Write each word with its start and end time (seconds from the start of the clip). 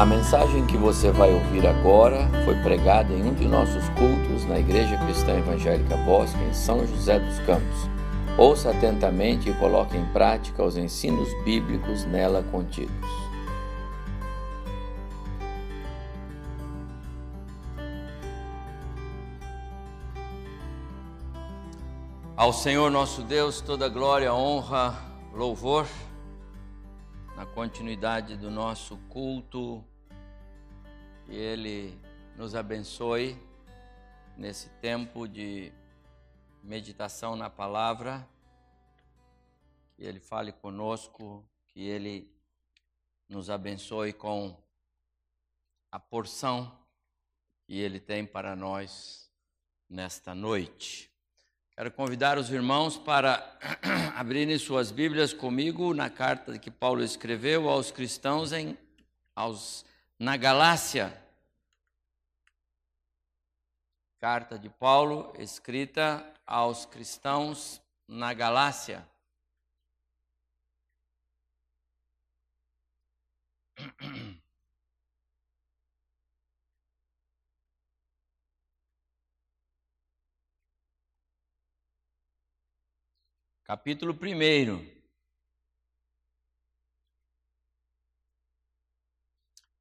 A 0.00 0.06
mensagem 0.06 0.66
que 0.66 0.78
você 0.78 1.10
vai 1.10 1.30
ouvir 1.30 1.66
agora 1.66 2.26
foi 2.46 2.54
pregada 2.62 3.12
em 3.12 3.22
um 3.22 3.34
de 3.34 3.46
nossos 3.46 3.86
cultos 3.90 4.46
na 4.46 4.58
Igreja 4.58 4.96
Cristã 4.96 5.36
Evangélica 5.36 5.94
Bosque, 5.98 6.42
em 6.42 6.54
São 6.54 6.86
José 6.86 7.18
dos 7.18 7.38
Campos. 7.40 7.86
Ouça 8.38 8.70
atentamente 8.70 9.50
e 9.50 9.54
coloque 9.58 9.98
em 9.98 10.06
prática 10.06 10.64
os 10.64 10.78
ensinos 10.78 11.28
bíblicos 11.44 12.06
nela 12.06 12.42
contidos. 12.44 12.90
Ao 22.34 22.54
Senhor 22.54 22.90
nosso 22.90 23.20
Deus, 23.20 23.60
toda 23.60 23.86
glória, 23.86 24.32
honra, 24.32 24.96
louvor, 25.34 25.86
na 27.36 27.44
continuidade 27.44 28.34
do 28.38 28.50
nosso 28.50 28.96
culto 29.10 29.84
que 31.30 31.36
Ele 31.36 31.96
nos 32.36 32.56
abençoe 32.56 33.38
nesse 34.36 34.68
tempo 34.80 35.28
de 35.28 35.72
meditação 36.60 37.36
na 37.36 37.48
palavra, 37.48 38.28
que 39.94 40.02
Ele 40.02 40.18
fale 40.18 40.50
conosco, 40.50 41.48
que 41.68 41.86
Ele 41.86 42.28
nos 43.28 43.48
abençoe 43.48 44.12
com 44.12 44.60
a 45.92 46.00
porção 46.00 46.76
que 47.64 47.78
Ele 47.78 48.00
tem 48.00 48.26
para 48.26 48.56
nós 48.56 49.30
nesta 49.88 50.34
noite. 50.34 51.12
Quero 51.76 51.92
convidar 51.92 52.38
os 52.38 52.50
irmãos 52.50 52.98
para 52.98 53.56
abrirem 54.18 54.58
suas 54.58 54.90
Bíblias 54.90 55.32
comigo 55.32 55.94
na 55.94 56.10
carta 56.10 56.58
que 56.58 56.72
Paulo 56.72 57.04
escreveu 57.04 57.68
aos 57.68 57.92
cristãos 57.92 58.52
em, 58.52 58.76
aos 59.36 59.88
na 60.20 60.36
Galácia. 60.36 61.18
Carta 64.20 64.58
de 64.58 64.68
Paulo 64.68 65.32
escrita 65.38 66.30
aos 66.46 66.84
cristãos 66.84 67.80
na 68.06 68.34
Galácia. 68.34 69.08
Capítulo 83.64 84.12
1. 84.12 85.00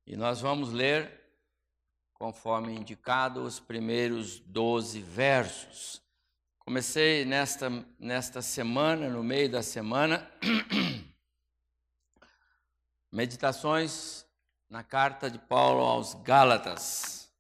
E 0.06 0.16
nós 0.16 0.40
vamos 0.40 0.72
ler, 0.72 1.19
conforme 2.20 2.75
indicado, 2.75 3.44
os 3.44 3.62
primeiros 3.62 4.42
12 4.42 5.02
versos. 5.02 6.03
Comecei 6.59 7.23
nesta, 7.23 7.70
nesta 7.98 8.42
semana, 8.42 9.09
no 9.09 9.23
meio 9.23 9.50
da 9.50 9.64
semana, 9.64 10.30
meditações 13.09 14.26
na 14.70 14.84
carta 14.84 15.31
de 15.31 15.39
Paulo 15.39 15.81
aos 15.81 16.14
Gálatas. 16.14 17.34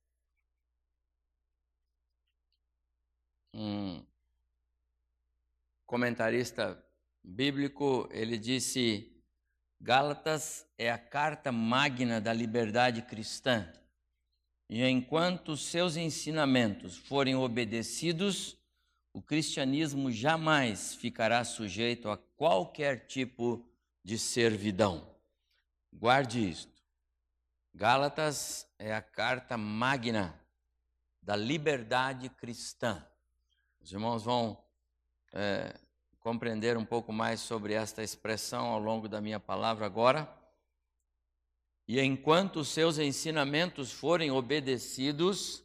Um 3.53 4.01
comentarista 5.85 6.81
bíblico, 7.21 8.07
ele 8.11 8.37
disse 8.37 9.13
Gálatas 9.81 10.65
é 10.77 10.89
a 10.89 10.97
carta 10.97 11.51
magna 11.51 12.21
da 12.21 12.31
liberdade 12.31 13.01
cristã. 13.01 13.69
E 14.69 14.85
enquanto 14.85 15.57
seus 15.57 15.97
ensinamentos 15.97 16.95
forem 16.95 17.35
obedecidos, 17.35 18.55
o 19.11 19.19
cristianismo 19.21 20.11
jamais 20.11 20.93
ficará 20.93 21.43
sujeito 21.43 22.07
a 22.07 22.17
qualquer 22.17 23.07
tipo 23.07 23.65
de 24.03 24.19
servidão. 24.19 25.09
Guarde 25.91 26.47
isto. 26.47 26.83
Gálatas 27.73 28.67
é 28.77 28.93
a 28.93 29.01
carta 29.01 29.57
magna 29.57 30.39
da 31.21 31.35
liberdade 31.35 32.29
cristã. 32.29 33.03
Os 33.81 33.91
irmãos 33.91 34.23
vão 34.23 34.57
é, 35.33 35.75
compreender 36.19 36.77
um 36.77 36.85
pouco 36.85 37.11
mais 37.11 37.39
sobre 37.39 37.73
esta 37.73 38.03
expressão 38.03 38.67
ao 38.67 38.79
longo 38.79 39.07
da 39.07 39.19
minha 39.19 39.39
palavra 39.39 39.85
agora. 39.85 40.38
E 41.91 41.99
enquanto 41.99 42.63
seus 42.63 42.99
ensinamentos 42.99 43.91
forem 43.91 44.29
obedecidos, 44.29 45.63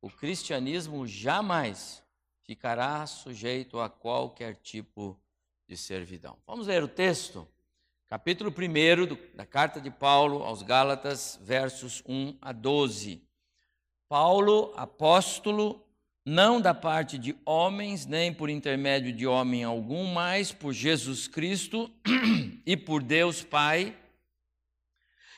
o 0.00 0.08
cristianismo 0.08 1.04
jamais 1.04 2.00
ficará 2.44 3.04
sujeito 3.08 3.80
a 3.80 3.90
qualquer 3.90 4.54
tipo 4.54 5.20
de 5.66 5.76
servidão. 5.76 6.38
Vamos 6.46 6.68
ler 6.68 6.84
o 6.84 6.86
texto, 6.86 7.44
capítulo 8.06 8.54
1 8.56 9.36
da 9.36 9.44
carta 9.44 9.80
de 9.80 9.90
Paulo 9.90 10.44
aos 10.44 10.62
Gálatas, 10.62 11.40
versos 11.42 12.04
1 12.06 12.38
a 12.40 12.52
12. 12.52 13.20
Paulo, 14.08 14.72
apóstolo 14.76 15.84
não 16.24 16.60
da 16.60 16.72
parte 16.72 17.18
de 17.18 17.36
homens, 17.44 18.06
nem 18.06 18.32
por 18.32 18.48
intermédio 18.48 19.12
de 19.12 19.26
homem 19.26 19.64
algum, 19.64 20.06
mas 20.12 20.52
por 20.52 20.72
Jesus 20.72 21.26
Cristo 21.26 21.90
e 22.64 22.76
por 22.76 23.02
Deus 23.02 23.42
Pai, 23.42 24.03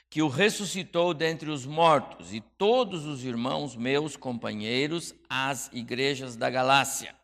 que 0.09 0.23
o 0.23 0.29
ressuscitou 0.29 1.13
dentre 1.13 1.51
os 1.51 1.67
mortos, 1.67 2.33
e 2.33 2.41
todos 2.41 3.05
os 3.05 3.25
irmãos 3.25 3.77
meus 3.77 4.17
companheiros 4.17 5.15
às 5.29 5.71
igrejas 5.73 6.37
da 6.37 6.49
Galácia. 6.49 7.15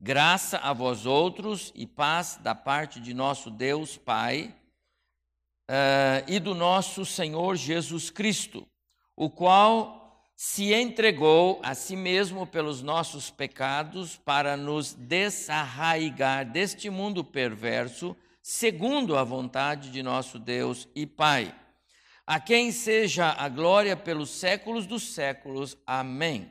Graça 0.00 0.58
a 0.58 0.72
vós 0.72 1.06
outros 1.06 1.72
e 1.74 1.86
paz 1.86 2.38
da 2.42 2.54
parte 2.54 3.00
de 3.00 3.14
nosso 3.14 3.50
Deus 3.50 3.96
Pai 3.96 4.54
uh, 5.70 6.22
e 6.28 6.38
do 6.38 6.54
nosso 6.54 7.06
Senhor 7.06 7.56
Jesus 7.56 8.10
Cristo, 8.10 8.66
o 9.16 9.30
qual 9.30 10.22
se 10.36 10.74
entregou 10.74 11.60
a 11.62 11.74
si 11.74 11.96
mesmo 11.96 12.46
pelos 12.46 12.82
nossos 12.82 13.30
pecados 13.30 14.18
para 14.18 14.54
nos 14.54 14.92
desarraigar 14.92 16.44
deste 16.44 16.90
mundo 16.90 17.24
perverso, 17.24 18.14
segundo 18.42 19.16
a 19.16 19.24
vontade 19.24 19.90
de 19.90 20.02
nosso 20.02 20.38
Deus 20.38 20.86
e 20.94 21.06
Pai. 21.06 21.54
A 22.26 22.40
quem 22.40 22.72
seja 22.72 23.28
a 23.38 23.48
glória 23.48 23.96
pelos 23.96 24.30
séculos 24.30 24.84
dos 24.84 25.14
séculos. 25.14 25.76
Amém. 25.86 26.50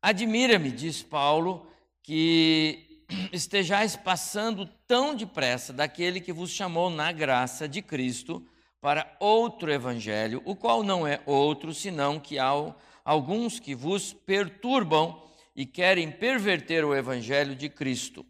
Admira-me, 0.00 0.70
diz 0.70 1.02
Paulo, 1.02 1.66
que 2.04 3.02
estejais 3.32 3.96
passando 3.96 4.64
tão 4.86 5.16
depressa 5.16 5.72
daquele 5.72 6.20
que 6.20 6.32
vos 6.32 6.50
chamou 6.50 6.88
na 6.88 7.10
graça 7.10 7.68
de 7.68 7.82
Cristo 7.82 8.46
para 8.80 9.16
outro 9.18 9.72
evangelho, 9.72 10.40
o 10.44 10.54
qual 10.54 10.84
não 10.84 11.04
é 11.04 11.20
outro 11.26 11.74
senão 11.74 12.20
que 12.20 12.38
ao 12.38 12.78
alguns 13.04 13.58
que 13.58 13.74
vos 13.74 14.12
perturbam 14.12 15.20
e 15.56 15.64
querem 15.64 16.12
perverter 16.12 16.84
o 16.84 16.94
evangelho 16.94 17.56
de 17.56 17.68
Cristo. 17.68 18.24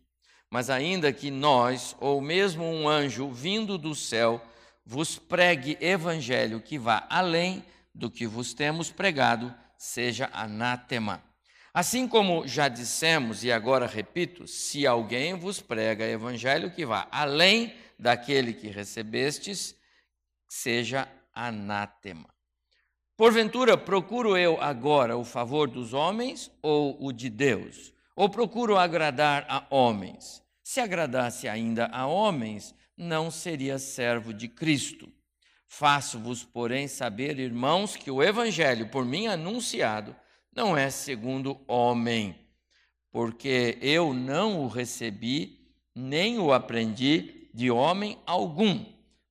Mas 0.48 0.70
ainda 0.70 1.12
que 1.12 1.32
nós, 1.32 1.96
ou 2.00 2.20
mesmo 2.20 2.64
um 2.64 2.88
anjo 2.88 3.28
vindo 3.28 3.76
do 3.76 3.92
céu, 3.92 4.40
vos 4.88 5.18
pregue 5.18 5.76
evangelho 5.82 6.62
que 6.62 6.78
vá 6.78 7.06
além 7.10 7.62
do 7.94 8.10
que 8.10 8.26
vos 8.26 8.54
temos 8.54 8.90
pregado, 8.90 9.54
seja 9.76 10.30
anátema. 10.32 11.22
Assim 11.74 12.08
como 12.08 12.48
já 12.48 12.68
dissemos 12.68 13.44
e 13.44 13.52
agora 13.52 13.86
repito, 13.86 14.46
se 14.46 14.86
alguém 14.86 15.34
vos 15.34 15.60
prega 15.60 16.06
evangelho 16.06 16.70
que 16.70 16.86
vá 16.86 17.06
além 17.10 17.74
daquele 17.98 18.54
que 18.54 18.68
recebestes, 18.68 19.76
seja 20.48 21.06
anátema. 21.34 22.30
Porventura, 23.14 23.76
procuro 23.76 24.38
eu 24.38 24.58
agora 24.58 25.18
o 25.18 25.24
favor 25.24 25.68
dos 25.68 25.92
homens 25.92 26.50
ou 26.62 26.96
o 26.98 27.12
de 27.12 27.28
Deus? 27.28 27.92
Ou 28.16 28.30
procuro 28.30 28.78
agradar 28.78 29.44
a 29.50 29.66
homens? 29.68 30.42
Se 30.62 30.80
agradasse 30.80 31.46
ainda 31.46 31.88
a 31.92 32.06
homens, 32.06 32.74
não 32.98 33.30
seria 33.30 33.78
servo 33.78 34.34
de 34.34 34.48
Cristo. 34.48 35.08
Faço-vos, 35.68 36.42
porém, 36.42 36.88
saber, 36.88 37.38
irmãos, 37.38 37.94
que 37.94 38.10
o 38.10 38.22
evangelho 38.22 38.88
por 38.88 39.04
mim 39.04 39.28
anunciado 39.28 40.16
não 40.52 40.76
é 40.76 40.90
segundo 40.90 41.60
homem, 41.68 42.36
porque 43.12 43.78
eu 43.80 44.12
não 44.12 44.60
o 44.60 44.66
recebi, 44.66 45.72
nem 45.94 46.38
o 46.38 46.52
aprendi 46.52 47.48
de 47.54 47.70
homem 47.70 48.18
algum, 48.26 48.84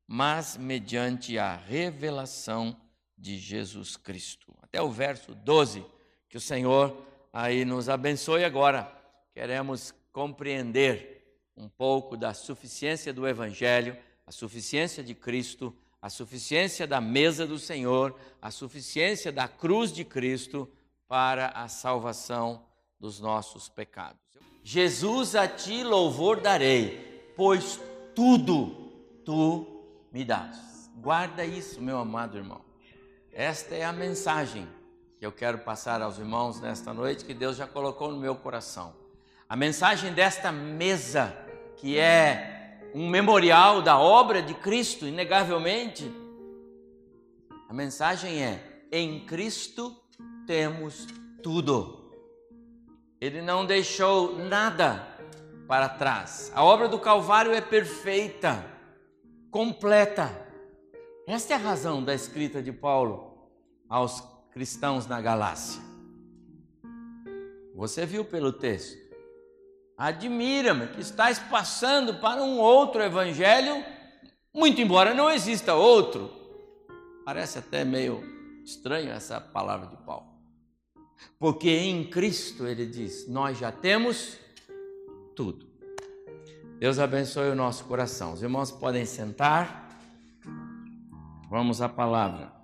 mas 0.07 0.55
mediante 0.55 1.37
a 1.37 1.55
revelação 1.55 2.79
de 3.17 3.37
Jesus 3.37 3.97
Cristo. 3.97 4.55
Até 4.61 4.81
o 4.81 4.89
verso 4.89 5.35
12, 5.35 5.83
que 6.29 6.37
o 6.37 6.41
Senhor 6.41 7.05
aí 7.33 7.65
nos 7.65 7.89
abençoe 7.89 8.45
agora. 8.45 8.89
Queremos 9.33 9.93
compreender 10.11 11.16
um 11.57 11.67
pouco 11.67 12.15
da 12.15 12.33
suficiência 12.33 13.11
do 13.11 13.27
Evangelho, 13.27 13.97
a 14.25 14.31
suficiência 14.31 15.03
de 15.03 15.15
Cristo, 15.15 15.75
a 16.01 16.09
suficiência 16.09 16.85
da 16.85 17.01
mesa 17.01 17.47
do 17.47 17.57
Senhor, 17.57 18.15
a 18.41 18.51
suficiência 18.51 19.31
da 19.31 19.47
cruz 19.47 19.91
de 19.91 20.05
Cristo 20.05 20.69
para 21.07 21.47
a 21.47 21.67
salvação 21.67 22.63
dos 22.99 23.19
nossos 23.19 23.67
pecados. 23.67 24.19
Jesus 24.63 25.35
a 25.35 25.47
ti 25.47 25.83
louvor 25.83 26.41
darei, 26.41 27.31
pois 27.35 27.79
tudo 28.13 28.91
tu 29.25 29.85
me 30.11 30.23
dás. 30.23 30.91
Guarda 30.97 31.45
isso, 31.45 31.81
meu 31.81 31.97
amado 31.97 32.37
irmão. 32.37 32.61
Esta 33.31 33.75
é 33.75 33.85
a 33.85 33.93
mensagem 33.93 34.67
que 35.19 35.25
eu 35.25 35.31
quero 35.31 35.59
passar 35.59 36.01
aos 36.01 36.17
irmãos 36.17 36.59
nesta 36.59 36.93
noite, 36.93 37.23
que 37.23 37.33
Deus 37.33 37.55
já 37.55 37.65
colocou 37.65 38.11
no 38.11 38.19
meu 38.19 38.35
coração. 38.35 38.93
A 39.47 39.55
mensagem 39.55 40.13
desta 40.13 40.51
mesa, 40.51 41.35
que 41.77 41.97
é 41.97 42.81
um 42.93 43.07
memorial 43.07 43.81
da 43.81 43.97
obra 43.97 44.41
de 44.41 44.53
Cristo, 44.53 45.05
inegavelmente. 45.05 46.11
A 47.69 47.73
mensagem 47.73 48.43
é: 48.43 48.83
em 48.91 49.25
Cristo 49.25 49.95
temos 50.45 51.07
tudo. 51.41 52.11
Ele 53.21 53.41
não 53.41 53.65
deixou 53.65 54.37
nada 54.37 55.07
para 55.67 55.89
trás. 55.89 56.51
A 56.53 56.63
obra 56.63 56.87
do 56.87 56.99
Calvário 56.99 57.53
é 57.53 57.61
perfeita, 57.61 58.65
completa. 59.51 60.45
Esta 61.27 61.53
é 61.53 61.55
a 61.55 61.59
razão 61.59 62.03
da 62.03 62.13
escrita 62.13 62.61
de 62.61 62.71
Paulo 62.71 63.49
aos 63.89 64.23
cristãos 64.51 65.07
na 65.07 65.19
Galácia. 65.19 65.81
Você 67.75 68.05
viu 68.05 68.23
pelo 68.23 68.51
texto. 68.51 69.06
Admira-me 69.97 70.87
que 70.87 71.01
estás 71.01 71.39
passando 71.39 72.15
para 72.15 72.43
um 72.43 72.59
outro 72.59 73.01
evangelho, 73.01 73.83
muito 74.53 74.79
embora 74.79 75.13
não 75.13 75.29
exista 75.29 75.73
outro. 75.73 76.31
Parece 77.25 77.57
até 77.57 77.83
meio 77.83 78.23
estranho 78.63 79.11
essa 79.11 79.41
palavra 79.41 79.87
de 79.87 79.97
Paulo. 79.97 80.27
Porque 81.39 81.69
em 81.69 82.03
Cristo, 82.09 82.67
ele 82.67 82.85
diz, 82.85 83.27
nós 83.27 83.57
já 83.57 83.71
temos 83.71 84.37
tudo. 85.35 85.67
Deus 86.79 86.99
abençoe 86.99 87.49
o 87.49 87.55
nosso 87.55 87.85
coração. 87.85 88.33
Os 88.33 88.43
irmãos 88.43 88.71
podem 88.71 89.03
sentar. 89.03 89.89
Vamos 91.49 91.81
à 91.81 91.89
palavra. 91.89 92.56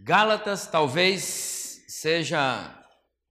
Gálatas 0.00 0.66
talvez 0.66 1.84
seja 1.88 2.74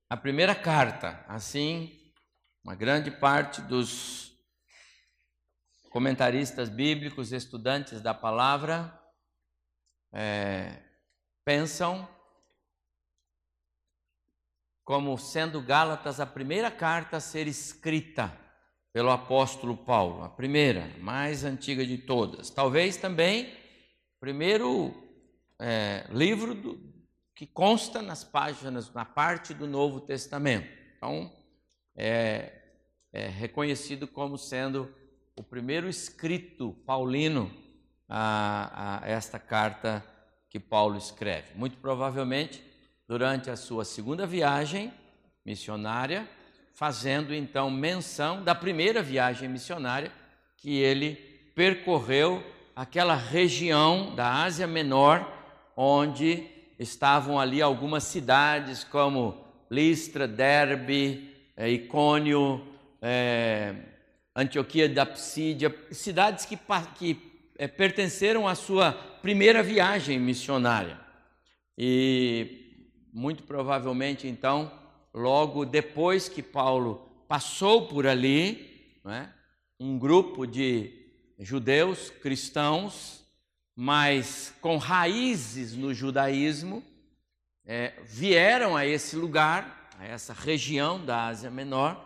a 0.09 0.15
primeira 0.15 0.53
carta, 0.53 1.25
assim, 1.27 2.13
uma 2.63 2.75
grande 2.75 3.09
parte 3.09 3.61
dos 3.61 4.37
comentaristas 5.89 6.69
bíblicos, 6.69 7.31
estudantes 7.31 8.01
da 8.01 8.13
palavra, 8.13 8.97
é, 10.13 10.83
pensam 11.43 12.07
como 14.87 15.17
sendo 15.17 15.61
Gálatas 15.61 16.21
a 16.21 16.25
primeira 16.25 16.71
carta 16.71 17.17
a 17.17 17.19
ser 17.19 17.45
escrita 17.45 18.31
pelo 18.93 19.09
apóstolo 19.11 19.75
Paulo, 19.75 20.23
a 20.23 20.29
primeira, 20.29 20.89
mais 21.01 21.43
antiga 21.43 21.85
de 21.85 21.97
todas. 21.97 22.49
Talvez 22.49 22.95
também 22.95 23.53
primeiro 24.17 24.95
é, 25.59 26.07
livro 26.09 26.55
do, 26.55 26.79
que 27.35 27.45
consta 27.45 28.01
nas 28.01 28.23
páginas, 28.23 28.93
na 28.93 29.03
parte 29.03 29.53
do 29.53 29.67
Novo 29.67 29.99
Testamento. 29.99 30.69
Então, 30.95 31.33
é, 31.93 32.53
é 33.11 33.27
reconhecido 33.27 34.07
como 34.07 34.37
sendo 34.37 34.89
o 35.35 35.43
primeiro 35.43 35.89
escrito 35.89 36.71
paulino 36.85 37.51
a, 38.07 39.01
a 39.03 39.05
esta 39.09 39.37
carta 39.37 40.01
que 40.49 40.61
Paulo 40.61 40.97
escreve. 40.97 41.55
Muito 41.55 41.75
provavelmente 41.75 42.63
durante 43.07 43.49
a 43.49 43.55
sua 43.55 43.85
segunda 43.85 44.25
viagem 44.25 44.91
missionária, 45.45 46.27
fazendo 46.73 47.33
então 47.33 47.71
menção 47.71 48.43
da 48.43 48.53
primeira 48.53 49.01
viagem 49.01 49.47
missionária 49.47 50.11
que 50.57 50.75
ele 50.77 51.15
percorreu 51.55 52.43
aquela 52.75 53.15
região 53.15 54.13
da 54.13 54.43
Ásia 54.43 54.67
Menor, 54.67 55.25
onde 55.75 56.45
estavam 56.77 57.39
ali 57.39 57.61
algumas 57.61 58.03
cidades 58.03 58.83
como 58.83 59.43
Listra, 59.71 60.27
Derbe, 60.27 61.33
é, 61.55 61.69
Icônio, 61.69 62.61
é, 63.01 63.73
Antioquia 64.35 64.87
da 64.87 65.05
Psídia, 65.05 65.75
cidades 65.91 66.45
que, 66.45 66.59
que 66.95 67.19
é, 67.57 67.67
pertenceram 67.67 68.47
à 68.47 68.53
sua 68.53 68.91
primeira 69.21 69.63
viagem 69.63 70.19
missionária. 70.19 70.99
E 71.75 72.66
muito 73.17 73.41
provavelmente, 73.41 74.27
então, 74.27 74.71
logo 75.11 75.65
depois 75.65 76.29
que 76.29 76.43
Paulo 76.43 77.09
passou 77.27 77.87
por 77.87 78.05
ali, 78.05 79.01
é? 79.03 79.27
um 79.79 79.97
grupo 79.97 80.45
de 80.45 80.93
judeus 81.39 82.11
cristãos, 82.11 83.25
mas 83.75 84.53
com 84.61 84.77
raízes 84.77 85.75
no 85.75 85.95
judaísmo, 85.95 86.83
é, 87.65 87.95
vieram 88.05 88.77
a 88.77 88.85
esse 88.85 89.15
lugar, 89.15 89.89
a 89.97 90.05
essa 90.05 90.31
região 90.31 91.03
da 91.03 91.25
Ásia 91.25 91.49
Menor. 91.49 91.99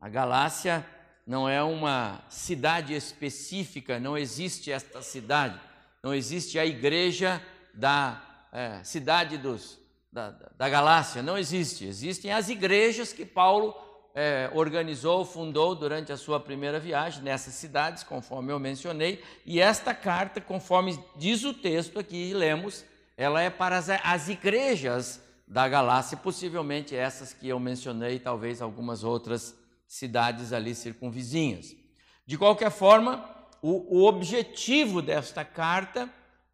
A 0.00 0.08
Galácia 0.08 0.84
não 1.24 1.48
é 1.48 1.62
uma 1.62 2.24
cidade 2.28 2.92
específica, 2.92 4.00
não 4.00 4.18
existe 4.18 4.72
esta 4.72 5.00
cidade, 5.00 5.60
não 6.02 6.12
existe 6.12 6.58
a 6.58 6.66
igreja 6.66 7.40
da 7.72 8.48
é, 8.52 8.82
cidade 8.82 9.38
dos 9.38 9.85
da, 10.16 10.30
da 10.56 10.68
Galácia, 10.68 11.22
não 11.22 11.36
existe. 11.36 11.84
Existem 11.84 12.32
as 12.32 12.48
igrejas 12.48 13.12
que 13.12 13.26
Paulo 13.26 13.76
é, 14.14 14.50
organizou, 14.54 15.26
fundou 15.26 15.74
durante 15.74 16.10
a 16.10 16.16
sua 16.16 16.40
primeira 16.40 16.80
viagem 16.80 17.22
nessas 17.22 17.52
cidades, 17.52 18.02
conforme 18.02 18.50
eu 18.50 18.58
mencionei, 18.58 19.22
e 19.44 19.60
esta 19.60 19.94
carta, 19.94 20.40
conforme 20.40 20.98
diz 21.16 21.44
o 21.44 21.52
texto 21.52 21.98
aqui, 21.98 22.32
lemos, 22.32 22.82
ela 23.14 23.42
é 23.42 23.50
para 23.50 23.76
as, 23.76 23.90
as 23.90 24.28
igrejas 24.30 25.20
da 25.46 25.68
Galácia, 25.68 26.16
possivelmente 26.16 26.96
essas 26.96 27.34
que 27.34 27.48
eu 27.48 27.60
mencionei, 27.60 28.18
talvez 28.18 28.62
algumas 28.62 29.04
outras 29.04 29.54
cidades 29.86 30.50
ali 30.50 30.74
circunvizinhas. 30.74 31.76
De 32.24 32.38
qualquer 32.38 32.70
forma, 32.70 33.22
o, 33.60 33.98
o 33.98 34.06
objetivo 34.06 35.02
desta 35.02 35.44
carta 35.44 36.08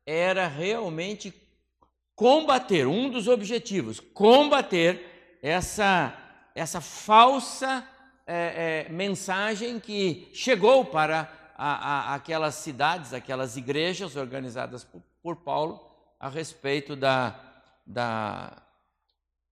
era 0.04 0.48
realmente 0.48 1.30
combater, 2.14 2.86
um 2.86 3.10
dos 3.10 3.28
objetivos, 3.28 4.00
combater 4.00 5.38
essa, 5.42 6.16
essa 6.54 6.80
falsa 6.80 7.86
é, 8.26 8.86
é, 8.86 8.92
mensagem 8.92 9.80
que 9.80 10.30
chegou 10.32 10.84
para 10.84 11.52
a, 11.56 12.12
a, 12.12 12.14
aquelas 12.14 12.54
cidades, 12.56 13.12
aquelas 13.12 13.56
igrejas 13.56 14.16
organizadas 14.16 14.84
por, 14.84 15.02
por 15.22 15.36
Paulo 15.36 15.90
a 16.18 16.28
respeito 16.28 16.94
da, 16.94 17.38
da, 17.84 18.62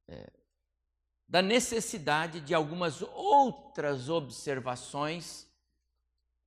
é, 0.08 0.30
da 1.28 1.42
necessidade 1.42 2.40
de 2.40 2.54
algumas 2.54 3.02
outras 3.02 4.08
observações 4.08 5.48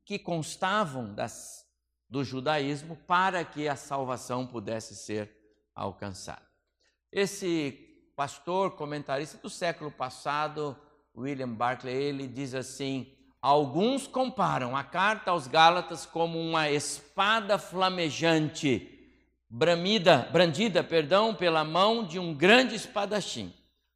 que 0.05 0.17
constavam 0.17 1.13
das, 1.13 1.65
do 2.09 2.23
judaísmo 2.23 2.95
para 2.95 3.43
que 3.43 3.67
a 3.67 3.75
salvação 3.75 4.47
pudesse 4.47 4.95
ser 4.95 5.42
alcançado. 5.75 6.45
Esse 7.11 7.79
pastor 8.15 8.71
comentarista 8.71 9.37
do 9.37 9.49
século 9.49 9.91
passado, 9.91 10.75
William 11.15 11.49
Barclay, 11.49 11.95
ele 11.95 12.27
diz 12.27 12.53
assim: 12.53 13.11
alguns 13.41 14.07
comparam 14.07 14.75
a 14.75 14.83
carta 14.83 15.31
aos 15.31 15.47
Gálatas 15.47 16.05
como 16.05 16.39
uma 16.39 16.69
espada 16.69 17.57
flamejante, 17.57 18.89
bramida, 19.49 20.29
brandida, 20.31 20.83
perdão, 20.83 21.33
pela 21.33 21.63
mão 21.63 22.03
de 22.03 22.19
um 22.19 22.33
grande 22.33 22.75
espadachim. 22.75 23.53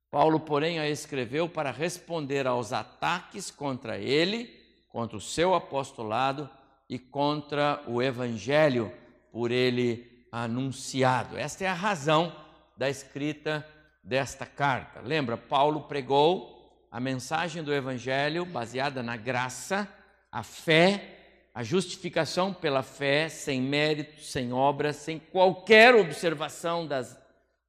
Paulo, 0.10 0.40
porém, 0.40 0.80
a 0.80 0.90
escreveu 0.90 1.50
para 1.50 1.72
responder 1.72 2.48
aos 2.48 2.72
ataques 2.72 3.52
contra 3.52 3.98
ele, 3.98 4.50
contra 4.88 5.18
o 5.18 5.22
seu 5.22 5.54
apostolado 5.54 6.50
e 6.90 6.98
contra 6.98 7.84
o 7.88 8.02
evangelho 8.02 8.92
por 9.32 9.52
ele 9.52 10.17
anunciado. 10.44 11.38
Esta 11.38 11.64
é 11.66 11.68
a 11.68 11.74
razão 11.74 12.36
da 12.76 12.90
escrita 12.90 13.68
desta 14.04 14.46
carta. 14.46 15.02
Lembra, 15.02 15.38
Paulo 15.38 15.82
pregou 15.82 16.88
a 16.92 17.00
mensagem 17.00 17.64
do 17.64 17.74
Evangelho 17.74 18.46
baseada 18.46 19.04
na 19.04 19.18
graça, 19.18 19.88
a 20.32 20.44
fé, 20.44 21.50
a 21.54 21.64
justificação 21.64 22.54
pela 22.54 22.84
fé, 22.84 23.30
sem 23.30 23.62
mérito, 23.62 24.22
sem 24.22 24.54
obras, 24.54 24.98
sem 24.98 25.20
qualquer 25.20 25.96
observação 25.96 26.86
das, 26.86 27.20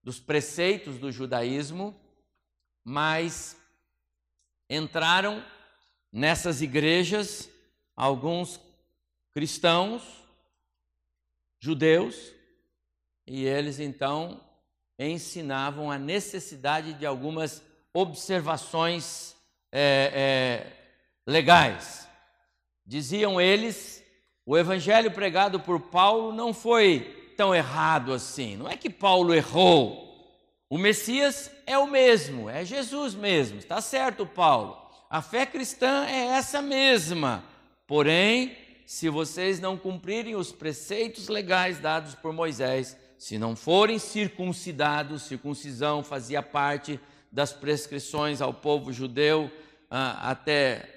dos 0.03 0.21
preceitos 0.21 0.99
do 0.99 1.11
judaísmo, 1.11 1.99
mas 2.85 3.57
entraram 4.69 5.43
nessas 6.13 6.61
igrejas 6.61 7.51
alguns 7.97 8.61
cristãos, 9.33 10.03
judeus, 11.59 12.38
e 13.29 13.45
eles 13.45 13.79
então 13.79 14.41
ensinavam 14.99 15.91
a 15.91 15.99
necessidade 15.99 16.95
de 16.95 17.05
algumas 17.05 17.63
observações 17.93 19.37
é, 19.71 20.13
é, 20.15 21.31
legais. 21.31 22.09
Diziam 22.87 23.39
eles, 23.39 24.03
o 24.47 24.57
evangelho 24.57 25.11
pregado 25.11 25.61
por 25.61 25.79
Paulo 25.79 26.33
não 26.33 26.55
foi 26.55 27.35
tão 27.37 27.55
errado 27.55 28.15
assim. 28.15 28.57
Não 28.57 28.69
é 28.69 28.77
que 28.77 28.89
Paulo 28.89 29.35
errou. 29.35 30.09
O 30.71 30.79
Messias 30.79 31.51
é 31.67 31.77
o 31.77 31.87
mesmo, 31.87 32.49
é 32.49 32.65
Jesus 32.65 33.15
mesmo. 33.15 33.59
Está 33.59 33.81
certo, 33.81 34.27
Paulo. 34.27 34.77
A 35.11 35.21
fé 35.21 35.45
cristã 35.45 36.07
é 36.07 36.29
essa 36.29 36.63
mesma. 36.63 37.45
Porém, 37.87 38.57
se 38.87 39.11
vocês 39.11 39.61
não 39.61 39.77
cumprirem 39.77 40.35
os 40.35 40.51
preceitos 40.51 41.29
legais 41.29 41.79
dados 41.79 42.15
por 42.15 42.33
Moisés, 42.33 42.97
se 43.19 43.37
não 43.37 43.57
forem 43.57 43.99
circuncidados, 43.99 45.23
circuncisão 45.23 46.05
fazia 46.05 46.41
parte 46.41 47.01
das 47.33 47.53
prescrições 47.53 48.41
ao 48.41 48.55
povo 48.55 48.93
judeu 48.93 49.51
ah, 49.91 50.31
até 50.31 50.89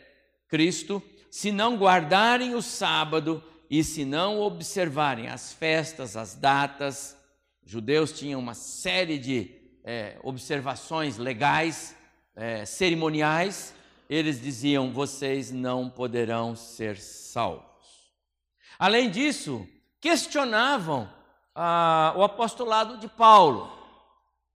Cristo, 0.47 1.01
se 1.31 1.51
não 1.51 1.77
guardarem 1.77 2.53
o 2.53 2.61
sábado 2.61 3.43
e 3.69 3.83
se 3.83 4.05
não 4.05 4.39
observarem 4.39 5.29
as 5.29 5.51
festas, 5.51 6.15
as 6.15 6.35
datas, 6.35 7.17
judeus 7.65 8.11
tinham 8.11 8.39
uma 8.39 8.53
série 8.53 9.17
de 9.17 9.49
é, 9.83 10.17
observações 10.21 11.17
legais, 11.17 11.95
é, 12.35 12.65
cerimoniais, 12.65 13.73
eles 14.09 14.41
diziam: 14.41 14.91
vocês 14.91 15.51
não 15.51 15.89
poderão 15.89 16.55
ser 16.55 16.97
salvos. 16.97 18.11
Além 18.77 19.09
disso, 19.09 19.67
questionavam 19.99 21.09
ah, 21.55 22.13
o 22.15 22.23
apostolado 22.23 22.97
de 22.97 23.07
Paulo, 23.07 23.71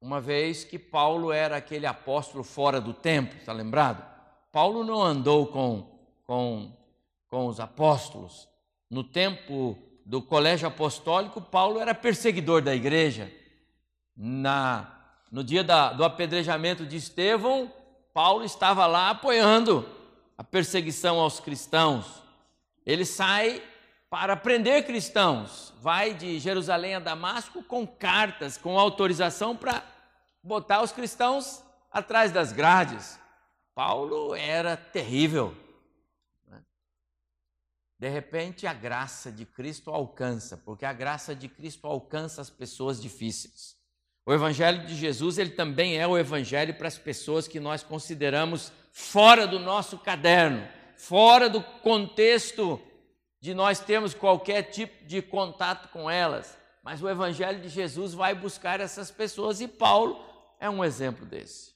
uma 0.01 0.21
vez 0.21 0.65
que 0.65 0.79
Paulo 0.79 1.33
era 1.33 1.57
aquele 1.57 1.87
apóstolo 1.87 2.45
fora 2.45 2.81
do 2.81 2.95
tempo, 2.95 3.37
está 3.37 3.53
lembrado? 3.53 4.05
Paulo 4.53 4.85
não 4.85 5.03
andou 5.03 5.47
com 5.47 5.97
com, 6.27 6.73
com 7.29 7.47
os 7.47 7.61
apóstolos. 7.61 8.49
No 8.91 9.05
tempo 9.05 9.79
do 10.05 10.21
colégio 10.21 10.69
apostólico, 10.69 11.41
Paulo 11.41 11.81
era 11.81 11.95
perseguidor 11.95 12.61
da 12.61 12.75
igreja. 12.75 13.33
Na, 14.17 15.21
no 15.31 15.43
dia 15.43 15.63
da, 15.63 15.93
do 15.93 16.05
apedrejamento 16.05 16.85
de 16.85 16.97
Estevão, 16.97 17.73
Paulo 18.13 18.45
estava 18.45 18.87
lá 18.87 19.11
apoiando 19.11 19.89
a 20.37 20.45
perseguição 20.45 21.21
aos 21.21 21.41
cristãos. 21.41 22.23
Ele 22.85 23.05
sai 23.05 23.63
para 24.09 24.37
prender 24.37 24.87
cristãos, 24.87 25.75
vai 25.81 26.15
de 26.15 26.39
Jerusalém 26.39 26.95
a 26.95 27.01
Damasco 27.01 27.63
com 27.63 27.87
cartas, 27.87 28.57
com 28.57 28.79
autorização 28.79 29.57
para 29.57 29.83
botar 30.43 30.83
os 30.83 30.93
cristãos 30.93 31.63
atrás 31.91 32.31
das 32.31 32.53
grades. 32.53 33.19
Paulo 33.75 34.35
era 34.35 34.77
terrível. 34.77 35.57
De 37.99 38.09
repente, 38.09 38.67
a 38.67 38.75
graça 38.75 39.33
de 39.33 39.45
Cristo 39.45 39.91
alcança, 39.91 40.57
porque 40.57 40.85
a 40.85 40.93
graça 40.93 41.35
de 41.35 41.49
Cristo 41.49 41.87
alcança 41.87 42.43
as 42.43 42.51
pessoas 42.51 43.01
difíceis. 43.01 43.75
O 44.25 44.33
evangelho 44.33 44.87
de 44.87 44.95
Jesus, 44.95 45.39
ele 45.39 45.51
também 45.51 45.97
é 45.99 46.07
o 46.07 46.19
evangelho 46.19 46.75
para 46.75 46.89
as 46.89 46.99
pessoas 46.99 47.49
que 47.49 47.59
nós 47.59 47.83
consideramos 47.83 48.73
fora 48.93 49.47
do 49.47 49.59
nosso 49.59 49.99
caderno, 49.99 50.67
fora 50.97 51.49
do 51.49 51.63
contexto 51.63 52.81
de 53.47 53.55
nós 53.55 53.79
termos 53.79 54.13
qualquer 54.13 54.63
tipo 54.65 55.05
de 55.07 55.23
contato 55.23 55.89
com 55.91 56.11
elas. 56.11 56.59
Mas 56.83 57.01
o 57.01 57.09
evangelho 57.09 57.61
de 57.63 57.69
Jesus 57.69 58.13
vai 58.13 58.35
buscar 58.35 58.81
essas 58.81 59.09
pessoas 59.09 59.61
e 59.61 59.69
Paulo 59.69 60.21
é 60.59 60.69
um 60.69 60.85
exemplo 60.85 61.25
desse. 61.25 61.73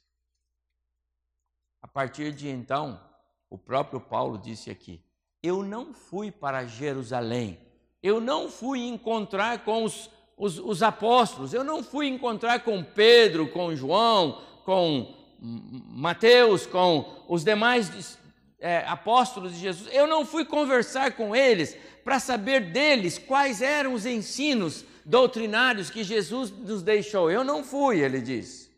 A 1.80 1.86
partir 1.86 2.32
de 2.32 2.48
então, 2.48 3.00
o 3.48 3.56
próprio 3.56 4.00
Paulo 4.00 4.36
disse 4.36 4.68
aqui: 4.68 5.00
eu 5.40 5.62
não 5.62 5.94
fui 5.94 6.32
para 6.32 6.66
Jerusalém, 6.66 7.56
eu 8.02 8.20
não 8.20 8.50
fui 8.50 8.80
encontrar 8.80 9.62
com 9.64 9.84
os, 9.84 10.10
os, 10.36 10.58
os, 10.58 10.82
apóstolos, 10.82 11.54
eu 11.54 11.62
não 11.62 11.84
fui 11.84 12.08
encontrar 12.08 12.64
com 12.64 12.82
Pedro, 12.82 13.46
com 13.52 13.76
João, 13.76 14.42
com 14.64 15.14
Mateus, 15.40 16.66
com 16.66 17.24
os 17.28 17.44
demais 17.44 18.18
é, 18.60 18.84
apóstolos 18.86 19.54
de 19.54 19.60
Jesus, 19.60 19.88
eu 19.92 20.06
não 20.06 20.24
fui 20.24 20.44
conversar 20.44 21.12
com 21.12 21.34
eles 21.34 21.76
para 22.04 22.20
saber 22.20 22.72
deles 22.72 23.18
quais 23.18 23.62
eram 23.62 23.94
os 23.94 24.04
ensinos 24.04 24.84
doutrinários 25.04 25.90
que 25.90 26.04
Jesus 26.04 26.50
nos 26.50 26.82
deixou. 26.82 27.30
Eu 27.30 27.42
não 27.42 27.64
fui, 27.64 28.00
ele 28.00 28.20
diz. 28.20 28.70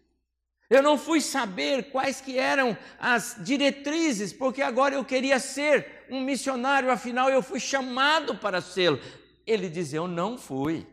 Eu 0.70 0.82
não 0.82 0.96
fui 0.96 1.20
saber 1.20 1.90
quais 1.90 2.20
que 2.20 2.38
eram 2.38 2.76
as 2.98 3.36
diretrizes, 3.40 4.32
porque 4.32 4.62
agora 4.62 4.94
eu 4.94 5.04
queria 5.04 5.38
ser 5.38 6.06
um 6.08 6.20
missionário, 6.22 6.90
afinal 6.90 7.28
eu 7.28 7.42
fui 7.42 7.60
chamado 7.60 8.36
para 8.36 8.62
sê-lo. 8.62 8.98
Ele 9.46 9.68
disse: 9.68 9.94
Eu 9.94 10.08
não 10.08 10.38
fui. 10.38 10.86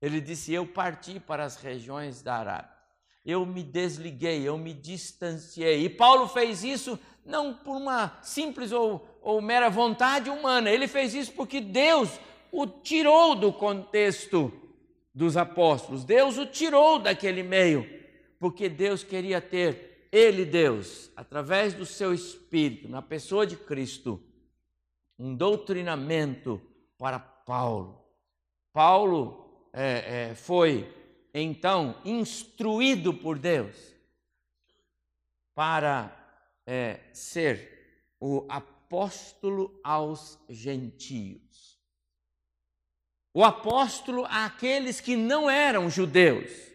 Ele 0.00 0.20
disse: 0.20 0.52
Eu 0.52 0.66
parti 0.66 1.18
para 1.18 1.44
as 1.44 1.56
regiões 1.56 2.22
da 2.22 2.36
Arábia. 2.36 2.70
Eu 3.24 3.44
me 3.46 3.62
desliguei, 3.62 4.42
eu 4.42 4.56
me 4.56 4.72
distanciei. 4.72 5.84
E 5.84 5.88
Paulo 5.88 6.28
fez 6.28 6.62
isso 6.62 6.98
não 7.24 7.54
por 7.54 7.76
uma 7.76 8.18
simples 8.22 8.72
ou, 8.72 9.06
ou 9.22 9.40
mera 9.40 9.68
vontade 9.68 10.28
humana, 10.28 10.70
ele 10.70 10.88
fez 10.88 11.14
isso 11.14 11.32
porque 11.32 11.60
Deus 11.60 12.20
o 12.50 12.66
tirou 12.66 13.34
do 13.34 13.52
contexto 13.52 14.52
dos 15.14 15.36
apóstolos, 15.36 16.04
Deus 16.04 16.38
o 16.38 16.46
tirou 16.46 16.98
daquele 16.98 17.42
meio 17.42 18.02
porque 18.42 18.68
Deus 18.68 19.04
queria 19.04 19.40
ter, 19.40 20.08
Ele, 20.10 20.44
Deus, 20.44 21.12
através 21.14 21.74
do 21.74 21.86
seu 21.86 22.12
Espírito, 22.12 22.88
na 22.88 23.00
pessoa 23.00 23.46
de 23.46 23.56
Cristo, 23.56 24.20
um 25.16 25.32
doutrinamento 25.32 26.60
para 26.98 27.20
Paulo. 27.20 28.04
Paulo 28.72 29.68
é, 29.72 30.30
é, 30.30 30.34
foi, 30.34 30.92
então, 31.32 31.94
instruído 32.04 33.14
por 33.14 33.38
Deus 33.38 33.76
para 35.54 36.21
é, 36.66 37.00
ser 37.12 38.14
o 38.20 38.46
apóstolo 38.48 39.80
aos 39.82 40.38
gentios. 40.48 41.80
O 43.34 43.44
apóstolo 43.44 44.26
àqueles 44.26 45.00
que 45.00 45.16
não 45.16 45.48
eram 45.48 45.88
judeus 45.88 46.72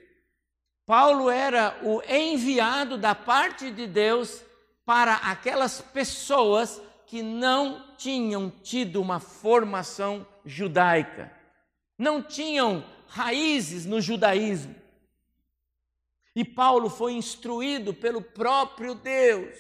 Paulo 0.88 1.30
era 1.30 1.78
o 1.84 2.02
enviado 2.10 2.98
da 2.98 3.14
parte 3.14 3.70
de 3.70 3.86
Deus 3.86 4.42
para 4.86 5.16
aquelas 5.16 5.82
pessoas 5.82 6.82
que 7.06 7.22
não 7.22 7.94
tinham 7.98 8.50
tido 8.50 9.02
uma 9.02 9.20
formação 9.20 10.26
judaica, 10.46 11.30
não 11.98 12.24
tinham 12.24 12.86
raízes 13.06 13.86
no 13.86 14.00
judaísmo. 14.00 14.74
E 16.34 16.46
Paulo 16.46 16.90
foi 16.90 17.14
instruído 17.14 17.94
pelo 17.94 18.22
próprio 18.22 18.96
Deus 18.96 19.58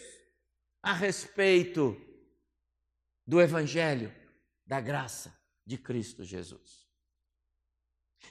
a 0.88 0.94
respeito 0.94 2.00
do 3.26 3.42
Evangelho 3.42 4.10
da 4.66 4.80
graça 4.80 5.38
de 5.66 5.78
Cristo 5.78 6.24
Jesus. 6.24 6.88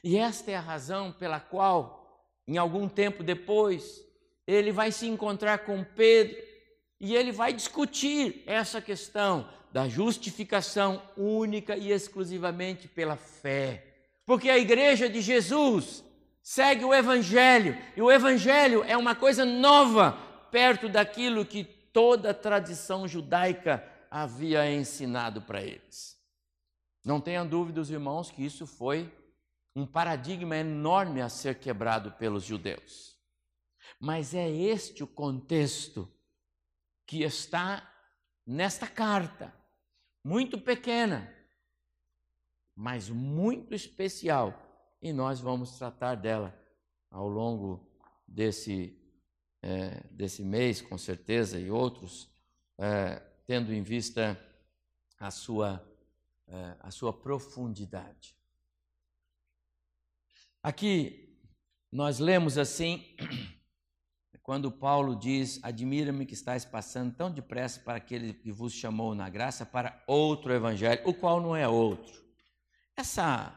E 0.02 0.16
esta 0.16 0.50
é 0.50 0.54
a 0.54 0.60
razão 0.60 1.12
pela 1.12 1.38
qual 1.38 2.06
em 2.48 2.56
algum 2.56 2.88
tempo 2.88 3.22
depois, 3.22 4.02
ele 4.46 4.72
vai 4.72 4.90
se 4.90 5.06
encontrar 5.06 5.58
com 5.66 5.84
Pedro 5.84 6.42
e 6.98 7.14
ele 7.14 7.30
vai 7.30 7.52
discutir 7.52 8.42
essa 8.46 8.80
questão 8.80 9.46
da 9.70 9.86
justificação 9.86 11.02
única 11.14 11.76
e 11.76 11.92
exclusivamente 11.92 12.88
pela 12.88 13.16
fé. 13.16 13.84
Porque 14.24 14.48
a 14.48 14.56
igreja 14.56 15.10
de 15.10 15.20
Jesus 15.20 16.02
segue 16.42 16.86
o 16.86 16.94
evangelho, 16.94 17.76
e 17.94 18.00
o 18.00 18.10
evangelho 18.10 18.82
é 18.84 18.96
uma 18.96 19.14
coisa 19.14 19.44
nova 19.44 20.12
perto 20.50 20.88
daquilo 20.88 21.44
que 21.44 21.75
toda 21.96 22.32
a 22.32 22.34
tradição 22.34 23.08
judaica 23.08 23.82
havia 24.10 24.70
ensinado 24.70 25.40
para 25.40 25.62
eles. 25.62 26.22
Não 27.02 27.18
tenha 27.18 27.42
dúvidas, 27.42 27.88
irmãos, 27.88 28.30
que 28.30 28.44
isso 28.44 28.66
foi 28.66 29.10
um 29.74 29.86
paradigma 29.86 30.58
enorme 30.58 31.22
a 31.22 31.30
ser 31.30 31.58
quebrado 31.58 32.12
pelos 32.12 32.44
judeus. 32.44 33.18
Mas 33.98 34.34
é 34.34 34.46
este 34.46 35.02
o 35.02 35.06
contexto 35.06 36.06
que 37.06 37.22
está 37.22 37.90
nesta 38.46 38.86
carta, 38.86 39.54
muito 40.22 40.60
pequena, 40.60 41.34
mas 42.74 43.08
muito 43.08 43.74
especial, 43.74 44.52
e 45.00 45.14
nós 45.14 45.40
vamos 45.40 45.78
tratar 45.78 46.16
dela 46.16 46.54
ao 47.10 47.26
longo 47.26 47.90
desse, 48.28 48.94
é, 49.62 50.02
desse 50.10 50.42
mês, 50.44 50.80
com 50.80 50.96
certeza, 50.96 51.58
e 51.58 51.70
outros, 51.70 52.30
é, 52.78 53.22
tendo 53.46 53.72
em 53.72 53.82
vista 53.82 54.40
a 55.18 55.30
sua, 55.30 55.82
é, 56.46 56.76
a 56.80 56.90
sua 56.90 57.12
profundidade. 57.12 58.36
Aqui 60.62 61.38
nós 61.90 62.18
lemos 62.18 62.58
assim, 62.58 63.04
quando 64.42 64.70
Paulo 64.70 65.16
diz: 65.16 65.58
Admira-me 65.62 66.26
que 66.26 66.34
estáis 66.34 66.64
passando 66.64 67.14
tão 67.14 67.30
depressa 67.30 67.80
para 67.80 67.96
aquele 67.96 68.34
que 68.34 68.52
vos 68.52 68.72
chamou 68.72 69.14
na 69.14 69.28
graça 69.28 69.64
para 69.64 70.02
outro 70.06 70.52
evangelho, 70.52 71.02
o 71.04 71.14
qual 71.14 71.40
não 71.40 71.54
é 71.56 71.66
outro. 71.66 72.24
Essa, 72.96 73.54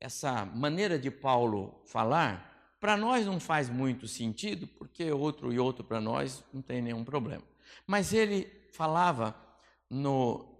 essa 0.00 0.44
maneira 0.44 0.98
de 0.98 1.10
Paulo 1.10 1.82
falar, 1.86 2.53
para 2.84 2.98
nós 2.98 3.24
não 3.24 3.40
faz 3.40 3.70
muito 3.70 4.06
sentido, 4.06 4.66
porque 4.66 5.10
outro 5.10 5.50
e 5.50 5.58
outro 5.58 5.82
para 5.82 6.02
nós 6.02 6.44
não 6.52 6.60
tem 6.60 6.82
nenhum 6.82 7.02
problema. 7.02 7.42
Mas 7.86 8.12
ele 8.12 8.46
falava 8.72 9.34
no 9.88 10.54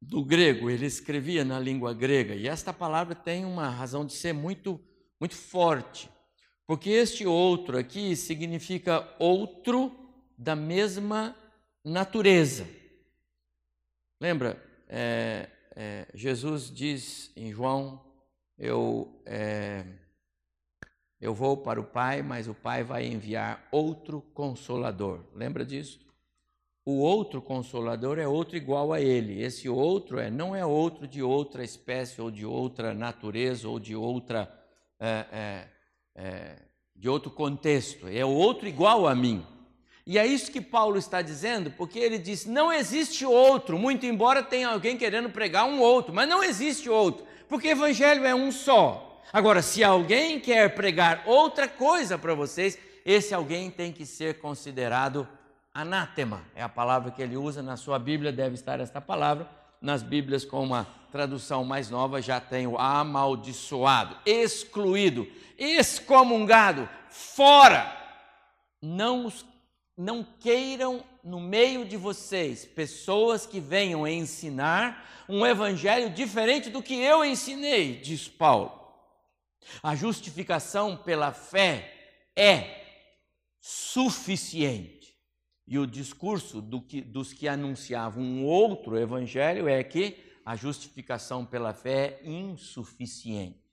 do 0.00 0.24
grego, 0.24 0.70
ele 0.70 0.86
escrevia 0.86 1.44
na 1.44 1.58
língua 1.58 1.92
grega, 1.92 2.36
e 2.36 2.46
esta 2.46 2.72
palavra 2.72 3.12
tem 3.12 3.44
uma 3.44 3.68
razão 3.68 4.06
de 4.06 4.12
ser 4.12 4.32
muito 4.32 4.80
muito 5.18 5.34
forte, 5.34 6.08
porque 6.64 6.90
este 6.90 7.26
outro 7.26 7.76
aqui 7.76 8.14
significa 8.14 9.12
outro 9.18 9.90
da 10.38 10.54
mesma 10.54 11.34
natureza. 11.84 12.68
Lembra, 14.20 14.64
é, 14.88 15.50
é, 15.74 16.06
Jesus 16.14 16.70
diz 16.72 17.32
em 17.34 17.52
João: 17.52 18.00
eu, 18.56 19.20
é, 19.26 19.84
eu 21.20 21.34
vou 21.34 21.56
para 21.56 21.80
o 21.80 21.84
Pai, 21.84 22.22
mas 22.22 22.46
o 22.46 22.54
Pai 22.54 22.84
vai 22.84 23.06
enviar 23.06 23.66
outro 23.72 24.22
consolador. 24.32 25.20
Lembra 25.34 25.64
disso? 25.64 26.00
O 26.84 27.00
outro 27.00 27.42
consolador 27.42 28.18
é 28.18 28.26
outro 28.26 28.56
igual 28.56 28.92
a 28.92 29.00
ele. 29.00 29.42
Esse 29.42 29.68
outro 29.68 30.18
é 30.18 30.30
não 30.30 30.54
é 30.54 30.64
outro 30.64 31.06
de 31.06 31.22
outra 31.22 31.62
espécie 31.64 32.20
ou 32.20 32.30
de 32.30 32.46
outra 32.46 32.94
natureza 32.94 33.68
ou 33.68 33.78
de 33.78 33.94
outra 33.94 34.50
é, 34.98 35.26
é, 35.32 35.68
é 36.14 36.56
de 36.94 37.08
outro 37.08 37.30
contexto. 37.30 38.08
É 38.08 38.24
outro 38.24 38.66
igual 38.66 39.06
a 39.06 39.14
mim. 39.14 39.44
E 40.06 40.18
é 40.18 40.26
isso 40.26 40.50
que 40.50 40.60
Paulo 40.60 40.96
está 40.96 41.20
dizendo, 41.20 41.70
porque 41.72 41.98
ele 41.98 42.16
diz: 42.16 42.46
não 42.46 42.72
existe 42.72 43.26
outro, 43.26 43.78
muito 43.78 44.06
embora 44.06 44.42
tenha 44.42 44.68
alguém 44.68 44.96
querendo 44.96 45.28
pregar 45.28 45.66
um 45.66 45.80
outro, 45.80 46.14
mas 46.14 46.26
não 46.26 46.42
existe 46.42 46.88
outro, 46.88 47.26
porque 47.46 47.68
evangelho 47.68 48.24
é 48.24 48.34
um 48.34 48.50
só. 48.50 49.07
Agora, 49.32 49.60
se 49.60 49.84
alguém 49.84 50.40
quer 50.40 50.74
pregar 50.74 51.22
outra 51.26 51.68
coisa 51.68 52.16
para 52.16 52.34
vocês, 52.34 52.78
esse 53.04 53.34
alguém 53.34 53.70
tem 53.70 53.92
que 53.92 54.06
ser 54.06 54.38
considerado 54.40 55.28
anátema. 55.72 56.42
É 56.54 56.62
a 56.62 56.68
palavra 56.68 57.10
que 57.10 57.22
ele 57.22 57.36
usa 57.36 57.62
na 57.62 57.76
sua 57.76 57.98
Bíblia, 57.98 58.32
deve 58.32 58.54
estar 58.54 58.80
esta 58.80 59.00
palavra. 59.00 59.48
Nas 59.80 60.02
Bíblias 60.02 60.44
com 60.44 60.62
uma 60.62 60.88
tradução 61.12 61.64
mais 61.64 61.88
nova 61.88 62.20
já 62.20 62.40
tem 62.40 62.66
o 62.66 62.76
amaldiçoado, 62.76 64.16
excluído, 64.26 65.26
excomungado, 65.56 66.88
fora. 67.08 67.96
Não 68.82 69.30
não 69.96 70.24
queiram 70.38 71.02
no 71.24 71.40
meio 71.40 71.84
de 71.84 71.96
vocês 71.96 72.64
pessoas 72.64 73.44
que 73.44 73.58
venham 73.58 74.06
ensinar 74.06 75.04
um 75.28 75.44
evangelho 75.44 76.08
diferente 76.08 76.70
do 76.70 76.80
que 76.80 76.94
eu 76.94 77.24
ensinei, 77.24 77.96
diz 77.96 78.28
Paulo. 78.28 78.77
A 79.82 79.94
justificação 79.94 80.96
pela 80.96 81.32
fé 81.32 81.92
é 82.36 82.86
suficiente. 83.60 85.16
E 85.66 85.78
o 85.78 85.86
discurso 85.86 86.62
do 86.62 86.80
que, 86.80 87.02
dos 87.02 87.32
que 87.32 87.46
anunciavam 87.46 88.22
um 88.22 88.44
outro 88.44 88.98
evangelho 88.98 89.68
é 89.68 89.82
que 89.84 90.16
a 90.44 90.56
justificação 90.56 91.44
pela 91.44 91.74
fé 91.74 92.20
é 92.22 92.30
insuficiente. 92.30 93.68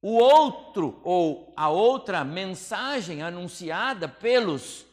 O 0.00 0.12
outro 0.12 1.00
ou 1.04 1.52
a 1.56 1.68
outra 1.68 2.24
mensagem 2.24 3.22
anunciada 3.22 4.08
pelos 4.08 4.86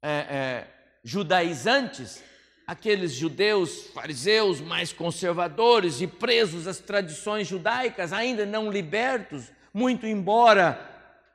é, 0.00 0.10
é, 0.10 0.98
judaizantes, 1.04 2.22
aqueles 2.70 3.10
judeus 3.10 3.88
fariseus 3.88 4.60
mais 4.60 4.92
conservadores 4.92 6.00
e 6.00 6.06
presos 6.06 6.68
às 6.68 6.78
tradições 6.78 7.48
judaicas, 7.48 8.12
ainda 8.12 8.46
não 8.46 8.70
libertos, 8.70 9.50
muito 9.74 10.06
embora 10.06 10.80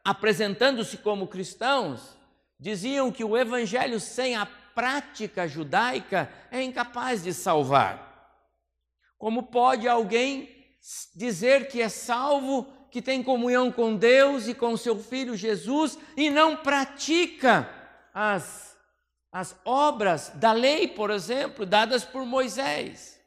apresentando-se 0.02 0.96
como 0.96 1.28
cristãos, 1.28 2.18
diziam 2.58 3.12
que 3.12 3.22
o 3.22 3.36
evangelho 3.36 4.00
sem 4.00 4.38
a 4.38 4.46
prática 4.46 5.46
judaica 5.46 6.32
é 6.50 6.64
incapaz 6.64 7.22
de 7.24 7.34
salvar. 7.34 8.40
Como 9.18 9.44
pode 9.44 9.90
alguém 9.90 10.50
dizer 11.14 11.68
que 11.68 11.82
é 11.82 11.90
salvo 11.90 12.66
que 12.90 13.02
tem 13.02 13.22
comunhão 13.22 13.70
com 13.74 13.98
Deus 13.98 14.48
e 14.48 14.54
com 14.54 14.78
seu 14.78 14.98
filho 14.98 15.36
Jesus 15.36 16.00
e 16.16 16.30
não 16.30 16.56
pratica 16.56 17.70
as, 18.14 18.75
as 19.36 19.54
obras 19.66 20.30
da 20.36 20.54
lei, 20.54 20.88
por 20.88 21.12
exemplo, 21.12 21.66
dadas 21.66 22.06
por 22.06 22.26
Moisés. 22.26 23.20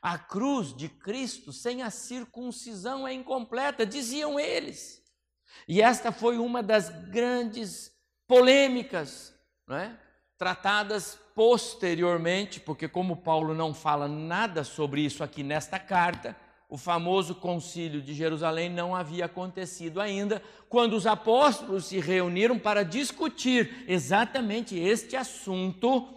A 0.00 0.16
cruz 0.16 0.74
de 0.74 0.88
Cristo 0.88 1.52
sem 1.52 1.82
a 1.82 1.90
circuncisão 1.90 3.06
é 3.06 3.12
incompleta, 3.12 3.84
diziam 3.84 4.40
eles. 4.40 5.04
E 5.68 5.82
esta 5.82 6.10
foi 6.10 6.38
uma 6.38 6.62
das 6.62 6.88
grandes 7.10 7.92
polêmicas, 8.26 9.34
não 9.66 9.76
é? 9.76 10.00
tratadas 10.38 11.18
posteriormente, 11.34 12.58
porque, 12.58 12.88
como 12.88 13.18
Paulo 13.18 13.52
não 13.52 13.74
fala 13.74 14.08
nada 14.08 14.64
sobre 14.64 15.02
isso 15.02 15.22
aqui 15.22 15.42
nesta 15.42 15.78
carta, 15.78 16.34
o 16.68 16.76
famoso 16.76 17.34
concílio 17.34 18.02
de 18.02 18.12
Jerusalém 18.12 18.68
não 18.68 18.94
havia 18.94 19.26
acontecido 19.26 20.00
ainda, 20.00 20.42
quando 20.68 20.94
os 20.94 21.06
apóstolos 21.06 21.86
se 21.86 22.00
reuniram 22.00 22.58
para 22.58 22.82
discutir 22.82 23.84
exatamente 23.86 24.76
este 24.76 25.14
assunto 25.14 26.08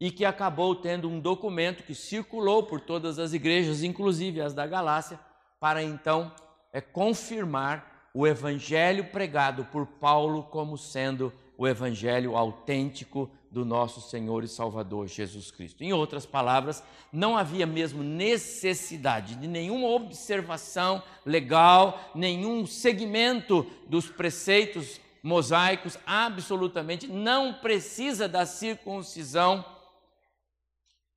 e 0.00 0.10
que 0.10 0.24
acabou 0.24 0.76
tendo 0.76 1.08
um 1.08 1.18
documento 1.18 1.82
que 1.82 1.94
circulou 1.94 2.62
por 2.62 2.80
todas 2.80 3.18
as 3.18 3.32
igrejas, 3.32 3.82
inclusive 3.82 4.40
as 4.40 4.52
da 4.52 4.66
Galácia, 4.66 5.18
para 5.58 5.82
então 5.82 6.32
é, 6.72 6.80
confirmar 6.80 8.10
o 8.14 8.26
evangelho 8.26 9.10
pregado 9.10 9.64
por 9.66 9.86
Paulo 9.86 10.44
como 10.44 10.76
sendo 10.76 11.32
o 11.58 11.66
evangelho 11.66 12.36
autêntico 12.36 13.28
do 13.50 13.64
nosso 13.64 14.00
Senhor 14.00 14.44
e 14.44 14.48
Salvador 14.48 15.08
Jesus 15.08 15.50
Cristo. 15.50 15.82
Em 15.82 15.92
outras 15.92 16.24
palavras, 16.24 16.84
não 17.12 17.36
havia 17.36 17.66
mesmo 17.66 18.00
necessidade 18.00 19.34
de 19.34 19.48
nenhuma 19.48 19.88
observação 19.88 21.02
legal, 21.26 22.12
nenhum 22.14 22.64
segmento 22.64 23.66
dos 23.88 24.08
preceitos 24.08 25.00
mosaicos, 25.20 25.98
absolutamente 26.06 27.08
não 27.08 27.54
precisa 27.54 28.28
da 28.28 28.46
circuncisão. 28.46 29.64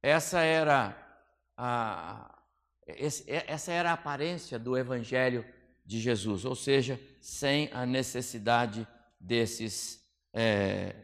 Essa 0.01 0.39
era 0.39 0.97
a, 1.55 2.35
essa 3.27 3.71
era 3.71 3.91
a 3.91 3.93
aparência 3.93 4.57
do 4.57 4.75
evangelho 4.75 5.45
de 5.85 5.99
Jesus, 5.99 6.45
ou 6.45 6.55
seja, 6.55 6.99
sem 7.19 7.69
a 7.71 7.85
necessidade 7.85 8.87
desses 9.19 10.00
é, 10.33 10.95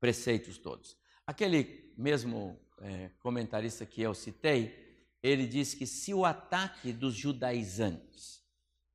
preceitos 0.00 0.58
todos. 0.58 0.96
Aquele 1.26 1.92
mesmo 1.96 2.58
é, 2.80 3.10
comentarista 3.20 3.86
que 3.86 4.02
eu 4.02 4.14
citei, 4.14 4.86
ele 5.22 5.46
diz 5.46 5.74
que 5.74 5.86
se 5.86 6.14
o 6.14 6.24
ataque 6.24 6.92
dos 6.92 7.14
judaizantes 7.14 8.42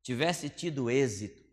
tivesse 0.02 0.50
tido 0.50 0.90
êxito, 0.90 1.44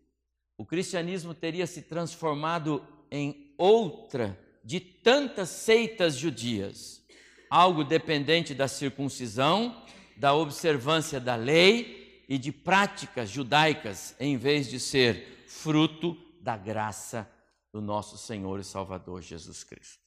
o 0.57 0.65
cristianismo 0.65 1.33
teria 1.33 1.65
se 1.67 1.81
transformado 1.81 2.85
em 3.11 3.53
outra 3.57 4.39
de 4.63 4.79
tantas 4.79 5.49
seitas 5.49 6.15
judias, 6.15 7.03
algo 7.49 7.83
dependente 7.83 8.53
da 8.53 8.67
circuncisão, 8.67 9.83
da 10.15 10.33
observância 10.33 11.19
da 11.19 11.35
lei 11.35 12.23
e 12.27 12.37
de 12.37 12.51
práticas 12.51 13.29
judaicas, 13.29 14.15
em 14.19 14.37
vez 14.37 14.69
de 14.69 14.79
ser 14.79 15.43
fruto 15.47 16.15
da 16.41 16.55
graça 16.55 17.29
do 17.71 17.81
nosso 17.81 18.17
Senhor 18.17 18.59
e 18.59 18.63
Salvador 18.63 19.21
Jesus 19.21 19.63
Cristo. 19.63 20.03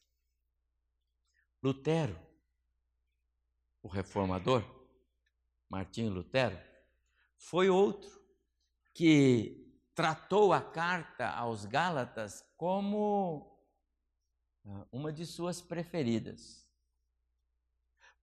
Lutero, 1.63 2.19
o 3.83 3.89
reformador, 3.89 4.65
Martinho 5.69 6.13
Lutero, 6.13 6.59
foi 7.37 7.69
outro 7.69 8.21
que 8.95 9.81
tratou 9.95 10.53
a 10.53 10.61
carta 10.61 11.29
aos 11.29 11.65
Gálatas 11.65 12.45
como 12.57 13.61
ah, 14.65 14.87
uma 14.91 15.13
de 15.13 15.25
suas 15.27 15.61
preferidas. 15.61 16.69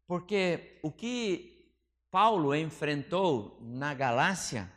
Porque 0.05 0.79
o 0.83 0.91
que 0.91 1.75
Paulo 2.09 2.55
enfrentou 2.55 3.59
na 3.61 3.93
Galácia, 3.93 4.71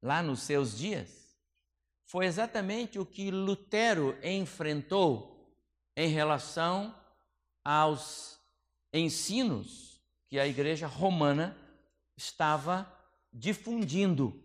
lá 0.00 0.22
nos 0.22 0.42
seus 0.42 0.78
dias, 0.78 1.23
foi 2.14 2.26
exatamente 2.26 2.96
o 2.96 3.04
que 3.04 3.28
Lutero 3.28 4.16
enfrentou 4.22 5.52
em 5.96 6.06
relação 6.06 6.94
aos 7.64 8.38
ensinos 8.92 10.00
que 10.28 10.38
a 10.38 10.46
igreja 10.46 10.86
romana 10.86 11.58
estava 12.16 12.88
difundindo 13.32 14.40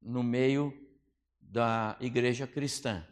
no 0.00 0.22
meio 0.22 0.72
da 1.40 1.96
igreja 1.98 2.46
cristã. 2.46 3.04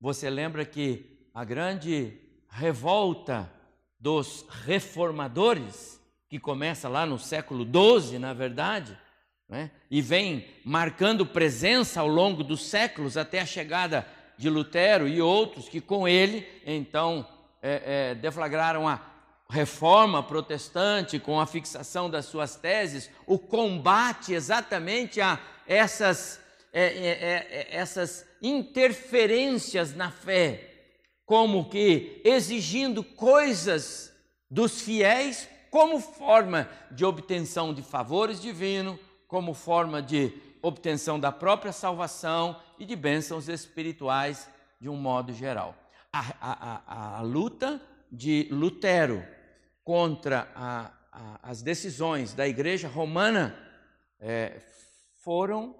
Você 0.00 0.30
lembra 0.30 0.64
que 0.64 1.28
a 1.34 1.44
grande 1.44 2.18
revolta 2.48 3.52
dos 4.00 4.46
reformadores, 4.48 6.00
que 6.26 6.40
começa 6.40 6.88
lá 6.88 7.04
no 7.04 7.18
século 7.18 7.66
XII, 7.66 8.18
na 8.18 8.32
verdade, 8.32 8.98
né? 9.52 9.70
e 9.90 10.00
vem 10.00 10.46
marcando 10.64 11.26
presença 11.26 12.00
ao 12.00 12.08
longo 12.08 12.42
dos 12.42 12.64
séculos 12.64 13.18
até 13.18 13.38
a 13.38 13.46
chegada 13.46 14.06
de 14.38 14.48
Lutero 14.48 15.06
e 15.06 15.20
outros 15.20 15.68
que 15.68 15.78
com 15.78 16.08
ele 16.08 16.48
então 16.64 17.28
é, 17.62 18.12
é, 18.12 18.14
deflagraram 18.14 18.88
a 18.88 18.98
reforma 19.50 20.22
protestante 20.22 21.18
com 21.18 21.38
a 21.38 21.46
fixação 21.46 22.08
das 22.08 22.24
suas 22.24 22.56
teses, 22.56 23.10
o 23.26 23.38
combate 23.38 24.32
exatamente 24.32 25.20
a 25.20 25.38
essas, 25.66 26.40
é, 26.72 26.84
é, 26.84 26.86
é, 26.86 27.68
é 27.72 27.76
essas 27.76 28.26
interferências 28.40 29.94
na 29.94 30.10
fé, 30.10 30.70
como 31.26 31.68
que 31.68 32.22
exigindo 32.24 33.04
coisas 33.04 34.10
dos 34.50 34.80
fiéis 34.80 35.46
como 35.70 36.00
forma 36.00 36.68
de 36.90 37.04
obtenção 37.04 37.74
de 37.74 37.82
favores 37.82 38.40
divinos, 38.40 38.98
como 39.32 39.54
forma 39.54 40.02
de 40.02 40.30
obtenção 40.60 41.18
da 41.18 41.32
própria 41.32 41.72
salvação 41.72 42.60
e 42.78 42.84
de 42.84 42.94
bênçãos 42.94 43.48
espirituais 43.48 44.46
de 44.78 44.90
um 44.90 44.96
modo 44.96 45.32
geral. 45.32 45.74
A, 46.12 46.20
a, 46.38 46.82
a, 46.86 47.18
a 47.18 47.20
luta 47.22 47.80
de 48.10 48.46
Lutero 48.50 49.24
contra 49.82 50.46
as 51.42 51.62
decisões 51.62 52.34
da 52.34 52.46
Igreja 52.46 52.88
Romana 52.88 53.56
é, 54.20 54.60
foram 55.22 55.76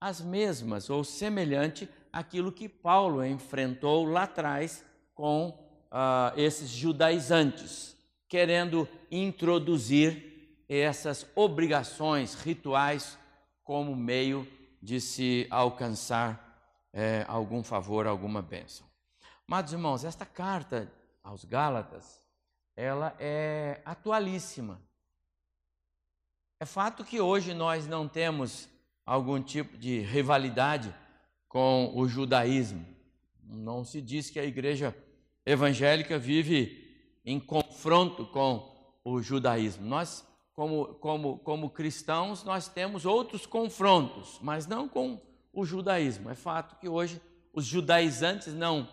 as 0.00 0.20
mesmas 0.20 0.88
ou 0.88 1.02
semelhante 1.02 1.88
àquilo 2.12 2.52
que 2.52 2.68
Paulo 2.68 3.24
enfrentou 3.26 4.04
lá 4.04 4.22
atrás 4.22 4.84
com 5.16 5.48
uh, 5.48 6.38
esses 6.38 6.70
judaizantes, 6.70 7.96
querendo 8.28 8.88
introduzir 9.10 10.33
essas 10.68 11.26
obrigações 11.34 12.34
rituais 12.34 13.18
como 13.62 13.94
meio 13.94 14.46
de 14.80 15.00
se 15.00 15.46
alcançar 15.50 16.88
é, 16.92 17.24
algum 17.26 17.62
favor, 17.62 18.06
alguma 18.06 18.40
bênção. 18.40 18.86
Mas, 19.46 19.72
irmãos, 19.72 20.04
esta 20.04 20.24
carta 20.24 20.90
aos 21.22 21.44
Gálatas, 21.44 22.20
ela 22.76 23.14
é 23.18 23.80
atualíssima. 23.84 24.80
É 26.60 26.66
fato 26.66 27.04
que 27.04 27.20
hoje 27.20 27.52
nós 27.52 27.86
não 27.86 28.08
temos 28.08 28.68
algum 29.04 29.42
tipo 29.42 29.76
de 29.76 30.00
rivalidade 30.00 30.94
com 31.48 31.92
o 31.94 32.08
judaísmo. 32.08 32.86
Não 33.42 33.84
se 33.84 34.00
diz 34.00 34.30
que 34.30 34.38
a 34.38 34.44
igreja 34.44 34.96
evangélica 35.44 36.18
vive 36.18 37.20
em 37.24 37.38
confronto 37.38 38.26
com 38.26 38.98
o 39.04 39.20
judaísmo. 39.20 39.84
Nós 39.86 40.26
como, 40.54 40.94
como, 40.94 41.38
como 41.38 41.70
cristãos, 41.70 42.44
nós 42.44 42.68
temos 42.68 43.04
outros 43.04 43.44
confrontos, 43.44 44.38
mas 44.40 44.66
não 44.66 44.88
com 44.88 45.20
o 45.52 45.64
judaísmo. 45.64 46.30
É 46.30 46.34
fato 46.34 46.78
que 46.78 46.88
hoje 46.88 47.20
os 47.52 47.64
judaizantes 47.64 48.54
não, 48.54 48.88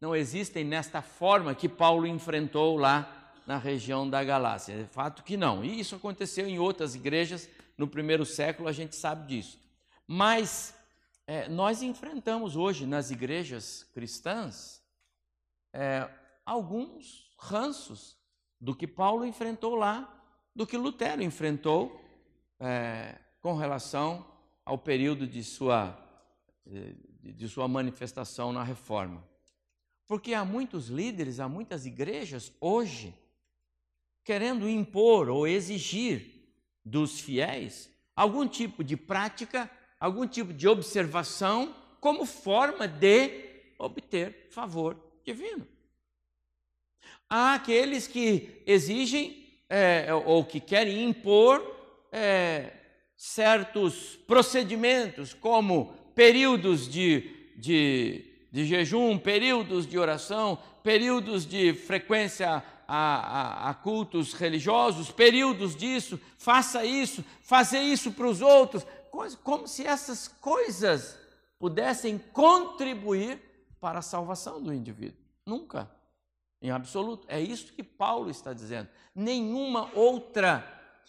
não 0.00 0.14
existem 0.14 0.62
nesta 0.62 1.00
forma 1.00 1.54
que 1.54 1.68
Paulo 1.68 2.06
enfrentou 2.06 2.76
lá 2.76 3.34
na 3.46 3.56
região 3.56 4.08
da 4.08 4.22
Galácia. 4.22 4.74
É 4.74 4.84
fato 4.84 5.22
que 5.22 5.36
não. 5.36 5.64
E 5.64 5.80
isso 5.80 5.96
aconteceu 5.96 6.46
em 6.46 6.58
outras 6.58 6.94
igrejas 6.94 7.48
no 7.78 7.88
primeiro 7.88 8.24
século, 8.24 8.68
a 8.68 8.72
gente 8.72 8.96
sabe 8.96 9.26
disso. 9.26 9.58
Mas 10.06 10.74
é, 11.26 11.48
nós 11.48 11.82
enfrentamos 11.82 12.56
hoje 12.56 12.86
nas 12.86 13.10
igrejas 13.10 13.84
cristãs 13.94 14.82
é, 15.72 16.08
alguns 16.44 17.30
ranços 17.38 18.16
do 18.60 18.74
que 18.74 18.86
Paulo 18.86 19.24
enfrentou 19.24 19.74
lá 19.74 20.12
do 20.56 20.66
que 20.66 20.78
Lutero 20.78 21.22
enfrentou 21.22 22.02
é, 22.58 23.18
com 23.42 23.54
relação 23.54 24.26
ao 24.64 24.78
período 24.78 25.26
de 25.26 25.44
sua, 25.44 25.94
de 27.22 27.46
sua 27.46 27.68
manifestação 27.68 28.54
na 28.54 28.64
reforma. 28.64 29.22
Porque 30.06 30.32
há 30.32 30.46
muitos 30.46 30.88
líderes, 30.88 31.40
há 31.40 31.48
muitas 31.48 31.84
igrejas 31.84 32.50
hoje 32.58 33.14
querendo 34.24 34.66
impor 34.66 35.28
ou 35.28 35.46
exigir 35.46 36.50
dos 36.82 37.20
fiéis 37.20 37.90
algum 38.14 38.48
tipo 38.48 38.82
de 38.82 38.96
prática, 38.96 39.70
algum 40.00 40.26
tipo 40.26 40.54
de 40.54 40.66
observação 40.66 41.76
como 42.00 42.24
forma 42.24 42.88
de 42.88 43.74
obter 43.78 44.48
favor 44.50 44.96
divino. 45.22 45.68
Há 47.28 47.54
aqueles 47.54 48.06
que 48.06 48.62
exigem 48.64 49.45
é, 49.68 50.08
ou 50.24 50.44
que 50.44 50.60
querem 50.60 51.04
impor 51.04 51.62
é, 52.12 52.72
certos 53.16 54.16
procedimentos, 54.26 55.34
como 55.34 55.94
períodos 56.14 56.88
de, 56.88 57.52
de, 57.56 58.24
de, 58.52 58.64
jejum, 58.64 59.18
períodos 59.18 59.86
de 59.86 59.98
oração, 59.98 60.58
períodos 60.82 61.46
de 61.46 61.74
frequência 61.74 62.62
a, 62.88 63.66
a, 63.66 63.70
a 63.70 63.74
cultos 63.74 64.32
religiosos, 64.32 65.10
períodos 65.10 65.74
disso, 65.74 66.20
faça 66.38 66.84
isso, 66.84 67.24
fazer 67.40 67.80
isso 67.80 68.12
para 68.12 68.26
os 68.26 68.40
outros, 68.40 68.86
como 69.42 69.66
se 69.66 69.86
essas 69.86 70.28
coisas 70.28 71.18
pudessem 71.58 72.18
contribuir 72.32 73.40
para 73.80 73.98
a 73.98 74.02
salvação 74.02 74.62
do 74.62 74.72
indivíduo. 74.72 75.18
Nunca 75.44 75.90
em 76.60 76.70
absoluto. 76.70 77.26
É 77.28 77.40
isso 77.40 77.72
que 77.72 77.82
Paulo 77.82 78.30
está 78.30 78.52
dizendo. 78.52 78.88
Nenhuma 79.14 79.90
outra 79.94 80.64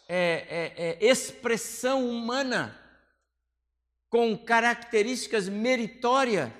é, 0.07 0.73
é, 0.77 1.05
é, 1.05 1.05
expressão 1.05 2.07
humana 2.09 2.79
com 4.09 4.37
características 4.37 5.49
meritórias 5.49 6.51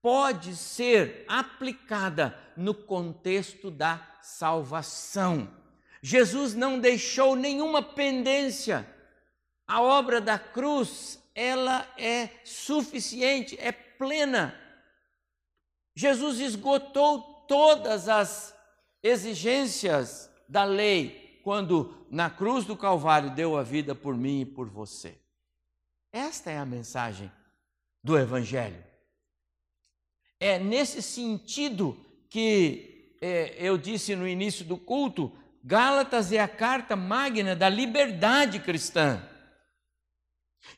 pode 0.00 0.56
ser 0.56 1.24
aplicada 1.28 2.36
no 2.56 2.74
contexto 2.74 3.70
da 3.70 4.04
salvação. 4.20 5.48
Jesus 6.02 6.54
não 6.54 6.80
deixou 6.80 7.36
nenhuma 7.36 7.80
pendência. 7.80 8.88
A 9.66 9.80
obra 9.80 10.20
da 10.20 10.38
cruz, 10.38 11.22
ela 11.32 11.88
é 11.96 12.28
suficiente, 12.44 13.56
é 13.60 13.70
plena. 13.70 14.58
Jesus 15.94 16.40
esgotou 16.40 17.31
todas 17.52 18.08
as 18.08 18.56
exigências 19.02 20.30
da 20.48 20.64
lei 20.64 21.38
quando 21.44 21.94
na 22.10 22.30
cruz 22.30 22.64
do 22.64 22.74
Calvário 22.74 23.28
deu 23.34 23.58
a 23.58 23.62
vida 23.62 23.94
por 23.94 24.16
mim 24.16 24.40
e 24.40 24.46
por 24.46 24.70
você. 24.70 25.18
Esta 26.10 26.50
é 26.50 26.56
a 26.56 26.64
mensagem 26.64 27.30
do 28.02 28.18
Evangelho. 28.18 28.82
É 30.40 30.58
nesse 30.58 31.02
sentido 31.02 31.94
que 32.30 33.18
é, 33.20 33.54
eu 33.58 33.76
disse 33.76 34.16
no 34.16 34.26
início 34.26 34.64
do 34.64 34.78
culto: 34.78 35.30
Gálatas 35.62 36.32
é 36.32 36.38
a 36.38 36.48
carta 36.48 36.96
magna 36.96 37.54
da 37.54 37.68
liberdade 37.68 38.60
cristã. 38.60 39.22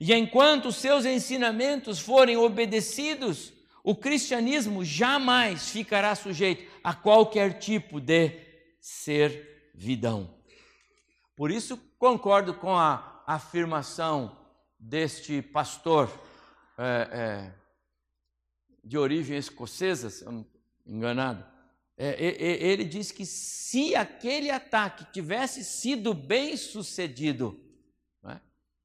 E 0.00 0.12
enquanto 0.12 0.72
seus 0.72 1.04
ensinamentos 1.04 2.00
forem 2.00 2.36
obedecidos, 2.36 3.52
o 3.84 3.94
cristianismo 3.94 4.82
jamais 4.82 5.68
ficará 5.68 6.14
sujeito 6.14 6.72
a 6.82 6.94
qualquer 6.94 7.58
tipo 7.58 8.00
de 8.00 8.30
servidão. 8.80 10.34
Por 11.36 11.50
isso, 11.50 11.76
concordo 11.98 12.54
com 12.54 12.74
a 12.74 13.22
afirmação 13.26 14.38
deste 14.78 15.42
pastor 15.42 16.10
é, 16.78 17.08
é, 17.12 17.54
de 18.82 18.96
origem 18.96 19.36
escocesa, 19.36 20.08
se 20.08 20.24
eu 20.24 20.32
não 20.32 20.46
enganado. 20.86 21.44
É, 21.96 22.16
ele 22.20 22.84
diz 22.84 23.12
que 23.12 23.26
se 23.26 23.94
aquele 23.94 24.50
ataque 24.50 25.04
tivesse 25.12 25.62
sido 25.62 26.14
bem 26.14 26.56
sucedido, 26.56 27.60
é, 28.24 28.40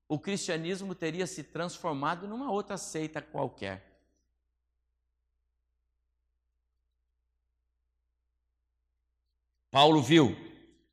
o 0.10 0.20
cristianismo 0.20 0.94
teria 0.94 1.26
se 1.26 1.42
transformado 1.42 2.28
numa 2.28 2.52
outra 2.52 2.76
seita 2.78 3.22
qualquer. 3.22 3.89
Paulo 9.72 10.02
viu 10.02 10.36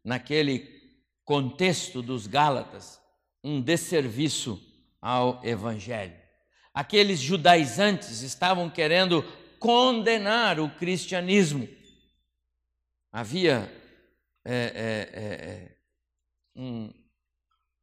naquele 0.04 0.76
contexto 1.24 2.02
dos 2.02 2.26
Gálatas, 2.26 3.00
um 3.42 3.60
desserviço 3.60 4.62
ao 5.00 5.44
Evangelho. 5.44 6.16
Aqueles 6.72 7.18
judaizantes 7.20 8.20
estavam 8.20 8.68
querendo 8.68 9.22
condenar 9.58 10.60
o 10.60 10.70
cristianismo. 10.70 11.68
Havia 13.10 13.72
é, 14.44 14.54
é, 14.54 15.20
é, 15.20 15.50
é 15.50 15.76
um, 16.54 16.92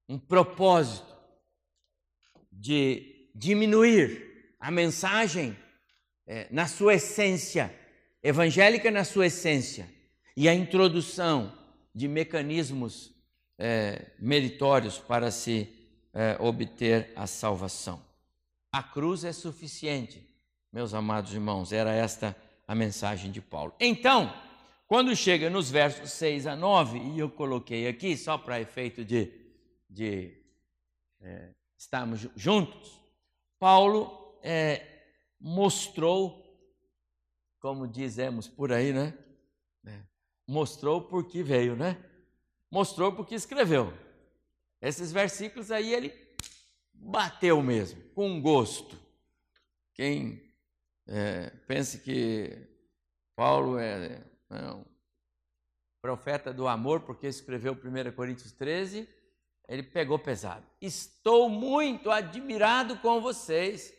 um 0.07 0.19
propósito 0.19 1.13
de 2.51 3.29
diminuir 3.35 4.55
a 4.59 4.71
mensagem 4.71 5.57
é, 6.25 6.47
na 6.51 6.67
sua 6.67 6.93
essência, 6.93 7.73
evangélica 8.21 8.89
na 8.89 9.03
sua 9.03 9.25
essência, 9.25 9.89
e 10.35 10.49
a 10.49 10.53
introdução 10.53 11.53
de 11.93 12.07
mecanismos 12.07 13.13
é, 13.57 14.11
meritórios 14.19 14.97
para 14.97 15.29
se 15.29 15.69
é, 16.13 16.37
obter 16.39 17.11
a 17.15 17.27
salvação. 17.27 18.03
A 18.71 18.81
cruz 18.81 19.23
é 19.23 19.31
suficiente, 19.31 20.27
meus 20.71 20.93
amados 20.93 21.33
irmãos, 21.33 21.71
era 21.71 21.93
esta 21.93 22.35
a 22.67 22.73
mensagem 22.73 23.31
de 23.31 23.41
Paulo. 23.41 23.73
Então, 23.79 24.33
quando 24.87 25.15
chega 25.15 25.49
nos 25.49 25.69
versos 25.69 26.11
6 26.11 26.47
a 26.47 26.55
9, 26.55 26.97
e 26.97 27.19
eu 27.19 27.29
coloquei 27.29 27.87
aqui 27.87 28.17
só 28.17 28.37
para 28.37 28.59
efeito 28.59 29.05
de, 29.05 29.31
de 29.89 30.35
é, 31.21 31.51
estarmos 31.77 32.27
juntos, 32.35 32.99
Paulo 33.59 34.39
é, 34.41 35.03
mostrou, 35.39 36.43
como 37.59 37.87
dizemos 37.87 38.47
por 38.47 38.71
aí, 38.71 38.91
né? 38.91 39.13
Mostrou 40.47 41.01
por 41.01 41.25
que 41.25 41.41
veio, 41.41 41.75
né? 41.75 41.97
Mostrou 42.69 43.11
porque 43.13 43.35
escreveu. 43.35 43.93
Esses 44.81 45.11
versículos 45.11 45.71
aí 45.71 45.93
ele 45.93 46.13
bateu 46.93 47.61
mesmo, 47.61 48.01
com 48.15 48.41
gosto. 48.41 48.99
Quem 49.93 50.41
é, 51.07 51.49
pense 51.67 51.99
que 51.99 52.57
Paulo 53.35 53.77
é, 53.77 54.23
é 54.49 54.71
um 54.71 54.83
profeta 56.01 56.53
do 56.53 56.67
amor, 56.67 57.01
porque 57.01 57.27
escreveu 57.27 57.73
1 57.73 58.11
Coríntios 58.13 58.51
13, 58.51 59.07
ele 59.67 59.83
pegou 59.83 60.19
pesado. 60.19 60.65
Estou 60.81 61.47
muito 61.47 62.11
admirado 62.11 62.97
com 62.97 63.21
vocês 63.21 63.93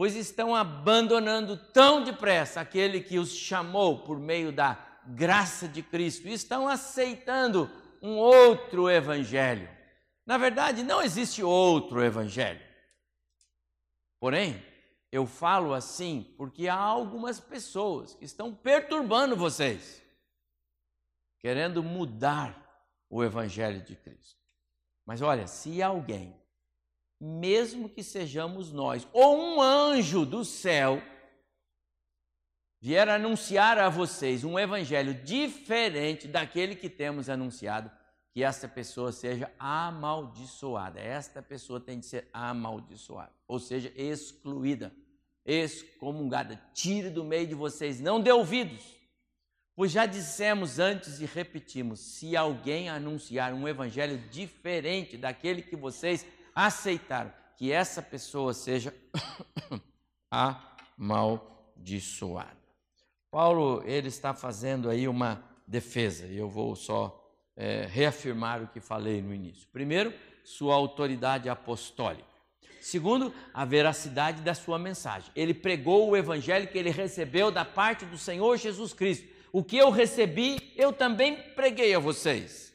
pois 0.00 0.16
estão 0.16 0.56
abandonando 0.56 1.58
tão 1.58 2.02
depressa 2.02 2.62
aquele 2.62 3.02
que 3.02 3.18
os 3.18 3.36
chamou 3.36 3.98
por 3.98 4.18
meio 4.18 4.50
da 4.50 4.72
graça 5.06 5.66
de 5.66 5.82
Cristo 5.82 6.28
e 6.28 6.32
estão 6.32 6.68
aceitando 6.68 7.70
um 8.02 8.16
outro 8.16 8.88
evangelho. 8.88 9.68
Na 10.26 10.38
verdade, 10.38 10.82
não 10.82 11.02
existe 11.02 11.42
outro 11.42 12.02
evangelho. 12.02 12.60
Porém, 14.18 14.62
eu 15.10 15.26
falo 15.26 15.74
assim 15.74 16.34
porque 16.36 16.68
há 16.68 16.76
algumas 16.76 17.40
pessoas 17.40 18.14
que 18.14 18.24
estão 18.24 18.54
perturbando 18.54 19.36
vocês, 19.36 20.02
querendo 21.38 21.82
mudar 21.82 22.56
o 23.08 23.24
evangelho 23.24 23.82
de 23.82 23.96
Cristo. 23.96 24.38
Mas 25.04 25.20
olha, 25.20 25.46
se 25.46 25.82
alguém 25.82 26.40
mesmo 27.20 27.88
que 27.88 28.02
sejamos 28.02 28.72
nós, 28.72 29.06
ou 29.12 29.38
um 29.38 29.60
anjo 29.60 30.24
do 30.24 30.42
céu, 30.42 31.02
vier 32.80 33.08
anunciar 33.08 33.78
a 33.78 33.90
vocês 33.90 34.42
um 34.42 34.58
evangelho 34.58 35.12
diferente 35.14 36.26
daquele 36.26 36.74
que 36.74 36.88
temos 36.88 37.28
anunciado, 37.28 37.90
que 38.32 38.42
esta 38.42 38.66
pessoa 38.66 39.12
seja 39.12 39.52
amaldiçoada. 39.58 40.98
Esta 40.98 41.42
pessoa 41.42 41.78
tem 41.78 41.98
de 41.98 42.06
ser 42.06 42.28
amaldiçoada, 42.32 43.32
ou 43.46 43.58
seja, 43.58 43.92
excluída, 43.94 44.90
excomungada. 45.44 46.58
Tire 46.72 47.10
do 47.10 47.22
meio 47.24 47.46
de 47.46 47.54
vocês, 47.54 48.00
não 48.00 48.20
dê 48.20 48.32
ouvidos. 48.32 48.98
Pois 49.76 49.92
já 49.92 50.06
dissemos 50.06 50.78
antes 50.78 51.20
e 51.20 51.26
repetimos: 51.26 52.00
se 52.00 52.36
alguém 52.36 52.88
anunciar 52.88 53.52
um 53.52 53.68
evangelho 53.68 54.18
diferente 54.30 55.16
daquele 55.16 55.60
que 55.62 55.76
vocês 55.76 56.26
aceitar 56.54 57.54
que 57.56 57.72
essa 57.72 58.00
pessoa 58.00 58.54
seja 58.54 58.94
amaldiçoada. 60.98 62.59
Paulo 63.30 63.82
ele 63.86 64.08
está 64.08 64.34
fazendo 64.34 64.90
aí 64.90 65.06
uma 65.06 65.42
defesa 65.66 66.26
e 66.26 66.36
eu 66.36 66.48
vou 66.48 66.74
só 66.74 67.16
é, 67.56 67.86
reafirmar 67.86 68.62
o 68.62 68.68
que 68.68 68.80
falei 68.80 69.22
no 69.22 69.32
início. 69.32 69.68
Primeiro, 69.72 70.12
sua 70.42 70.74
autoridade 70.74 71.48
apostólica. 71.48 72.28
Segundo, 72.80 73.32
a 73.52 73.64
veracidade 73.64 74.40
da 74.40 74.54
sua 74.54 74.78
mensagem. 74.78 75.30
Ele 75.36 75.52
pregou 75.52 76.08
o 76.08 76.16
evangelho 76.16 76.66
que 76.66 76.78
ele 76.78 76.90
recebeu 76.90 77.50
da 77.50 77.64
parte 77.64 78.06
do 78.06 78.16
Senhor 78.16 78.56
Jesus 78.56 78.92
Cristo. 78.92 79.28
O 79.52 79.62
que 79.62 79.76
eu 79.76 79.90
recebi, 79.90 80.72
eu 80.76 80.92
também 80.92 81.36
preguei 81.52 81.94
a 81.94 81.98
vocês. 81.98 82.70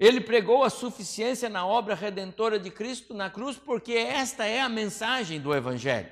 Ele 0.00 0.20
pregou 0.20 0.64
a 0.64 0.70
suficiência 0.70 1.48
na 1.48 1.66
obra 1.66 1.94
redentora 1.94 2.58
de 2.58 2.70
Cristo 2.70 3.12
na 3.12 3.28
cruz, 3.28 3.56
porque 3.56 3.92
esta 3.92 4.46
é 4.46 4.60
a 4.60 4.68
mensagem 4.68 5.40
do 5.40 5.54
Evangelho. 5.54 6.10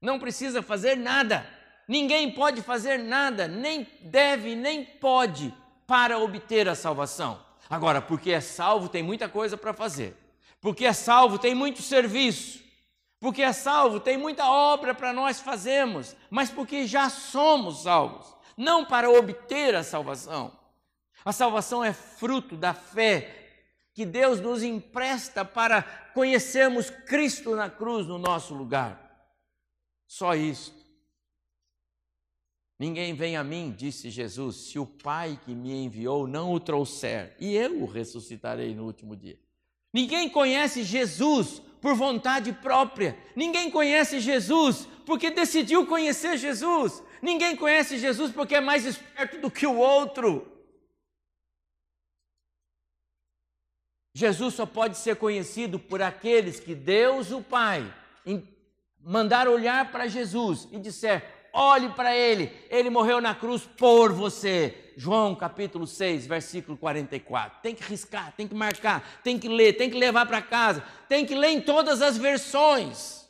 Não 0.00 0.18
precisa 0.18 0.62
fazer 0.62 0.96
nada, 0.96 1.48
ninguém 1.86 2.30
pode 2.30 2.62
fazer 2.62 2.98
nada, 2.98 3.46
nem 3.46 3.86
deve, 4.00 4.54
nem 4.54 4.84
pode, 4.84 5.54
para 5.86 6.18
obter 6.18 6.68
a 6.68 6.74
salvação. 6.74 7.40
Agora, 7.68 8.00
porque 8.00 8.32
é 8.32 8.40
salvo, 8.40 8.88
tem 8.88 9.02
muita 9.02 9.28
coisa 9.28 9.56
para 9.56 9.72
fazer. 9.72 10.16
Porque 10.60 10.84
é 10.84 10.92
salvo, 10.92 11.38
tem 11.38 11.54
muito 11.54 11.82
serviço. 11.82 12.62
Porque 13.18 13.42
é 13.42 13.52
salvo, 13.52 14.00
tem 14.00 14.16
muita 14.16 14.50
obra 14.50 14.94
para 14.94 15.12
nós 15.12 15.40
fazermos. 15.40 16.16
Mas 16.28 16.50
porque 16.50 16.86
já 16.86 17.08
somos 17.08 17.82
salvos, 17.82 18.34
não 18.56 18.84
para 18.84 19.10
obter 19.10 19.74
a 19.74 19.82
salvação. 19.82 20.52
A 21.24 21.32
salvação 21.32 21.84
é 21.84 21.92
fruto 21.92 22.56
da 22.56 22.74
fé 22.74 23.38
que 23.94 24.04
Deus 24.04 24.40
nos 24.40 24.62
empresta 24.62 25.44
para 25.44 25.82
conhecermos 26.14 26.90
Cristo 26.90 27.54
na 27.54 27.70
cruz 27.70 28.06
no 28.06 28.18
nosso 28.18 28.54
lugar. 28.54 28.98
Só 30.06 30.34
isso. 30.34 30.81
Ninguém 32.82 33.14
vem 33.14 33.36
a 33.36 33.44
mim, 33.44 33.72
disse 33.78 34.10
Jesus, 34.10 34.56
se 34.56 34.76
o 34.76 34.84
Pai 34.84 35.38
que 35.44 35.54
me 35.54 35.70
enviou 35.84 36.26
não 36.26 36.52
o 36.52 36.58
trouxer, 36.58 37.32
e 37.38 37.54
eu 37.54 37.80
o 37.80 37.86
ressuscitarei 37.86 38.74
no 38.74 38.84
último 38.84 39.14
dia. 39.14 39.38
Ninguém 39.94 40.28
conhece 40.28 40.82
Jesus 40.82 41.62
por 41.80 41.94
vontade 41.94 42.52
própria. 42.52 43.16
Ninguém 43.36 43.70
conhece 43.70 44.18
Jesus 44.18 44.88
porque 45.06 45.30
decidiu 45.30 45.86
conhecer 45.86 46.36
Jesus. 46.36 47.00
Ninguém 47.22 47.54
conhece 47.54 47.98
Jesus 47.98 48.32
porque 48.32 48.56
é 48.56 48.60
mais 48.60 48.84
esperto 48.84 49.38
do 49.38 49.48
que 49.48 49.64
o 49.64 49.76
outro. 49.76 50.50
Jesus 54.12 54.54
só 54.54 54.66
pode 54.66 54.98
ser 54.98 55.14
conhecido 55.14 55.78
por 55.78 56.02
aqueles 56.02 56.58
que 56.58 56.74
Deus, 56.74 57.30
o 57.30 57.42
Pai, 57.42 57.94
mandar 59.00 59.46
olhar 59.46 59.92
para 59.92 60.08
Jesus 60.08 60.66
e 60.72 60.80
disser: 60.80 61.41
olhe 61.52 61.90
para 61.90 62.16
ele, 62.16 62.50
ele 62.70 62.90
morreu 62.90 63.20
na 63.20 63.34
cruz 63.34 63.62
por 63.76 64.12
você. 64.12 64.92
João 64.96 65.34
capítulo 65.34 65.86
6, 65.86 66.26
versículo 66.26 66.76
44. 66.76 67.60
Tem 67.62 67.74
que 67.74 67.82
riscar, 67.82 68.32
tem 68.36 68.46
que 68.46 68.54
marcar, 68.54 69.20
tem 69.22 69.38
que 69.38 69.48
ler, 69.48 69.74
tem 69.74 69.90
que 69.90 69.98
levar 69.98 70.26
para 70.26 70.42
casa, 70.42 70.84
tem 71.08 71.24
que 71.24 71.34
ler 71.34 71.50
em 71.50 71.60
todas 71.60 72.02
as 72.02 72.16
versões. 72.16 73.28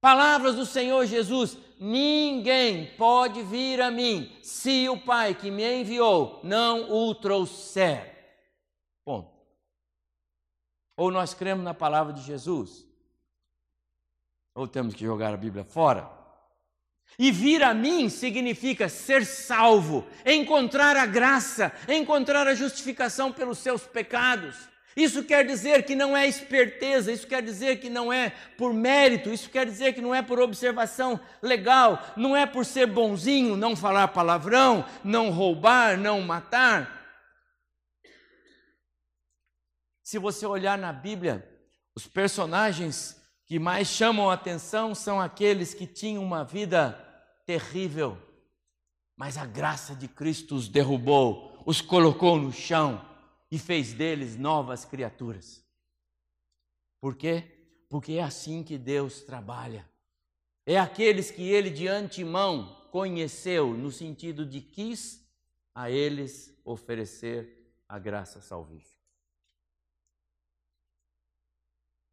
Palavras 0.00 0.56
do 0.56 0.66
Senhor 0.66 1.06
Jesus: 1.06 1.56
ninguém 1.78 2.94
pode 2.96 3.42
vir 3.42 3.80
a 3.80 3.90
mim 3.90 4.36
se 4.42 4.88
o 4.88 4.98
Pai 4.98 5.34
que 5.34 5.50
me 5.50 5.80
enviou 5.80 6.40
não 6.42 6.90
o 6.90 7.14
trouxer. 7.14 8.12
Ponto. 9.04 9.30
Ou 10.96 11.10
nós 11.10 11.34
cremos 11.34 11.64
na 11.64 11.72
palavra 11.72 12.12
de 12.12 12.22
Jesus, 12.22 12.86
ou 14.54 14.68
temos 14.68 14.94
que 14.94 15.04
jogar 15.04 15.32
a 15.32 15.36
Bíblia 15.36 15.64
fora. 15.64 16.21
E 17.18 17.30
vir 17.30 17.62
a 17.62 17.74
mim 17.74 18.08
significa 18.08 18.88
ser 18.88 19.24
salvo, 19.26 20.06
encontrar 20.24 20.96
a 20.96 21.06
graça, 21.06 21.72
encontrar 21.88 22.46
a 22.46 22.54
justificação 22.54 23.30
pelos 23.30 23.58
seus 23.58 23.82
pecados. 23.82 24.72
Isso 24.96 25.24
quer 25.24 25.46
dizer 25.46 25.84
que 25.84 25.94
não 25.94 26.14
é 26.16 26.26
esperteza, 26.26 27.10
isso 27.10 27.26
quer 27.26 27.42
dizer 27.42 27.80
que 27.80 27.88
não 27.88 28.12
é 28.12 28.30
por 28.58 28.74
mérito, 28.74 29.32
isso 29.32 29.48
quer 29.48 29.64
dizer 29.64 29.94
que 29.94 30.02
não 30.02 30.14
é 30.14 30.20
por 30.20 30.38
observação 30.38 31.18
legal, 31.40 32.12
não 32.16 32.36
é 32.36 32.44
por 32.44 32.64
ser 32.66 32.86
bonzinho, 32.86 33.56
não 33.56 33.74
falar 33.74 34.08
palavrão, 34.08 34.84
não 35.02 35.30
roubar, 35.30 35.96
não 35.96 36.20
matar. 36.20 37.00
Se 40.02 40.18
você 40.18 40.44
olhar 40.44 40.76
na 40.76 40.92
Bíblia, 40.92 41.48
os 41.94 42.06
personagens 42.06 43.21
que 43.52 43.58
mais 43.58 43.88
chamam 43.88 44.30
a 44.30 44.32
atenção 44.32 44.94
são 44.94 45.20
aqueles 45.20 45.74
que 45.74 45.86
tinham 45.86 46.24
uma 46.24 46.42
vida 46.42 46.92
terrível, 47.44 48.16
mas 49.14 49.36
a 49.36 49.44
graça 49.44 49.94
de 49.94 50.08
Cristo 50.08 50.54
os 50.54 50.68
derrubou. 50.68 51.62
os 51.66 51.82
colocou 51.82 52.38
no 52.38 52.50
chão 52.50 53.06
e 53.50 53.58
fez 53.58 53.92
deles 53.92 54.38
novas 54.38 54.86
criaturas. 54.86 55.62
Por 56.98 57.14
quê? 57.14 57.44
Porque 57.90 58.14
é 58.14 58.22
assim 58.22 58.62
que 58.62 58.78
Deus 58.78 59.20
trabalha. 59.20 59.86
É 60.64 60.78
aqueles 60.78 61.30
que 61.30 61.42
ele 61.42 61.68
de 61.68 61.86
antemão 61.86 62.88
conheceu, 62.90 63.74
no 63.74 63.90
sentido 63.90 64.46
de 64.46 64.62
quis 64.62 65.22
a 65.74 65.90
eles 65.90 66.58
oferecer 66.64 67.70
a 67.86 67.98
graça 67.98 68.40
salvífica. 68.40 68.91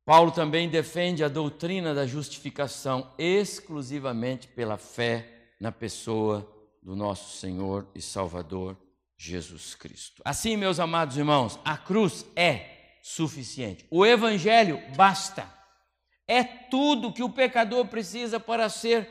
Paulo 0.10 0.32
também 0.32 0.68
defende 0.68 1.24
a 1.24 1.28
doutrina 1.28 1.94
da 1.94 2.08
justificação 2.08 3.14
exclusivamente 3.16 4.48
pela 4.48 4.76
fé 4.76 5.30
na 5.62 5.72
pessoa 5.72 6.52
do 6.82 6.96
nosso 6.96 7.38
Senhor 7.38 7.86
e 7.94 8.02
Salvador 8.02 8.76
Jesus 9.16 9.76
Cristo. 9.76 10.24
Assim, 10.26 10.58
meus 10.58 10.80
amados 10.80 11.16
irmãos, 11.16 11.60
a 11.64 11.78
cruz 11.78 12.26
é 12.36 12.96
suficiente. 13.04 13.86
O 13.92 14.04
evangelho 14.04 14.82
basta. 14.96 15.48
É 16.28 16.44
tudo 16.44 17.14
que 17.14 17.22
o 17.22 17.30
pecador 17.30 17.86
precisa 17.86 18.40
para 18.40 18.68
ser 18.68 19.08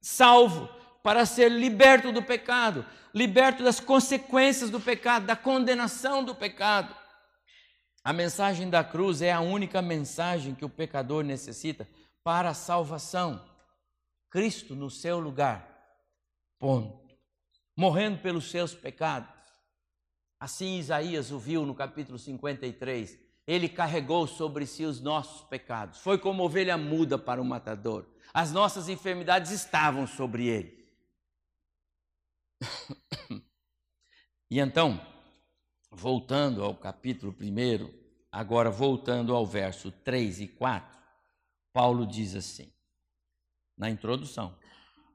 salvo, 0.00 0.68
para 1.04 1.24
ser 1.24 1.52
liberto 1.52 2.10
do 2.10 2.20
pecado, 2.20 2.84
liberto 3.14 3.62
das 3.62 3.78
consequências 3.78 4.70
do 4.70 4.80
pecado, 4.80 5.24
da 5.24 5.36
condenação 5.36 6.24
do 6.24 6.34
pecado. 6.34 6.96
A 8.04 8.12
mensagem 8.12 8.68
da 8.68 8.82
cruz 8.82 9.22
é 9.22 9.30
a 9.30 9.40
única 9.40 9.80
mensagem 9.80 10.54
que 10.54 10.64
o 10.64 10.68
pecador 10.68 11.22
necessita 11.22 11.88
para 12.24 12.50
a 12.50 12.54
salvação. 12.54 13.44
Cristo 14.28 14.74
no 14.74 14.90
seu 14.90 15.20
lugar. 15.20 15.68
Ponto. 16.58 17.00
Morrendo 17.76 18.18
pelos 18.18 18.50
seus 18.50 18.74
pecados. 18.74 19.30
Assim 20.40 20.78
Isaías 20.78 21.30
o 21.30 21.38
viu 21.38 21.64
no 21.64 21.74
capítulo 21.74 22.18
53. 22.18 23.16
Ele 23.46 23.68
carregou 23.68 24.26
sobre 24.26 24.66
si 24.66 24.84
os 24.84 25.00
nossos 25.00 25.42
pecados. 25.42 26.00
Foi 26.00 26.18
como 26.18 26.42
ovelha 26.42 26.76
muda 26.76 27.16
para 27.16 27.40
o 27.40 27.44
matador. 27.44 28.06
As 28.34 28.50
nossas 28.50 28.88
enfermidades 28.88 29.52
estavam 29.52 30.06
sobre 30.06 30.46
ele. 30.46 30.82
e 34.50 34.58
então, 34.58 35.11
voltando 35.92 36.64
ao 36.64 36.74
capítulo 36.74 37.34
1, 37.38 37.88
agora 38.30 38.70
voltando 38.70 39.34
ao 39.34 39.46
verso 39.46 39.90
3 39.90 40.40
e 40.40 40.48
4, 40.48 40.98
Paulo 41.72 42.06
diz 42.06 42.34
assim, 42.34 42.72
na 43.76 43.90
introdução, 43.90 44.56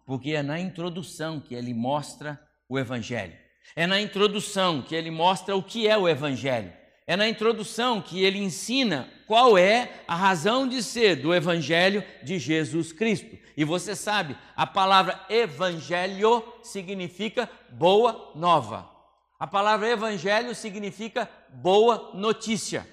porque 0.06 0.32
é 0.32 0.44
na 0.44 0.60
introdução 0.60 1.40
que 1.40 1.56
ele 1.56 1.74
mostra 1.74 2.40
o 2.70 2.78
Evangelho, 2.78 3.36
é 3.76 3.88
na 3.88 4.00
introdução 4.00 4.82
que 4.82 4.96
ele 4.96 5.10
mostra 5.10 5.56
o 5.56 5.64
que 5.64 5.88
é 5.88 5.98
o 5.98 6.08
Evangelho, 6.08 6.72
é 7.08 7.16
na 7.16 7.28
introdução 7.28 8.02
que 8.02 8.24
ele 8.24 8.38
ensina 8.38 9.10
qual 9.26 9.58
é 9.58 10.04
a 10.08 10.16
razão 10.16 10.68
de 10.68 10.84
ser 10.84 11.16
do 11.16 11.34
Evangelho 11.34 12.04
de 12.22 12.38
Jesus 12.38 12.92
Cristo. 12.92 13.38
E 13.56 13.64
você 13.64 13.96
sabe, 13.96 14.38
a 14.56 14.68
palavra 14.68 15.26
Evangelho 15.30 16.44
significa 16.62 17.50
boa 17.72 18.32
nova. 18.36 18.97
A 19.40 19.46
palavra 19.46 19.90
evangelho 19.90 20.56
significa 20.56 21.30
boa 21.50 22.12
notícia. 22.16 22.88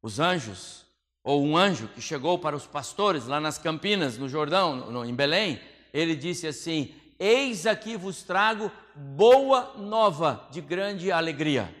Os 0.00 0.18
anjos, 0.18 0.86
ou 1.22 1.44
um 1.44 1.56
anjo 1.56 1.88
que 1.88 2.00
chegou 2.00 2.38
para 2.38 2.56
os 2.56 2.66
pastores 2.66 3.26
lá 3.26 3.38
nas 3.38 3.58
Campinas, 3.58 4.16
no 4.16 4.28
Jordão, 4.28 4.76
no, 4.76 5.04
em 5.04 5.14
Belém, 5.14 5.60
ele 5.92 6.16
disse 6.16 6.46
assim: 6.46 6.94
Eis 7.18 7.66
aqui 7.66 7.98
vos 7.98 8.22
trago 8.22 8.72
boa 8.94 9.74
nova 9.76 10.48
de 10.50 10.62
grande 10.62 11.12
alegria. 11.12 11.74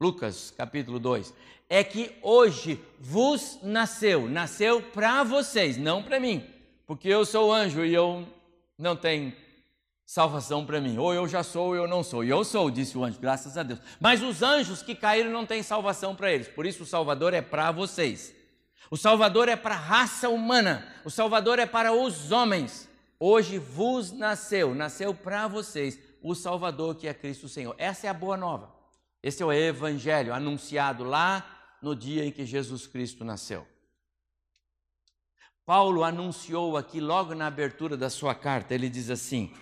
Lucas 0.00 0.50
capítulo 0.50 0.98
2. 0.98 1.32
É 1.68 1.84
que 1.84 2.12
hoje 2.22 2.82
vos 2.98 3.60
nasceu, 3.62 4.28
nasceu 4.28 4.82
para 4.82 5.22
vocês, 5.22 5.76
não 5.76 6.02
para 6.02 6.18
mim, 6.18 6.44
porque 6.86 7.08
eu 7.08 7.24
sou 7.24 7.52
anjo 7.52 7.84
e 7.84 7.94
eu 7.94 8.26
não 8.76 8.96
tenho 8.96 9.32
salvação 10.06 10.64
para 10.64 10.80
mim. 10.80 10.98
Ou 10.98 11.14
eu 11.14 11.26
já 11.26 11.42
sou 11.42 11.68
ou 11.68 11.76
eu 11.76 11.86
não 11.86 12.02
sou. 12.02 12.24
E 12.24 12.28
eu 12.28 12.44
sou, 12.44 12.70
disse 12.70 12.96
o 12.96 13.04
anjo, 13.04 13.18
graças 13.20 13.56
a 13.56 13.62
Deus. 13.62 13.80
Mas 14.00 14.22
os 14.22 14.42
anjos 14.42 14.82
que 14.82 14.94
caíram 14.94 15.30
não 15.30 15.46
têm 15.46 15.62
salvação 15.62 16.14
para 16.14 16.32
eles. 16.32 16.48
Por 16.48 16.66
isso 16.66 16.82
o 16.82 16.86
Salvador 16.86 17.34
é 17.34 17.42
para 17.42 17.70
vocês. 17.70 18.34
O 18.90 18.96
Salvador 18.96 19.48
é 19.48 19.56
para 19.56 19.74
a 19.74 19.78
raça 19.78 20.28
humana. 20.28 20.86
O 21.04 21.10
Salvador 21.10 21.58
é 21.58 21.66
para 21.66 21.92
os 21.92 22.30
homens. 22.30 22.88
Hoje 23.18 23.58
vos 23.58 24.12
nasceu, 24.12 24.74
nasceu 24.74 25.14
para 25.14 25.48
vocês 25.48 25.98
o 26.22 26.34
Salvador 26.34 26.94
que 26.94 27.08
é 27.08 27.14
Cristo 27.14 27.48
Senhor. 27.48 27.74
Essa 27.78 28.06
é 28.06 28.10
a 28.10 28.14
boa 28.14 28.36
nova. 28.36 28.74
Esse 29.22 29.42
é 29.42 29.46
o 29.46 29.52
evangelho 29.52 30.34
anunciado 30.34 31.04
lá 31.04 31.76
no 31.80 31.96
dia 31.96 32.24
em 32.24 32.30
que 32.30 32.44
Jesus 32.44 32.86
Cristo 32.86 33.24
nasceu. 33.24 33.66
Paulo 35.64 36.04
anunciou 36.04 36.76
aqui 36.76 37.00
logo 37.00 37.34
na 37.34 37.46
abertura 37.46 37.96
da 37.96 38.10
sua 38.10 38.34
carta, 38.34 38.74
ele 38.74 38.90
diz 38.90 39.08
assim: 39.08 39.54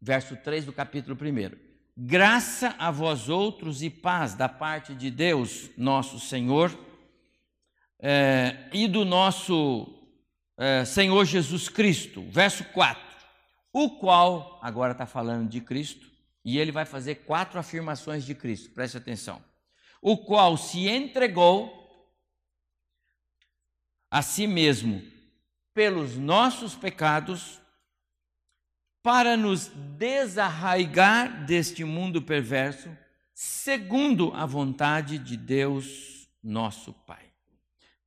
verso 0.00 0.36
3 0.36 0.64
do 0.64 0.72
capítulo 0.72 1.16
1. 1.16 1.56
Graça 1.96 2.74
a 2.78 2.90
vós 2.90 3.28
outros 3.28 3.82
e 3.82 3.88
paz 3.88 4.34
da 4.34 4.48
parte 4.48 4.94
de 4.94 5.10
Deus, 5.10 5.70
nosso 5.76 6.20
Senhor, 6.20 6.76
é, 7.98 8.68
e 8.72 8.86
do 8.86 9.04
nosso 9.04 9.86
é, 10.58 10.84
Senhor 10.84 11.24
Jesus 11.24 11.68
Cristo. 11.68 12.22
Verso 12.30 12.64
4. 12.64 13.02
O 13.72 13.98
qual, 13.98 14.58
agora 14.62 14.92
está 14.92 15.06
falando 15.06 15.48
de 15.48 15.60
Cristo, 15.60 16.10
e 16.44 16.58
ele 16.58 16.70
vai 16.70 16.84
fazer 16.84 17.16
quatro 17.16 17.58
afirmações 17.58 18.24
de 18.24 18.34
Cristo, 18.34 18.70
preste 18.70 18.96
atenção. 18.96 19.42
O 20.00 20.16
qual 20.18 20.56
se 20.56 20.88
entregou 20.88 21.86
a 24.10 24.22
si 24.22 24.46
mesmo 24.46 25.02
pelos 25.74 26.16
nossos 26.16 26.74
pecados 26.74 27.60
para 29.06 29.36
nos 29.36 29.68
desarraigar 29.96 31.46
deste 31.46 31.84
mundo 31.84 32.20
perverso, 32.20 32.90
segundo 33.32 34.34
a 34.34 34.44
vontade 34.44 35.16
de 35.16 35.36
Deus, 35.36 36.28
nosso 36.42 36.92
Pai. 36.92 37.24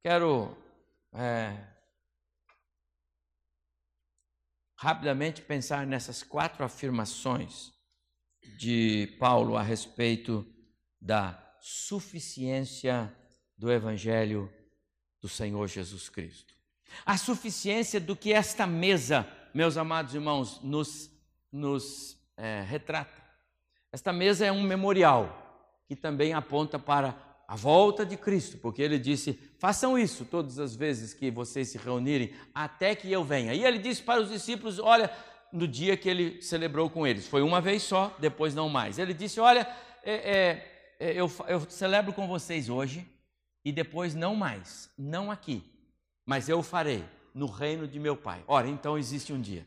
Quero 0.04 0.58
é, 1.14 1.56
rapidamente 4.76 5.42
pensar 5.42 5.88
nessas 5.88 6.22
quatro 6.22 6.66
afirmações 6.66 7.72
de 8.58 9.16
Paulo 9.18 9.56
a 9.56 9.62
respeito 9.64 10.46
da 11.00 11.42
suficiência 11.62 13.10
do 13.58 13.72
Evangelho 13.72 14.54
do 15.22 15.30
Senhor 15.30 15.66
Jesus 15.66 16.10
Cristo. 16.10 16.54
A 17.06 17.18
suficiência 17.18 18.02
do 18.02 18.18
que 18.18 18.34
esta 18.34 18.68
mesa 18.68 19.39
meus 19.54 19.78
amados 19.78 20.14
irmãos, 20.14 20.62
nos, 20.62 21.12
nos 21.52 22.18
é, 22.38 22.62
retrata. 22.62 23.22
Esta 23.92 24.14
mesa 24.14 24.46
é 24.46 24.52
um 24.52 24.62
memorial 24.62 25.36
que 25.88 25.96
também 25.96 26.34
aponta 26.34 26.78
para 26.78 27.16
a 27.48 27.56
volta 27.56 28.06
de 28.06 28.16
Cristo, 28.16 28.58
porque 28.60 28.82
ele 28.82 29.00
disse: 29.00 29.34
façam 29.58 29.98
isso 29.98 30.24
todas 30.26 30.60
as 30.60 30.76
vezes 30.76 31.14
que 31.14 31.32
vocês 31.32 31.70
se 31.70 31.78
reunirem, 31.78 32.32
até 32.54 32.94
que 32.94 33.12
eu 33.12 33.24
venha. 33.24 33.54
E 33.54 33.64
ele 33.64 33.80
disse 33.80 34.04
para 34.04 34.22
os 34.22 34.30
discípulos: 34.30 34.78
olha, 34.78 35.12
no 35.52 35.68
dia 35.68 35.98
que 35.98 36.08
ele 36.08 36.42
celebrou 36.42 36.90
com 36.90 37.08
eles, 37.08 37.28
foi 37.28 37.42
uma 37.42 37.60
vez 37.60 37.82
só, 37.82 38.16
depois 38.20 38.54
não 38.54 38.70
mais. 38.70 39.00
Ele 39.00 39.14
disse: 39.14 39.40
olha, 39.40 39.68
é, 40.04 40.14
é, 40.14 41.08
é 41.10 41.14
eu, 41.14 41.32
eu 41.48 41.62
celebro 41.70 42.14
com 42.14 42.28
vocês 42.28 42.70
hoje 42.70 43.08
e 43.66 43.72
depois 43.72 44.14
não 44.14 44.36
mais, 44.36 44.90
não 44.98 45.32
aqui, 45.32 45.64
mas 46.26 46.48
eu 46.48 46.62
farei 46.62 47.04
no 47.34 47.46
reino 47.46 47.88
de 47.88 48.00
meu 48.00 48.16
Pai. 48.16 48.44
Ora, 48.48 48.68
então 48.68 48.98
existe 48.98 49.34
um 49.34 49.40
dia. 49.40 49.66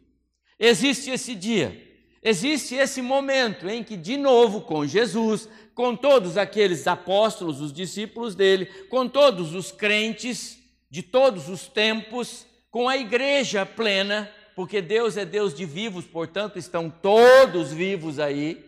Existe 0.58 1.10
esse 1.10 1.34
dia. 1.34 1.90
Existe 2.22 2.76
esse 2.76 3.02
momento 3.02 3.68
em 3.68 3.82
que, 3.82 3.96
de 3.96 4.16
novo, 4.16 4.60
com 4.60 4.86
Jesus, 4.86 5.48
com 5.74 5.96
todos 5.96 6.36
aqueles 6.36 6.86
apóstolos, 6.86 7.60
os 7.60 7.72
discípulos 7.72 8.34
dele, 8.36 8.66
com 8.88 9.08
todos 9.08 9.54
os 9.54 9.72
crentes 9.72 10.58
de 10.88 11.02
todos 11.02 11.48
os 11.48 11.66
tempos, 11.66 12.46
com 12.70 12.88
a 12.88 12.96
igreja 12.96 13.66
plena, 13.66 14.30
porque 14.54 14.80
Deus 14.80 15.16
é 15.16 15.24
Deus 15.24 15.54
de 15.54 15.64
vivos, 15.64 16.04
portanto 16.04 16.58
estão 16.58 16.88
todos 16.88 17.72
vivos 17.72 18.18
aí, 18.18 18.62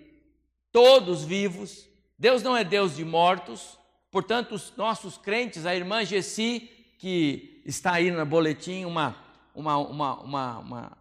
todos 0.73 1.23
vivos. 1.23 1.89
Deus 2.19 2.43
não 2.43 2.57
é 2.57 2.65
Deus 2.65 2.97
de 2.97 3.05
mortos, 3.05 3.79
portanto 4.11 4.55
os 4.55 4.73
nossos 4.77 5.17
crentes, 5.17 5.65
a 5.65 5.77
irmã 5.77 6.05
Gessi, 6.05 6.71
que 6.99 7.54
está 7.65 7.95
aí 7.95 8.11
no 8.11 8.25
boletim 8.27 8.85
uma, 8.85 9.17
uma, 9.55 9.77
uma, 9.79 10.21
uma, 10.21 10.59
uma, 10.59 10.99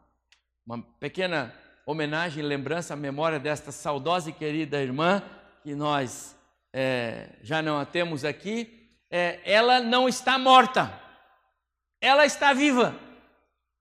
uma 0.66 0.82
pequena 1.00 1.54
homenagem, 1.86 2.44
lembrança, 2.44 2.96
memória 2.96 3.40
desta 3.40 3.72
saudosa 3.72 4.30
e 4.30 4.34
querida 4.34 4.82
irmã, 4.82 5.22
que 5.62 5.76
nós 5.76 6.36
é, 6.72 7.30
já 7.42 7.62
não 7.62 7.80
a 7.80 7.86
temos 7.86 8.24
aqui. 8.24 8.80
É, 9.10 9.40
ela 9.46 9.80
não 9.80 10.08
está 10.08 10.40
morta, 10.40 10.92
ela 12.02 12.26
está 12.26 12.52
viva, 12.52 12.96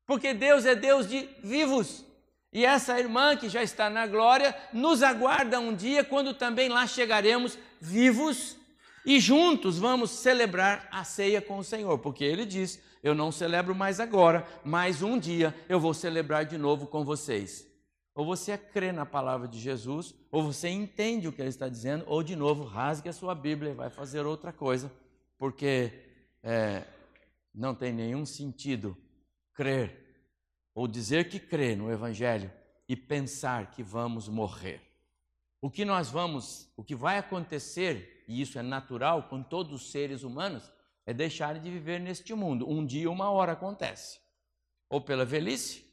porque 0.07 0.35
Deus 0.35 0.67
é 0.67 0.75
Deus 0.75 1.09
de 1.09 1.29
vivos. 1.43 2.05
E 2.53 2.67
essa 2.67 3.01
irmã 3.01 3.35
que 3.35 3.49
já 3.49 3.63
está 3.63 3.89
na 3.89 4.07
glória 4.07 4.55
nos 4.75 5.03
aguarda 5.03 5.59
um 5.59 5.75
dia 5.75 6.05
quando 6.05 6.35
também 6.35 6.69
lá 6.69 6.87
chegaremos 6.87 7.59
vivos 7.81 8.59
e 9.05 9.19
juntos 9.19 9.79
vamos 9.79 10.11
celebrar 10.11 10.89
a 10.91 11.05
ceia 11.05 11.41
com 11.41 11.59
o 11.59 11.65
Senhor, 11.65 11.99
porque 11.99 12.25
ele 12.25 12.47
diz: 12.47 12.81
Eu 13.03 13.15
não 13.15 13.33
celebro 13.33 13.75
mais 13.75 14.01
agora, 14.01 14.47
mas 14.65 15.03
um 15.03 15.19
dia 15.19 15.55
eu 15.69 15.81
vou 15.81 15.93
celebrar 15.93 16.45
de 16.45 16.57
novo 16.57 16.87
com 16.87 17.05
vocês. 17.05 17.67
Ou 18.15 18.27
você 18.27 18.57
crê 18.59 18.93
na 18.93 19.07
palavra 19.07 19.49
de 19.49 19.59
Jesus, 19.59 20.15
ou 20.31 20.43
você 20.43 20.69
entende 20.69 21.27
o 21.27 21.33
que 21.33 21.41
ele 21.41 21.49
está 21.49 21.69
dizendo, 21.69 22.05
ou 22.07 22.23
de 22.23 22.37
novo 22.37 22.65
rasgue 22.65 23.09
a 23.09 23.13
sua 23.13 23.35
Bíblia 23.35 23.71
e 23.71 23.75
vai 23.75 23.89
fazer 23.89 24.27
outra 24.27 24.53
coisa, 24.53 24.93
porque 25.39 25.91
é, 26.43 26.85
não 27.55 27.75
tem 27.75 27.93
nenhum 27.93 28.27
sentido 28.27 28.97
crer 29.55 30.03
ou 30.75 30.89
dizer 30.89 31.29
que 31.29 31.39
crê 31.39 31.77
no 31.77 31.91
Evangelho 31.91 32.51
e 32.89 32.97
pensar 32.97 33.71
que 33.71 33.83
vamos 33.83 34.29
morrer. 34.29 34.81
O 35.61 35.71
que 35.71 35.85
nós 35.85 36.11
vamos, 36.11 36.69
o 36.77 36.83
que 36.83 36.95
vai 36.95 37.19
acontecer, 37.19 38.22
e 38.33 38.41
isso 38.41 38.59
é 38.59 38.63
natural 38.63 39.25
com 39.25 39.43
todos 39.43 39.73
os 39.73 39.91
seres 39.91 40.23
humanos, 40.23 40.73
é 41.05 41.13
deixarem 41.13 41.61
de 41.61 41.71
viver 41.71 42.01
neste 42.01 42.33
mundo. 42.33 42.69
Um 42.69 42.85
dia, 42.87 43.11
uma 43.11 43.31
hora 43.31 43.53
acontece. 43.53 44.21
Ou 44.89 45.03
pela 45.03 45.25
velhice, 45.25 45.85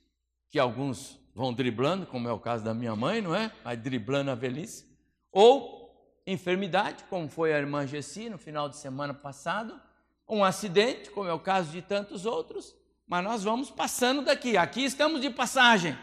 que 0.49 0.57
alguns 0.57 1.19
vão 1.35 1.53
driblando, 1.53 2.05
como 2.05 2.29
é 2.29 2.31
o 2.31 2.39
caso 2.39 2.63
da 2.63 2.73
minha 2.73 2.95
mãe, 2.95 3.21
não 3.21 3.35
é? 3.35 3.51
Vai 3.63 3.75
driblando 3.75 4.31
a 4.31 4.35
velhice. 4.35 4.87
Ou 5.31 5.93
enfermidade, 6.25 7.03
como 7.09 7.27
foi 7.27 7.53
a 7.53 7.57
irmã 7.57 7.85
Gessi 7.85 8.29
no 8.29 8.37
final 8.37 8.69
de 8.69 8.77
semana 8.77 9.13
passado. 9.13 9.79
Um 10.27 10.43
acidente, 10.43 11.09
como 11.09 11.27
é 11.27 11.33
o 11.33 11.39
caso 11.39 11.71
de 11.71 11.81
tantos 11.81 12.25
outros. 12.25 12.73
Mas 13.05 13.23
nós 13.23 13.43
vamos 13.43 13.69
passando 13.69 14.21
daqui. 14.21 14.55
Aqui 14.55 14.85
estamos 14.85 15.19
de 15.19 15.29
passagem. 15.29 15.97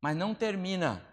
Mas 0.00 0.16
não 0.16 0.34
termina. 0.34 1.04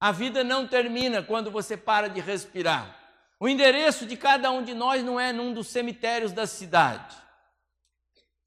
A 0.00 0.12
vida 0.12 0.42
não 0.42 0.66
termina 0.66 1.22
quando 1.22 1.50
você 1.50 1.76
para 1.76 2.08
de 2.08 2.20
respirar. 2.20 3.01
O 3.42 3.48
endereço 3.48 4.06
de 4.06 4.16
cada 4.16 4.52
um 4.52 4.62
de 4.62 4.72
nós 4.72 5.02
não 5.02 5.18
é 5.18 5.32
num 5.32 5.52
dos 5.52 5.66
cemitérios 5.66 6.30
da 6.30 6.46
cidade. 6.46 7.20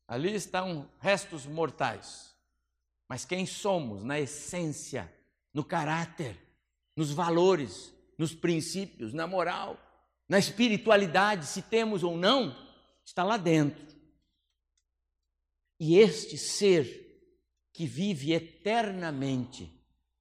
Ali 0.08 0.34
estão 0.34 0.90
restos 1.02 1.46
mortais. 1.46 2.34
Mas 3.06 3.26
quem 3.26 3.46
somos 3.46 4.06
na 4.06 4.22
essência, 4.22 5.14
no 5.54 5.66
caráter, 5.66 6.38
nos 6.96 7.12
valores, 7.12 7.94
nos 8.18 8.34
princípios, 8.34 9.12
na 9.12 9.28
moral, 9.28 9.78
na 10.30 10.40
espiritualidade, 10.40 11.46
se 11.46 11.62
temos 11.62 12.02
ou 12.02 12.16
não, 12.16 12.56
está 13.04 13.22
lá 13.22 13.36
dentro. 13.36 13.86
E 15.78 15.98
este 15.98 16.38
ser 16.38 17.36
que 17.74 17.86
vive 17.86 18.32
eternamente 18.32 19.70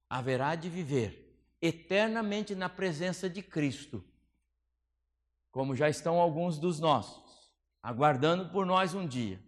haverá 0.09 0.53
de 0.53 0.67
viver 0.67 1.33
eternamente 1.61 2.53
na 2.53 2.67
presença 2.67 3.29
de 3.29 3.41
Cristo, 3.41 4.03
como 5.55 5.73
já 5.73 5.87
estão 5.87 6.19
alguns 6.19 6.59
dos 6.59 6.81
nossos, 6.81 7.49
aguardando 7.81 8.49
por 8.49 8.65
nós 8.65 8.93
um 8.93 9.07
dia 9.07 9.41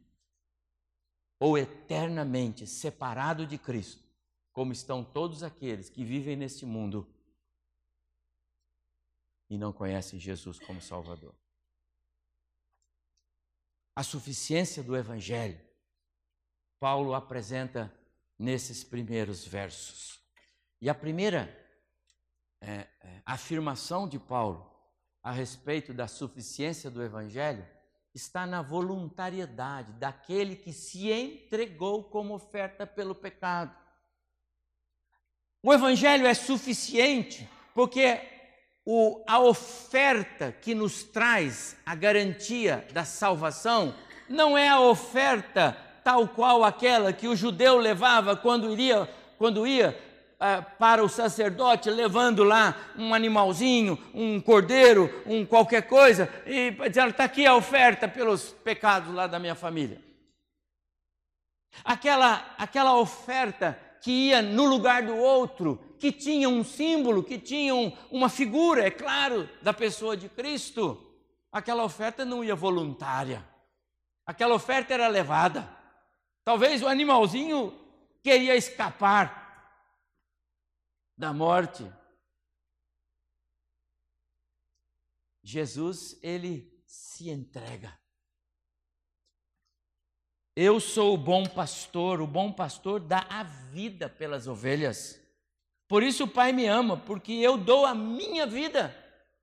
ou 1.37 1.57
eternamente 1.57 2.65
separado 2.65 3.45
de 3.45 3.57
Cristo, 3.57 4.01
como 4.53 4.71
estão 4.71 5.03
todos 5.03 5.43
aqueles 5.43 5.89
que 5.89 6.05
vivem 6.05 6.37
neste 6.37 6.65
mundo 6.65 7.13
e 9.49 9.57
não 9.57 9.73
conhecem 9.73 10.17
Jesus 10.17 10.57
como 10.59 10.79
Salvador. 10.79 11.35
A 13.93 14.01
suficiência 14.01 14.81
do 14.81 14.95
Evangelho, 14.95 15.59
Paulo 16.79 17.13
apresenta 17.13 17.93
nesses 18.39 18.81
primeiros 18.81 19.45
versos. 19.45 20.21
E 20.79 20.89
a 20.89 20.95
primeira 20.95 21.53
é, 22.61 22.87
é, 23.01 23.21
afirmação 23.25 24.07
de 24.07 24.17
Paulo 24.17 24.76
a 25.27 25.31
respeito 25.31 25.93
da 25.93 26.07
suficiência 26.07 26.89
do 26.89 27.03
Evangelho 27.03 27.67
está 28.15 28.45
na 28.45 28.61
voluntariedade 28.61 29.91
daquele 29.91 30.55
que 30.55 30.71
se 30.71 31.11
entregou 31.11 32.05
como 32.05 32.33
oferta 32.33 32.87
pelo 32.87 33.13
pecado. 33.13 33.75
O 35.61 35.73
Evangelho 35.73 36.25
é 36.25 36.33
suficiente 36.33 37.45
porque 37.75 38.21
o, 38.85 39.21
a 39.27 39.37
oferta 39.41 40.53
que 40.53 40.73
nos 40.73 41.03
traz 41.03 41.75
a 41.85 41.93
garantia 41.93 42.87
da 42.93 43.03
salvação 43.03 43.93
não 44.29 44.57
é 44.57 44.69
a 44.69 44.79
oferta 44.79 45.73
tal 46.05 46.29
qual 46.29 46.63
aquela 46.63 47.11
que 47.11 47.27
o 47.27 47.35
judeu 47.35 47.77
levava 47.77 48.33
quando 48.33 48.71
iria, 48.71 49.13
quando 49.37 49.67
ia 49.67 49.91
ah, 50.39 50.61
para 50.61 51.03
o 51.03 51.09
sacerdote, 51.09 51.89
levando 51.89 52.43
lá 52.43 52.75
um 52.95 53.11
animalzinho, 53.13 53.97
um 54.13 54.39
cordeiro, 54.39 55.23
um 55.25 55.43
qualquer 55.43 55.87
coisa, 55.87 56.29
e 56.45 56.71
dizendo: 56.87 57.09
está 57.09 57.23
aqui 57.23 57.45
a 57.45 57.55
oferta 57.55 58.07
pelos 58.07 58.51
pecados 58.63 59.13
lá 59.13 59.25
da 59.25 59.39
minha 59.39 59.55
família. 59.55 59.99
Aquela, 61.83 62.53
aquela 62.57 62.95
oferta 62.95 63.79
que 64.01 64.11
ia 64.11 64.41
no 64.41 64.65
lugar 64.65 65.03
do 65.03 65.15
outro, 65.15 65.81
que 65.97 66.11
tinha 66.11 66.47
um 66.47 66.63
símbolo, 66.63 67.23
que 67.23 67.39
tinha 67.39 67.73
um, 67.73 67.91
uma 68.11 68.29
figura, 68.29 68.85
é 68.85 68.91
claro, 68.91 69.49
da 69.61 69.73
pessoa 69.73 70.15
de 70.15 70.29
Cristo. 70.29 71.03
Aquela 71.51 71.83
oferta 71.83 72.23
não 72.23 72.43
ia 72.43 72.55
voluntária. 72.55 73.43
Aquela 74.25 74.53
oferta 74.53 74.93
era 74.93 75.07
levada. 75.07 75.67
Talvez 76.43 76.83
o 76.83 76.87
animalzinho 76.87 77.73
queria 78.21 78.55
escapar 78.55 79.46
da 81.17 81.33
morte. 81.33 81.91
Jesus, 85.41 86.19
ele 86.21 86.71
se 86.85 87.29
entrega. 87.29 87.97
Eu 90.55 90.79
sou 90.79 91.13
o 91.13 91.17
bom 91.17 91.45
pastor, 91.45 92.19
o 92.19 92.27
bom 92.27 92.51
pastor 92.51 92.99
dá 92.99 93.25
a 93.29 93.43
vida 93.43 94.09
pelas 94.09 94.47
ovelhas. 94.47 95.19
Por 95.87 96.03
isso 96.03 96.25
o 96.25 96.27
Pai 96.27 96.51
me 96.51 96.65
ama, 96.65 96.97
porque 96.97 97.31
eu 97.31 97.57
dou 97.57 97.85
a 97.85 97.95
minha 97.95 98.45
vida 98.45 98.95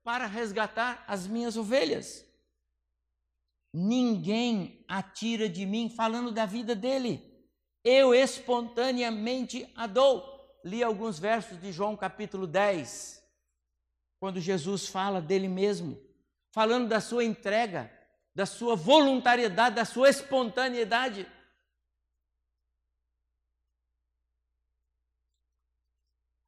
para 0.03 0.27
resgatar 0.27 1.03
as 1.07 1.25
minhas 1.25 1.57
ovelhas. 1.57 2.23
Ninguém 3.73 4.85
atira 4.87 5.49
de 5.49 5.65
mim 5.65 5.89
falando 5.89 6.31
da 6.31 6.45
vida 6.45 6.75
dele. 6.75 7.21
Eu 7.83 8.13
espontaneamente 8.13 9.71
a 9.75 9.87
dou 9.87 10.34
li 10.65 10.83
alguns 10.83 11.19
versos 11.19 11.61
de 11.61 11.71
João 11.71 11.95
capítulo 11.95 12.47
10, 12.47 13.23
quando 14.19 14.41
Jesus 14.41 14.87
fala 14.87 15.21
dele 15.21 15.47
mesmo, 15.47 16.01
falando 16.49 16.89
da 16.89 16.99
sua 16.99 17.23
entrega, 17.23 17.91
da 18.33 18.47
sua 18.47 18.75
voluntariedade, 18.75 19.75
da 19.75 19.85
sua 19.85 20.09
espontaneidade. 20.09 21.27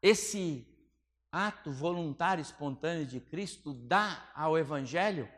Esse 0.02 0.66
ato 1.32 1.72
voluntário, 1.72 2.42
espontâneo 2.42 3.06
de 3.06 3.20
Cristo 3.20 3.72
dá 3.72 4.32
ao 4.34 4.58
Evangelho 4.58 5.32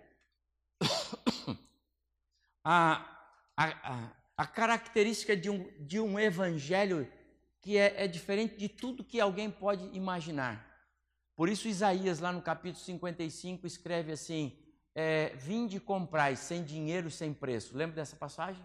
a, 2.63 2.93
a, 3.57 3.65
a, 3.65 4.15
a 4.37 4.47
característica 4.47 5.35
de 5.35 5.49
um, 5.49 5.85
de 5.85 5.99
um 5.99 6.17
Evangelho 6.17 7.18
que 7.61 7.77
é, 7.77 8.05
é 8.05 8.07
diferente 8.07 8.55
de 8.57 8.69
tudo 8.69 9.03
que 9.03 9.19
alguém 9.19 9.49
pode 9.49 9.85
imaginar. 9.95 10.65
Por 11.35 11.47
isso, 11.47 11.67
Isaías, 11.67 12.19
lá 12.19 12.31
no 12.31 12.41
capítulo 12.41 12.83
55, 12.83 13.65
escreve 13.65 14.11
assim: 14.11 14.57
é, 14.93 15.29
Vinde 15.35 15.77
e 15.77 15.79
comprai 15.79 16.35
sem 16.35 16.63
dinheiro, 16.63 17.09
sem 17.09 17.33
preço. 17.33 17.77
Lembra 17.77 17.95
dessa 17.95 18.15
passagem? 18.15 18.63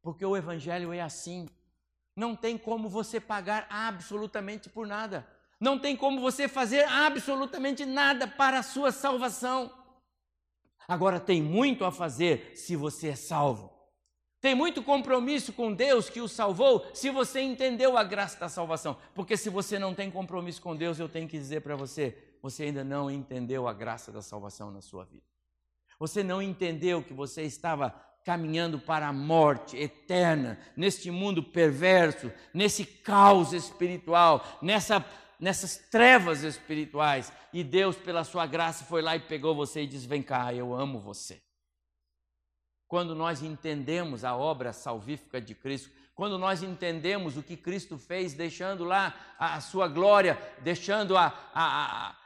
Porque 0.00 0.24
o 0.24 0.36
Evangelho 0.36 0.92
é 0.92 1.00
assim. 1.00 1.48
Não 2.16 2.36
tem 2.36 2.56
como 2.56 2.88
você 2.88 3.20
pagar 3.20 3.66
absolutamente 3.68 4.68
por 4.68 4.86
nada. 4.86 5.26
Não 5.58 5.78
tem 5.78 5.96
como 5.96 6.20
você 6.20 6.46
fazer 6.46 6.84
absolutamente 6.84 7.84
nada 7.84 8.26
para 8.26 8.60
a 8.60 8.62
sua 8.62 8.92
salvação. 8.92 9.72
Agora, 10.86 11.18
tem 11.18 11.42
muito 11.42 11.84
a 11.84 11.92
fazer 11.92 12.52
se 12.54 12.76
você 12.76 13.08
é 13.08 13.16
salvo. 13.16 13.73
Tem 14.44 14.54
muito 14.54 14.82
compromisso 14.82 15.54
com 15.54 15.72
Deus 15.72 16.10
que 16.10 16.20
o 16.20 16.28
salvou 16.28 16.84
se 16.92 17.08
você 17.08 17.40
entendeu 17.40 17.96
a 17.96 18.04
graça 18.04 18.38
da 18.38 18.46
salvação. 18.46 18.94
Porque 19.14 19.38
se 19.38 19.48
você 19.48 19.78
não 19.78 19.94
tem 19.94 20.10
compromisso 20.10 20.60
com 20.60 20.76
Deus, 20.76 21.00
eu 21.00 21.08
tenho 21.08 21.26
que 21.26 21.38
dizer 21.38 21.62
para 21.62 21.74
você, 21.74 22.14
você 22.42 22.64
ainda 22.64 22.84
não 22.84 23.10
entendeu 23.10 23.66
a 23.66 23.72
graça 23.72 24.12
da 24.12 24.20
salvação 24.20 24.70
na 24.70 24.82
sua 24.82 25.06
vida. 25.06 25.24
Você 25.98 26.22
não 26.22 26.42
entendeu 26.42 27.02
que 27.02 27.14
você 27.14 27.40
estava 27.44 27.88
caminhando 28.22 28.78
para 28.78 29.08
a 29.08 29.14
morte 29.14 29.78
eterna, 29.78 30.58
neste 30.76 31.10
mundo 31.10 31.42
perverso, 31.42 32.30
nesse 32.52 32.84
caos 32.84 33.54
espiritual, 33.54 34.44
nessa, 34.60 35.02
nessas 35.40 35.78
trevas 35.90 36.42
espirituais. 36.42 37.32
E 37.50 37.64
Deus, 37.64 37.96
pela 37.96 38.22
sua 38.24 38.46
graça, 38.46 38.84
foi 38.84 39.00
lá 39.00 39.16
e 39.16 39.20
pegou 39.20 39.54
você 39.54 39.84
e 39.84 39.86
disse: 39.86 40.06
Vem 40.06 40.22
cá, 40.22 40.52
eu 40.52 40.74
amo 40.74 40.98
você. 41.00 41.40
Quando 42.94 43.12
nós 43.12 43.42
entendemos 43.42 44.24
a 44.24 44.36
obra 44.36 44.72
salvífica 44.72 45.40
de 45.40 45.52
Cristo, 45.52 45.90
quando 46.14 46.38
nós 46.38 46.62
entendemos 46.62 47.36
o 47.36 47.42
que 47.42 47.56
Cristo 47.56 47.98
fez, 47.98 48.34
deixando 48.34 48.84
lá 48.84 49.34
a, 49.36 49.60
sua 49.60 49.88
glória, 49.88 50.38
deixando 50.62 51.16
a, 51.16 51.34
a, 51.52 52.16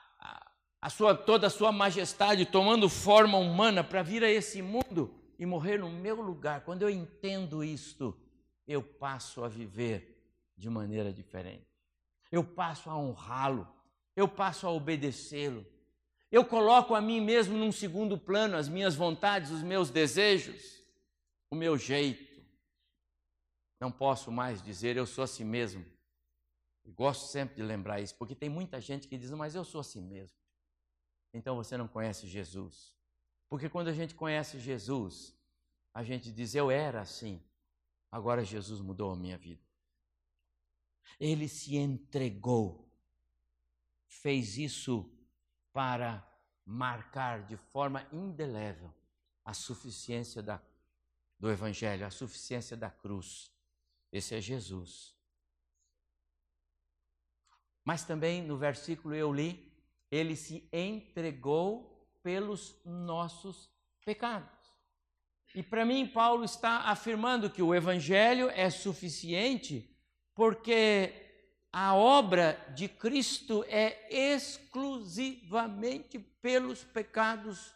a, 0.79 0.91
sua, 0.91 1.15
toda 1.15 1.47
a 1.47 1.51
sua 1.51 1.73
majestade, 1.73 2.45
tomando 2.45 2.87
forma 2.87 3.39
humana 3.39 3.83
para 3.83 4.03
vir 4.03 4.23
a 4.23 4.31
esse 4.31 4.61
mundo 4.61 5.11
e 5.39 5.47
morrer 5.47 5.79
no 5.79 5.89
meu 5.89 6.21
lugar. 6.21 6.61
Quando 6.61 6.83
eu 6.83 6.91
entendo 6.91 7.65
isto, 7.65 8.15
eu 8.67 8.83
passo 8.83 9.43
a 9.43 9.49
viver 9.49 10.23
de 10.55 10.69
maneira 10.69 11.11
diferente. 11.11 11.65
Eu 12.31 12.45
passo 12.45 12.91
a 12.91 12.99
honrá-lo, 12.99 13.67
eu 14.15 14.29
passo 14.29 14.67
a 14.67 14.71
obedecê-lo. 14.71 15.65
Eu 16.31 16.45
coloco 16.45 16.95
a 16.95 17.01
mim 17.01 17.21
mesmo 17.21 17.57
num 17.57 17.73
segundo 17.73 18.19
plano, 18.19 18.57
as 18.57 18.69
minhas 18.69 18.95
vontades, 18.95 19.51
os 19.51 19.63
meus 19.63 19.91
desejos, 19.91 20.83
o 21.51 21.57
meu 21.57 21.79
jeito. 21.79 22.43
Não 23.81 23.91
posso 23.91 24.31
mais 24.31 24.63
dizer 24.63 24.97
eu 24.97 25.07
sou 25.07 25.25
assim 25.25 25.45
mesmo. 25.45 25.85
Gosto 26.85 27.27
sempre 27.27 27.57
de 27.57 27.63
lembrar 27.63 28.01
isso, 28.01 28.15
porque 28.17 28.35
tem 28.35 28.49
muita 28.49 28.81
gente 28.81 29.09
que 29.09 29.17
diz, 29.17 29.31
mas 29.31 29.55
eu 29.55 29.65
sou 29.65 29.81
assim 29.81 30.03
mesmo. 30.03 30.37
Então 31.33 31.57
você 31.57 31.77
não 31.77 31.87
conhece 31.87 32.27
Jesus. 32.27 32.97
Porque 33.49 33.69
quando 33.69 33.89
a 33.89 33.93
gente 33.93 34.15
conhece 34.15 34.59
Jesus, 34.59 35.35
a 35.95 36.03
gente 36.03 36.31
diz, 36.31 36.55
eu 36.55 36.71
era 36.71 37.01
assim, 37.01 37.43
agora 38.11 38.45
Jesus 38.45 38.81
mudou 38.81 39.13
a 39.13 39.17
minha 39.17 39.39
vida. 39.39 39.63
Ele 41.19 41.49
se 41.49 41.77
entregou, 41.77 42.91
fez 44.07 44.59
isso 44.59 45.11
para 45.79 46.29
marcar 46.67 47.47
de 47.47 47.57
forma 47.57 48.05
indelével 48.13 48.93
a 49.45 49.55
suficiência 49.55 50.43
da, 50.43 50.61
do 51.39 51.49
Evangelho, 51.49 52.05
a 52.05 52.11
suficiência 52.11 52.77
da 52.77 52.91
cruz. 52.91 53.53
Esse 54.11 54.35
é 54.35 54.41
Jesus. 54.41 55.15
Mas 57.85 58.03
também 58.03 58.43
no 58.43 58.59
versículo 58.59 59.15
eu 59.15 59.33
li, 59.33 59.73
ele 60.11 60.35
se 60.35 60.69
entregou 60.73 62.11
pelos 62.25 62.75
nossos 62.85 63.71
pecados. 64.05 64.59
E 65.55 65.63
para 65.63 65.85
mim, 65.85 66.09
Paulo 66.09 66.43
está 66.43 66.91
afirmando 66.91 67.49
que 67.49 67.63
o 67.63 67.73
Evangelho 67.73 68.51
é 68.51 68.69
suficiente 68.69 69.97
porque 70.35 71.28
a 71.73 71.95
obra 71.95 72.59
de 72.75 72.89
Cristo 72.89 73.65
é 73.69 74.09
exclusivamente 74.35 76.19
pelos 76.19 76.83
pecados 76.85 77.75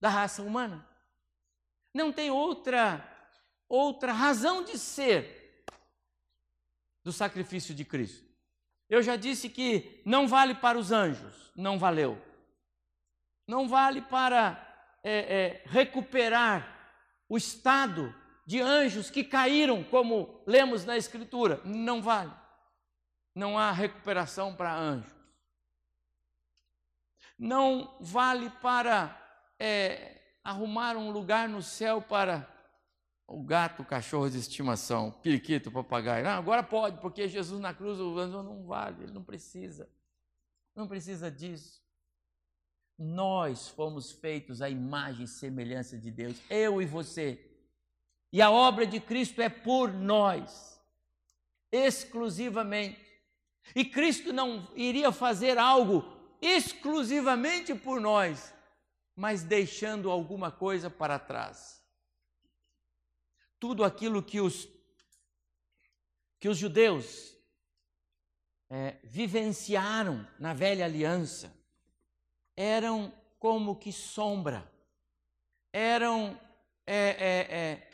da 0.00 0.08
raça 0.08 0.42
humana. 0.42 0.88
Não 1.94 2.12
tem 2.12 2.30
outra 2.30 3.06
outra 3.68 4.12
razão 4.12 4.64
de 4.64 4.76
ser 4.76 5.64
do 7.04 7.12
sacrifício 7.12 7.74
de 7.74 7.84
Cristo. 7.84 8.28
Eu 8.88 9.00
já 9.02 9.14
disse 9.14 9.48
que 9.48 10.02
não 10.04 10.26
vale 10.26 10.56
para 10.56 10.76
os 10.76 10.90
anjos, 10.90 11.52
não 11.54 11.78
valeu. 11.78 12.20
Não 13.46 13.68
vale 13.68 14.02
para 14.02 14.98
é, 15.04 15.12
é, 15.12 15.62
recuperar 15.66 16.78
o 17.28 17.36
estado 17.36 18.12
de 18.44 18.60
anjos 18.60 19.08
que 19.08 19.22
caíram, 19.22 19.84
como 19.84 20.42
lemos 20.44 20.84
na 20.84 20.96
Escritura, 20.96 21.60
não 21.64 22.02
vale. 22.02 22.39
Não 23.34 23.58
há 23.58 23.70
recuperação 23.70 24.54
para 24.54 24.74
anjos. 24.74 25.12
Não 27.38 27.96
vale 28.00 28.50
para 28.62 29.16
é, 29.58 30.20
arrumar 30.44 30.96
um 30.96 31.10
lugar 31.10 31.48
no 31.48 31.62
céu 31.62 32.02
para 32.02 32.48
o 33.26 33.42
gato, 33.42 33.82
o 33.82 33.86
cachorro 33.86 34.28
de 34.28 34.38
estimação, 34.38 35.12
periquito, 35.12 35.70
papagaio. 35.70 36.24
Não, 36.24 36.32
agora 36.32 36.62
pode, 36.62 37.00
porque 37.00 37.28
Jesus 37.28 37.60
na 37.60 37.72
cruz 37.72 37.98
não 37.98 38.66
vale, 38.66 39.04
ele 39.04 39.12
não 39.12 39.22
precisa. 39.22 39.88
Não 40.74 40.88
precisa 40.88 41.30
disso. 41.30 41.80
Nós 42.98 43.68
fomos 43.68 44.12
feitos 44.12 44.60
à 44.60 44.68
imagem 44.68 45.24
e 45.24 45.28
semelhança 45.28 45.96
de 45.96 46.10
Deus, 46.10 46.38
eu 46.50 46.82
e 46.82 46.84
você. 46.84 47.46
E 48.32 48.42
a 48.42 48.50
obra 48.50 48.86
de 48.86 49.00
Cristo 49.00 49.40
é 49.40 49.48
por 49.48 49.92
nós, 49.92 50.80
exclusivamente. 51.72 53.09
E 53.74 53.84
Cristo 53.84 54.32
não 54.32 54.68
iria 54.74 55.12
fazer 55.12 55.58
algo 55.58 56.04
exclusivamente 56.40 57.74
por 57.74 58.00
nós, 58.00 58.54
mas 59.14 59.42
deixando 59.42 60.10
alguma 60.10 60.50
coisa 60.50 60.88
para 60.88 61.18
trás. 61.18 61.82
Tudo 63.58 63.84
aquilo 63.84 64.22
que 64.22 64.40
os, 64.40 64.68
que 66.38 66.48
os 66.48 66.56
judeus 66.56 67.36
é, 68.68 68.96
vivenciaram 69.04 70.26
na 70.38 70.54
velha 70.54 70.84
aliança 70.84 71.52
eram 72.56 73.12
como 73.38 73.76
que 73.76 73.92
sombra, 73.92 74.70
eram 75.72 76.38
é, 76.86 76.96
é, 76.96 77.56
é 77.56 77.90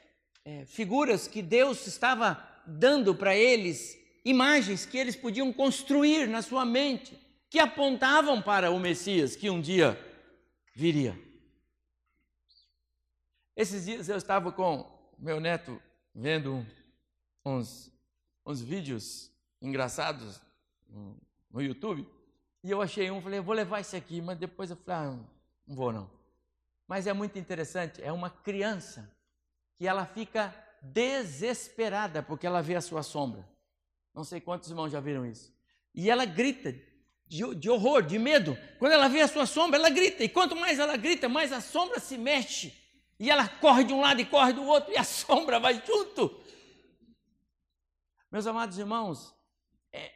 é, 0.46 0.64
figuras 0.64 1.26
que 1.26 1.42
Deus 1.42 1.88
estava 1.88 2.40
dando 2.64 3.16
para 3.16 3.34
eles, 3.34 3.98
imagens 4.26 4.84
que 4.84 4.98
eles 4.98 5.14
podiam 5.14 5.52
construir 5.52 6.26
na 6.26 6.42
sua 6.42 6.64
mente, 6.64 7.16
que 7.48 7.60
apontavam 7.60 8.42
para 8.42 8.72
o 8.72 8.80
Messias 8.80 9.36
que 9.36 9.48
um 9.48 9.60
dia 9.60 9.96
viria. 10.74 11.16
Esses 13.54 13.84
dias 13.86 14.08
eu 14.08 14.16
estava 14.16 14.50
com 14.50 14.84
meu 15.16 15.38
neto 15.38 15.80
vendo 16.12 16.66
uns, 17.44 17.92
uns 18.44 18.60
vídeos 18.60 19.30
engraçados 19.62 20.40
no 20.88 21.62
YouTube 21.62 22.04
e 22.64 22.70
eu 22.70 22.82
achei 22.82 23.08
um, 23.12 23.22
falei, 23.22 23.38
vou 23.38 23.54
levar 23.54 23.78
esse 23.78 23.94
aqui, 23.94 24.20
mas 24.20 24.36
depois 24.36 24.70
eu 24.70 24.76
falei, 24.76 25.08
ah, 25.08 25.18
não 25.68 25.76
vou 25.76 25.92
não. 25.92 26.10
Mas 26.88 27.06
é 27.06 27.12
muito 27.12 27.38
interessante, 27.38 28.02
é 28.02 28.10
uma 28.10 28.28
criança 28.28 29.08
que 29.78 29.86
ela 29.86 30.04
fica 30.04 30.52
desesperada 30.82 32.24
porque 32.24 32.44
ela 32.44 32.60
vê 32.60 32.74
a 32.74 32.80
sua 32.80 33.04
sombra. 33.04 33.55
Não 34.16 34.24
sei 34.24 34.40
quantos 34.40 34.70
irmãos 34.70 34.90
já 34.90 34.98
viram 34.98 35.24
isso. 35.24 35.54
E 35.94 36.10
ela 36.10 36.24
grita 36.24 36.72
de, 37.26 37.54
de, 37.54 37.70
horror, 37.70 38.02
de 38.02 38.18
medo. 38.18 38.58
Quando 38.78 38.92
ela 38.92 39.08
vê 39.08 39.20
a 39.20 39.28
sua 39.28 39.46
sombra, 39.46 39.78
ela 39.78 39.90
grita. 39.90 40.24
E 40.24 40.28
quanto 40.28 40.56
mais 40.56 40.78
ela 40.78 40.96
grita, 40.96 41.28
mais 41.28 41.52
a 41.52 41.60
sombra 41.60 42.00
se 42.00 42.16
mexe. 42.18 42.74
E 43.20 43.30
ela 43.30 43.46
corre 43.46 43.84
de 43.84 43.92
um 43.92 44.00
lado 44.00 44.20
e 44.20 44.24
corre 44.24 44.54
do 44.54 44.64
outro, 44.64 44.92
e 44.92 44.96
a 44.96 45.04
sombra 45.04 45.60
vai 45.60 45.80
junto. 45.86 46.42
Meus 48.32 48.46
amados 48.46 48.78
irmãos, 48.78 49.34
é, 49.92 50.12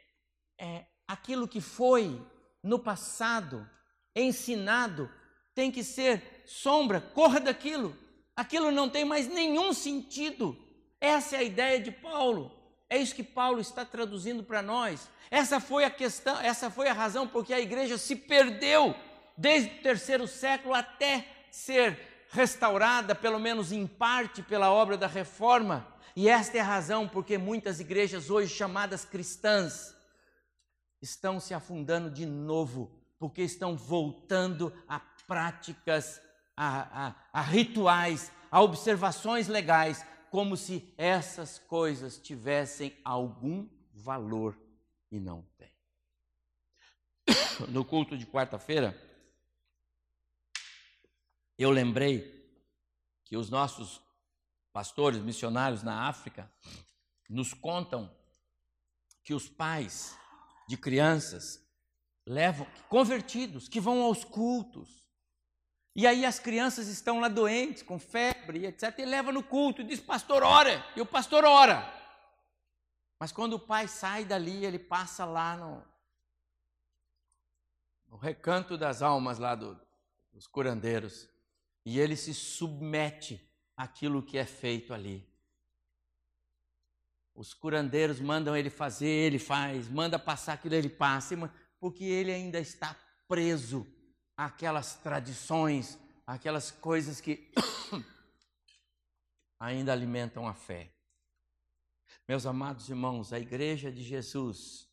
é 0.57 0.85
aquilo 1.07 1.47
que 1.47 1.61
foi 1.61 2.19
no 2.61 2.79
passado 2.79 3.69
ensinado 4.15 5.09
tem 5.55 5.71
que 5.71 5.83
ser 5.83 6.43
sombra, 6.45 6.99
corra 6.99 7.39
daquilo 7.39 7.95
aquilo 8.35 8.71
não 8.71 8.89
tem 8.89 9.05
mais 9.05 9.27
nenhum 9.27 9.73
sentido. 9.73 10.57
Essa 10.99 11.37
é 11.37 11.39
a 11.39 11.43
ideia 11.43 11.79
de 11.79 11.91
Paulo. 11.91 12.51
É 12.91 12.97
isso 12.97 13.15
que 13.15 13.23
Paulo 13.23 13.61
está 13.61 13.85
traduzindo 13.85 14.43
para 14.43 14.61
nós. 14.61 15.07
Essa 15.31 15.61
foi 15.61 15.85
a 15.85 15.89
questão, 15.89 16.37
essa 16.41 16.69
foi 16.69 16.89
a 16.89 16.93
razão 16.93 17.25
porque 17.25 17.53
a 17.53 17.59
igreja 17.61 17.97
se 17.97 18.17
perdeu 18.17 18.93
desde 19.37 19.69
o 19.69 19.81
terceiro 19.81 20.27
século 20.27 20.73
até 20.73 21.25
ser 21.49 22.25
restaurada, 22.31 23.15
pelo 23.15 23.39
menos 23.39 23.71
em 23.71 23.87
parte, 23.87 24.43
pela 24.43 24.69
obra 24.73 24.97
da 24.97 25.07
reforma. 25.07 25.87
E 26.17 26.27
esta 26.27 26.57
é 26.57 26.59
a 26.59 26.65
razão 26.65 27.07
porque 27.07 27.37
muitas 27.37 27.79
igrejas 27.79 28.29
hoje 28.29 28.53
chamadas 28.53 29.05
cristãs 29.05 29.95
estão 31.01 31.39
se 31.39 31.53
afundando 31.53 32.09
de 32.09 32.25
novo, 32.25 32.91
porque 33.17 33.41
estão 33.41 33.77
voltando 33.77 34.73
a 34.85 34.99
práticas 35.25 36.21
a, 36.57 37.07
a, 37.07 37.15
a 37.31 37.41
rituais, 37.41 38.33
a 38.51 38.61
observações 38.61 39.47
legais, 39.47 40.05
como 40.31 40.55
se 40.55 40.93
essas 40.97 41.59
coisas 41.59 42.17
tivessem 42.17 42.97
algum 43.03 43.67
valor 43.93 44.57
e 45.11 45.19
não 45.19 45.45
tem. 45.57 45.69
No 47.67 47.83
culto 47.83 48.17
de 48.17 48.25
quarta-feira, 48.25 48.97
eu 51.57 51.69
lembrei 51.69 52.49
que 53.25 53.35
os 53.35 53.49
nossos 53.49 54.01
pastores 54.71 55.21
missionários 55.21 55.83
na 55.83 56.07
África 56.07 56.49
nos 57.29 57.53
contam 57.53 58.09
que 59.25 59.33
os 59.33 59.49
pais 59.49 60.17
de 60.65 60.77
crianças 60.77 61.61
levam 62.25 62.65
convertidos 62.87 63.67
que 63.67 63.81
vão 63.81 64.01
aos 64.01 64.23
cultos 64.23 65.05
e 65.93 66.07
aí 66.07 66.25
as 66.25 66.39
crianças 66.39 66.87
estão 66.87 67.19
lá 67.19 67.27
doentes, 67.27 67.83
com 67.83 67.99
febre, 67.99 68.65
etc. 68.65 68.99
E 68.99 69.05
leva 69.05 69.31
no 69.31 69.43
culto 69.43 69.81
e 69.81 69.83
diz, 69.83 69.99
pastor, 69.99 70.41
ora. 70.41 70.85
E 70.95 71.01
o 71.01 71.05
pastor 71.05 71.43
ora. 71.43 71.85
Mas 73.19 73.31
quando 73.31 73.53
o 73.53 73.59
pai 73.59 73.87
sai 73.87 74.23
dali, 74.23 74.65
ele 74.65 74.79
passa 74.79 75.25
lá 75.25 75.55
no, 75.57 75.83
no 78.07 78.17
recanto 78.17 78.77
das 78.77 79.01
almas 79.01 79.37
lá 79.37 79.53
do, 79.53 79.79
dos 80.31 80.47
curandeiros. 80.47 81.27
E 81.85 81.99
ele 81.99 82.15
se 82.15 82.33
submete 82.33 83.45
aquilo 83.75 84.23
que 84.23 84.37
é 84.37 84.45
feito 84.45 84.93
ali. 84.93 85.27
Os 87.35 87.53
curandeiros 87.53 88.19
mandam 88.19 88.55
ele 88.55 88.69
fazer, 88.69 89.07
ele 89.07 89.39
faz, 89.39 89.89
manda 89.89 90.17
passar 90.17 90.53
aquilo, 90.53 90.75
ele 90.75 90.89
passa, 90.89 91.35
porque 91.79 92.03
ele 92.03 92.31
ainda 92.31 92.59
está 92.59 92.95
preso 93.27 93.85
àquelas 94.35 94.95
tradições, 94.95 95.97
aquelas 96.25 96.71
coisas 96.71 97.19
que 97.21 97.51
ainda 99.59 99.91
alimentam 99.91 100.47
a 100.47 100.53
fé. 100.53 100.91
Meus 102.27 102.45
amados 102.45 102.89
irmãos, 102.89 103.33
a 103.33 103.39
igreja 103.39 103.91
de 103.91 104.03
Jesus, 104.03 104.89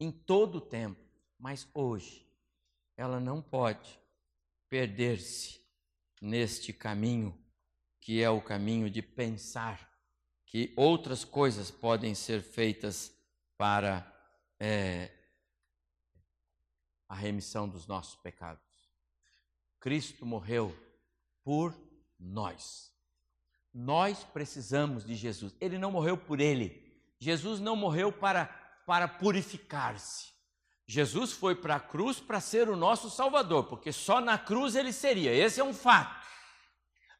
em 0.00 0.10
todo 0.10 0.56
o 0.56 0.60
tempo, 0.60 1.00
mas 1.38 1.68
hoje, 1.74 2.26
ela 2.96 3.20
não 3.20 3.40
pode 3.40 3.98
perder-se 4.68 5.60
neste 6.20 6.72
caminho, 6.72 7.38
que 8.00 8.22
é 8.22 8.30
o 8.30 8.42
caminho 8.42 8.90
de 8.90 9.02
pensar 9.02 9.88
que 10.46 10.72
outras 10.76 11.24
coisas 11.24 11.70
podem 11.70 12.14
ser 12.14 12.42
feitas 12.42 13.14
para 13.56 14.10
é, 14.58 15.12
a 17.08 17.14
remissão 17.14 17.68
dos 17.68 17.86
nossos 17.86 18.16
pecados. 18.16 18.67
Cristo 19.80 20.26
morreu 20.26 20.76
por 21.44 21.74
nós. 22.18 22.92
Nós 23.72 24.24
precisamos 24.24 25.04
de 25.04 25.14
Jesus. 25.14 25.54
Ele 25.60 25.78
não 25.78 25.92
morreu 25.92 26.16
por 26.16 26.40
ele. 26.40 26.88
Jesus 27.20 27.60
não 27.60 27.76
morreu 27.76 28.12
para, 28.12 28.46
para 28.86 29.06
purificar-se. 29.06 30.32
Jesus 30.86 31.32
foi 31.32 31.54
para 31.54 31.76
a 31.76 31.80
cruz 31.80 32.18
para 32.18 32.40
ser 32.40 32.68
o 32.68 32.76
nosso 32.76 33.10
Salvador, 33.10 33.64
porque 33.64 33.92
só 33.92 34.20
na 34.20 34.38
cruz 34.38 34.74
ele 34.74 34.92
seria. 34.92 35.34
Esse 35.34 35.60
é 35.60 35.64
um 35.64 35.74
fato. 35.74 36.26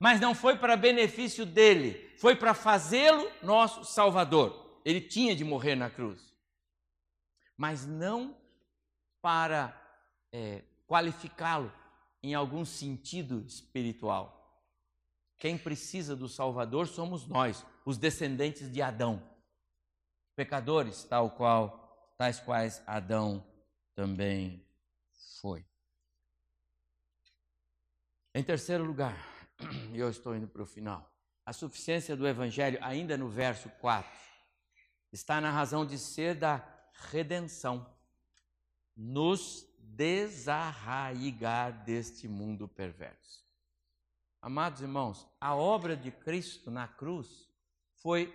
Mas 0.00 0.20
não 0.20 0.34
foi 0.34 0.56
para 0.56 0.76
benefício 0.76 1.44
dele, 1.44 2.16
foi 2.18 2.34
para 2.34 2.54
fazê-lo 2.54 3.30
nosso 3.42 3.84
Salvador. 3.84 4.80
Ele 4.84 5.00
tinha 5.00 5.36
de 5.36 5.44
morrer 5.44 5.74
na 5.74 5.90
cruz. 5.90 6.32
Mas 7.56 7.84
não 7.84 8.36
para 9.20 9.76
é, 10.32 10.62
qualificá-lo 10.86 11.72
em 12.22 12.34
algum 12.34 12.64
sentido 12.64 13.44
espiritual. 13.46 14.38
Quem 15.38 15.56
precisa 15.56 16.16
do 16.16 16.28
Salvador 16.28 16.86
somos 16.88 17.26
nós, 17.26 17.64
os 17.84 17.96
descendentes 17.96 18.70
de 18.70 18.82
Adão. 18.82 19.22
Pecadores, 20.34 21.04
tal 21.04 21.30
qual, 21.30 22.12
tais 22.16 22.40
quais 22.40 22.82
Adão 22.86 23.46
também 23.94 24.66
foi. 25.40 25.64
Em 28.34 28.42
terceiro 28.42 28.84
lugar, 28.84 29.16
e 29.92 29.98
eu 29.98 30.10
estou 30.10 30.34
indo 30.34 30.48
para 30.48 30.62
o 30.62 30.66
final, 30.66 31.08
a 31.44 31.52
suficiência 31.52 32.16
do 32.16 32.26
Evangelho, 32.26 32.78
ainda 32.82 33.16
no 33.16 33.28
verso 33.28 33.70
4, 33.80 34.10
está 35.12 35.40
na 35.40 35.50
razão 35.50 35.86
de 35.86 35.98
ser 35.98 36.34
da 36.34 36.62
redenção, 37.10 37.86
nos 38.96 39.67
desarraigar 39.96 41.84
deste 41.84 42.28
mundo 42.28 42.68
perverso. 42.68 43.44
Amados 44.40 44.80
irmãos, 44.80 45.26
a 45.40 45.54
obra 45.54 45.96
de 45.96 46.10
Cristo 46.10 46.70
na 46.70 46.86
cruz 46.86 47.48
foi 47.96 48.32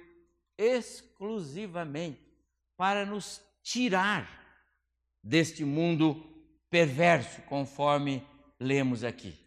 exclusivamente 0.58 2.22
para 2.76 3.06
nos 3.06 3.42
tirar 3.62 4.28
deste 5.24 5.64
mundo 5.64 6.16
perverso, 6.70 7.42
conforme 7.44 8.28
lemos 8.60 9.04
aqui. 9.04 9.43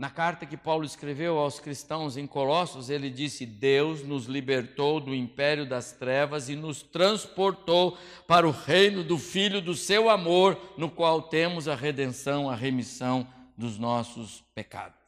Na 0.00 0.08
carta 0.08 0.46
que 0.46 0.56
Paulo 0.56 0.84
escreveu 0.84 1.38
aos 1.38 1.60
cristãos 1.60 2.16
em 2.16 2.26
Colossos, 2.26 2.88
ele 2.88 3.10
disse: 3.10 3.44
Deus 3.44 4.02
nos 4.02 4.24
libertou 4.24 4.98
do 4.98 5.14
império 5.14 5.68
das 5.68 5.92
trevas 5.92 6.48
e 6.48 6.56
nos 6.56 6.82
transportou 6.82 7.98
para 8.26 8.48
o 8.48 8.50
reino 8.50 9.04
do 9.04 9.18
Filho 9.18 9.60
do 9.60 9.74
seu 9.74 10.08
amor, 10.08 10.58
no 10.78 10.90
qual 10.90 11.20
temos 11.20 11.68
a 11.68 11.74
redenção, 11.74 12.48
a 12.48 12.56
remissão 12.56 13.28
dos 13.56 13.78
nossos 13.78 14.42
pecados 14.54 15.00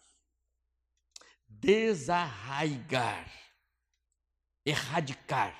desarraigar, 1.62 3.30
erradicar, 4.66 5.54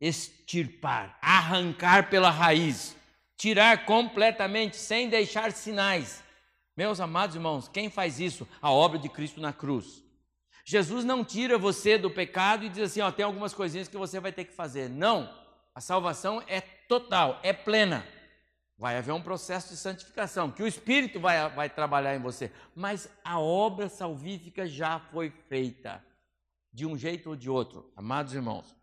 extirpar, 0.00 1.18
arrancar 1.20 2.08
pela 2.08 2.30
raiz, 2.30 2.96
tirar 3.36 3.84
completamente, 3.84 4.76
sem 4.76 5.10
deixar 5.10 5.52
sinais. 5.52 6.23
Meus 6.76 6.98
amados 6.98 7.36
irmãos, 7.36 7.68
quem 7.68 7.88
faz 7.88 8.18
isso? 8.18 8.48
A 8.60 8.70
obra 8.70 8.98
de 8.98 9.08
Cristo 9.08 9.40
na 9.40 9.52
cruz. 9.52 10.02
Jesus 10.64 11.04
não 11.04 11.24
tira 11.24 11.56
você 11.56 11.96
do 11.96 12.10
pecado 12.10 12.64
e 12.64 12.68
diz 12.68 12.80
assim: 12.84 13.00
ó, 13.00 13.12
tem 13.12 13.24
algumas 13.24 13.54
coisinhas 13.54 13.86
que 13.86 13.96
você 13.96 14.18
vai 14.18 14.32
ter 14.32 14.44
que 14.44 14.52
fazer. 14.52 14.88
Não, 14.88 15.32
a 15.74 15.80
salvação 15.80 16.42
é 16.48 16.60
total, 16.60 17.38
é 17.42 17.52
plena. 17.52 18.04
Vai 18.76 18.96
haver 18.96 19.12
um 19.12 19.22
processo 19.22 19.68
de 19.68 19.76
santificação, 19.76 20.50
que 20.50 20.62
o 20.62 20.66
Espírito 20.66 21.20
vai, 21.20 21.48
vai 21.50 21.70
trabalhar 21.70 22.16
em 22.16 22.20
você. 22.20 22.50
Mas 22.74 23.08
a 23.22 23.38
obra 23.38 23.88
salvífica 23.88 24.66
já 24.66 24.98
foi 24.98 25.30
feita, 25.30 26.04
de 26.72 26.84
um 26.84 26.98
jeito 26.98 27.30
ou 27.30 27.36
de 27.36 27.48
outro. 27.48 27.92
Amados 27.94 28.34
irmãos, 28.34 28.74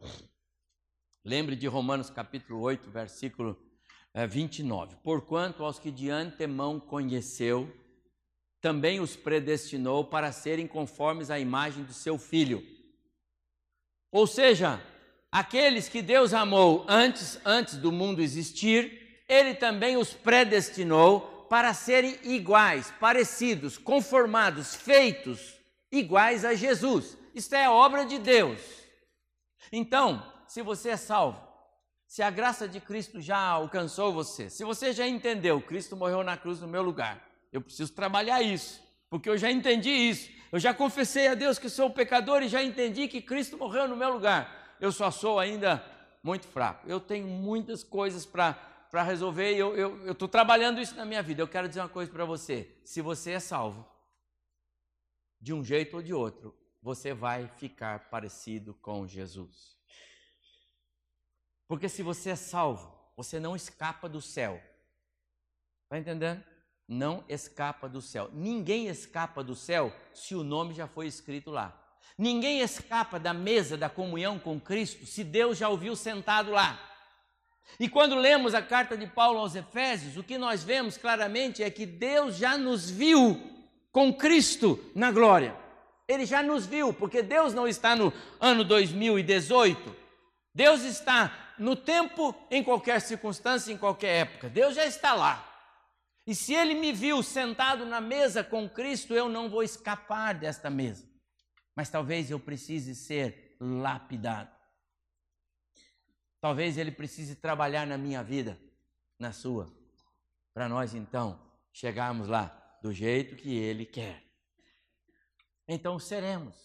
lembre 1.25 1.57
de 1.57 1.67
Romanos 1.67 2.09
capítulo 2.09 2.61
8, 2.61 2.89
versículo 2.89 3.57
29. 4.29 4.93
Eh, 4.93 4.97
Porquanto 5.03 5.65
aos 5.65 5.77
que 5.77 5.91
de 5.91 6.09
antemão 6.09 6.79
conheceu, 6.79 7.69
também 8.61 8.99
os 8.99 9.15
predestinou 9.15 10.05
para 10.05 10.31
serem 10.31 10.67
conformes 10.67 11.31
à 11.31 11.39
imagem 11.39 11.83
do 11.83 11.93
seu 11.93 12.17
filho. 12.17 12.63
Ou 14.11 14.27
seja, 14.27 14.79
aqueles 15.31 15.89
que 15.89 16.01
Deus 16.01 16.33
amou 16.33 16.85
antes, 16.87 17.39
antes 17.43 17.77
do 17.77 17.91
mundo 17.91 18.21
existir, 18.21 19.23
ele 19.27 19.55
também 19.55 19.97
os 19.97 20.13
predestinou 20.13 21.47
para 21.49 21.73
serem 21.73 22.17
iguais, 22.23 22.93
parecidos, 22.99 23.77
conformados, 23.77 24.75
feitos 24.75 25.55
iguais 25.91 26.45
a 26.45 26.53
Jesus. 26.53 27.17
Isto 27.33 27.55
é 27.55 27.69
obra 27.69 28.05
de 28.05 28.19
Deus. 28.19 28.61
Então, 29.71 30.25
se 30.47 30.61
você 30.61 30.89
é 30.89 30.97
salvo, 30.97 31.41
se 32.05 32.21
a 32.21 32.29
graça 32.29 32.67
de 32.67 32.79
Cristo 32.79 33.21
já 33.21 33.39
alcançou 33.39 34.13
você, 34.13 34.49
se 34.49 34.63
você 34.65 34.91
já 34.91 35.07
entendeu, 35.07 35.61
Cristo 35.61 35.95
morreu 35.95 36.23
na 36.23 36.37
cruz 36.37 36.59
no 36.59 36.67
meu 36.67 36.81
lugar, 36.81 37.30
eu 37.51 37.61
preciso 37.61 37.93
trabalhar 37.93 38.41
isso, 38.41 38.81
porque 39.09 39.29
eu 39.29 39.37
já 39.37 39.51
entendi 39.51 39.89
isso. 39.89 40.29
Eu 40.51 40.59
já 40.59 40.73
confessei 40.73 41.27
a 41.27 41.33
Deus 41.33 41.57
que 41.57 41.69
sou 41.69 41.89
pecador 41.89 42.43
e 42.43 42.47
já 42.47 42.61
entendi 42.61 43.07
que 43.07 43.21
Cristo 43.21 43.57
morreu 43.57 43.87
no 43.87 43.95
meu 43.95 44.11
lugar. 44.13 44.77
Eu 44.79 44.91
só 44.91 45.09
sou 45.09 45.39
ainda 45.39 45.83
muito 46.23 46.47
fraco. 46.47 46.89
Eu 46.89 46.99
tenho 46.99 47.27
muitas 47.27 47.83
coisas 47.83 48.25
para 48.25 48.69
para 48.91 49.03
resolver 49.03 49.53
e 49.55 49.57
eu 49.57 50.11
estou 50.11 50.27
trabalhando 50.27 50.81
isso 50.81 50.93
na 50.95 51.05
minha 51.05 51.23
vida. 51.23 51.41
Eu 51.41 51.47
quero 51.47 51.69
dizer 51.69 51.79
uma 51.79 51.87
coisa 51.87 52.11
para 52.11 52.25
você: 52.25 52.77
se 52.83 53.01
você 53.01 53.31
é 53.31 53.39
salvo, 53.39 53.87
de 55.39 55.53
um 55.53 55.63
jeito 55.63 55.95
ou 55.95 56.03
de 56.03 56.13
outro, 56.13 56.53
você 56.81 57.13
vai 57.13 57.47
ficar 57.47 58.09
parecido 58.09 58.73
com 58.75 59.07
Jesus. 59.07 59.79
Porque 61.67 61.87
se 61.87 62.03
você 62.03 62.31
é 62.31 62.35
salvo, 62.35 62.93
você 63.15 63.39
não 63.39 63.55
escapa 63.55 64.09
do 64.09 64.21
céu. 64.21 64.61
Está 65.83 65.97
entendendo? 65.97 66.43
Não 66.93 67.23
escapa 67.29 67.87
do 67.87 68.01
céu. 68.01 68.29
Ninguém 68.33 68.87
escapa 68.87 69.41
do 69.41 69.55
céu 69.55 69.95
se 70.13 70.35
o 70.35 70.43
nome 70.43 70.73
já 70.73 70.87
foi 70.87 71.07
escrito 71.07 71.49
lá. 71.49 71.73
Ninguém 72.17 72.59
escapa 72.59 73.17
da 73.17 73.33
mesa 73.33 73.77
da 73.77 73.87
comunhão 73.87 74.37
com 74.37 74.59
Cristo 74.59 75.05
se 75.05 75.23
Deus 75.23 75.57
já 75.57 75.69
ouviu 75.69 75.95
sentado 75.95 76.51
lá. 76.51 76.77
E 77.79 77.87
quando 77.87 78.15
lemos 78.15 78.53
a 78.53 78.61
carta 78.61 78.97
de 78.97 79.07
Paulo 79.07 79.39
aos 79.39 79.55
Efésios, 79.55 80.17
o 80.17 80.23
que 80.23 80.37
nós 80.37 80.65
vemos 80.65 80.97
claramente 80.97 81.63
é 81.63 81.69
que 81.69 81.85
Deus 81.85 82.35
já 82.35 82.57
nos 82.57 82.89
viu 82.89 83.41
com 83.89 84.13
Cristo 84.13 84.77
na 84.93 85.13
glória. 85.13 85.55
Ele 86.09 86.25
já 86.25 86.43
nos 86.43 86.65
viu, 86.65 86.93
porque 86.93 87.21
Deus 87.21 87.53
não 87.53 87.69
está 87.69 87.95
no 87.95 88.11
ano 88.37 88.65
2018. 88.65 89.95
Deus 90.53 90.81
está 90.81 91.53
no 91.57 91.73
tempo, 91.73 92.35
em 92.51 92.61
qualquer 92.61 92.99
circunstância, 92.99 93.71
em 93.71 93.77
qualquer 93.77 94.23
época. 94.23 94.49
Deus 94.49 94.75
já 94.75 94.85
está 94.85 95.13
lá. 95.13 95.50
E 96.25 96.35
se 96.35 96.53
ele 96.53 96.75
me 96.75 96.93
viu 96.93 97.23
sentado 97.23 97.85
na 97.85 97.99
mesa 97.99 98.43
com 98.43 98.69
Cristo, 98.69 99.13
eu 99.13 99.27
não 99.27 99.49
vou 99.49 99.63
escapar 99.63 100.33
desta 100.33 100.69
mesa. 100.69 101.09
Mas 101.75 101.89
talvez 101.89 102.29
eu 102.29 102.39
precise 102.39 102.95
ser 102.95 103.55
lapidado. 103.59 104.51
Talvez 106.39 106.77
ele 106.77 106.91
precise 106.91 107.35
trabalhar 107.35 107.85
na 107.85 107.97
minha 107.97 108.23
vida, 108.23 108.59
na 109.19 109.31
sua, 109.31 109.71
para 110.53 110.67
nós 110.67 110.93
então 110.93 111.39
chegarmos 111.71 112.27
lá 112.27 112.79
do 112.81 112.91
jeito 112.91 113.35
que 113.35 113.55
ele 113.55 113.85
quer. 113.85 114.23
Então 115.67 115.99
seremos. 115.99 116.55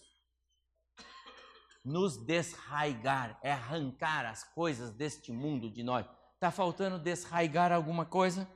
Nos 1.85 2.17
desraigar, 2.17 3.39
é 3.41 3.51
arrancar 3.51 4.25
as 4.25 4.43
coisas 4.43 4.91
deste 4.91 5.31
mundo 5.31 5.69
de 5.69 5.83
nós. 5.83 6.05
Está 6.33 6.51
faltando 6.51 6.99
desraigar 6.99 7.71
alguma 7.71 8.05
coisa? 8.05 8.49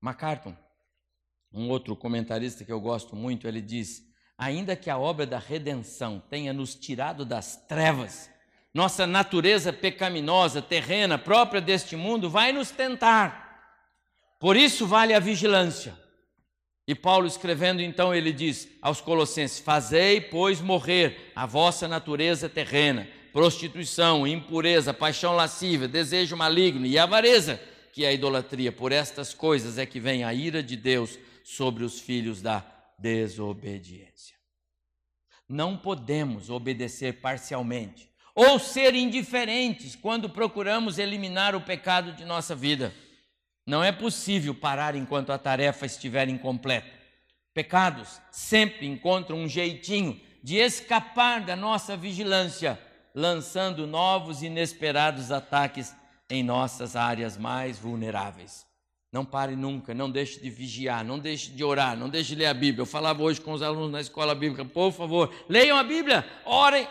MacArthur, 0.00 0.56
um 1.52 1.68
outro 1.68 1.96
comentarista 1.96 2.64
que 2.64 2.72
eu 2.72 2.80
gosto 2.80 3.16
muito, 3.16 3.48
ele 3.48 3.60
diz: 3.60 4.02
ainda 4.36 4.76
que 4.76 4.90
a 4.90 4.98
obra 4.98 5.26
da 5.26 5.38
redenção 5.38 6.22
tenha 6.30 6.52
nos 6.52 6.74
tirado 6.74 7.24
das 7.24 7.56
trevas, 7.66 8.30
nossa 8.72 9.06
natureza 9.06 9.72
pecaminosa, 9.72 10.62
terrena, 10.62 11.18
própria 11.18 11.60
deste 11.60 11.96
mundo, 11.96 12.30
vai 12.30 12.52
nos 12.52 12.70
tentar. 12.70 13.48
Por 14.38 14.56
isso 14.56 14.86
vale 14.86 15.14
a 15.14 15.18
vigilância. 15.18 15.98
E 16.86 16.94
Paulo 16.94 17.26
escrevendo 17.26 17.82
então, 17.82 18.14
ele 18.14 18.32
diz 18.32 18.68
aos 18.80 19.00
Colossenses: 19.00 19.58
Fazei, 19.58 20.20
pois, 20.20 20.60
morrer 20.60 21.32
a 21.34 21.44
vossa 21.44 21.88
natureza 21.88 22.48
terrena, 22.48 23.08
prostituição, 23.32 24.26
impureza, 24.26 24.94
paixão 24.94 25.34
lascívia, 25.34 25.88
desejo 25.88 26.36
maligno 26.36 26.86
e 26.86 26.98
avareza, 26.98 27.60
que 27.92 28.04
é 28.04 28.08
a 28.08 28.12
idolatria. 28.12 28.72
Por 28.72 28.92
estas 28.92 29.34
coisas 29.34 29.78
é 29.78 29.86
que 29.86 30.00
vem 30.00 30.24
a 30.24 30.32
ira 30.32 30.62
de 30.62 30.76
Deus 30.76 31.18
sobre 31.44 31.84
os 31.84 32.00
filhos 32.00 32.42
da 32.42 32.64
desobediência. 32.98 34.36
Não 35.48 35.76
podemos 35.76 36.50
obedecer 36.50 37.20
parcialmente 37.20 38.08
ou 38.34 38.58
ser 38.58 38.94
indiferentes 38.94 39.96
quando 39.96 40.28
procuramos 40.28 40.98
eliminar 40.98 41.56
o 41.56 41.60
pecado 41.60 42.12
de 42.12 42.24
nossa 42.24 42.54
vida. 42.54 42.94
Não 43.66 43.82
é 43.82 43.90
possível 43.90 44.54
parar 44.54 44.94
enquanto 44.94 45.32
a 45.32 45.38
tarefa 45.38 45.86
estiver 45.86 46.28
incompleta. 46.28 46.88
Pecados 47.52 48.20
sempre 48.30 48.86
encontram 48.86 49.38
um 49.38 49.48
jeitinho 49.48 50.20
de 50.42 50.56
escapar 50.56 51.40
da 51.40 51.56
nossa 51.56 51.96
vigilância, 51.96 52.80
lançando 53.14 53.86
novos 53.86 54.42
inesperados 54.42 55.32
ataques 55.32 55.92
em 56.30 56.42
nossas 56.42 56.96
áreas 56.96 57.36
mais 57.36 57.78
vulneráveis. 57.78 58.66
Não 59.10 59.24
pare 59.24 59.56
nunca, 59.56 59.94
não 59.94 60.10
deixe 60.10 60.38
de 60.38 60.50
vigiar, 60.50 61.02
não 61.02 61.18
deixe 61.18 61.50
de 61.50 61.64
orar, 61.64 61.96
não 61.96 62.10
deixe 62.10 62.30
de 62.30 62.36
ler 62.36 62.46
a 62.46 62.54
Bíblia. 62.54 62.82
Eu 62.82 62.86
falava 62.86 63.22
hoje 63.22 63.40
com 63.40 63.52
os 63.52 63.62
alunos 63.62 63.90
na 63.90 64.00
escola 64.00 64.34
bíblica, 64.34 64.64
por 64.64 64.92
favor, 64.92 65.32
leiam 65.48 65.78
a 65.78 65.82
Bíblia, 65.82 66.24
orem. 66.44 66.86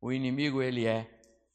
O 0.00 0.12
inimigo 0.12 0.60
ele 0.60 0.86
é 0.86 1.08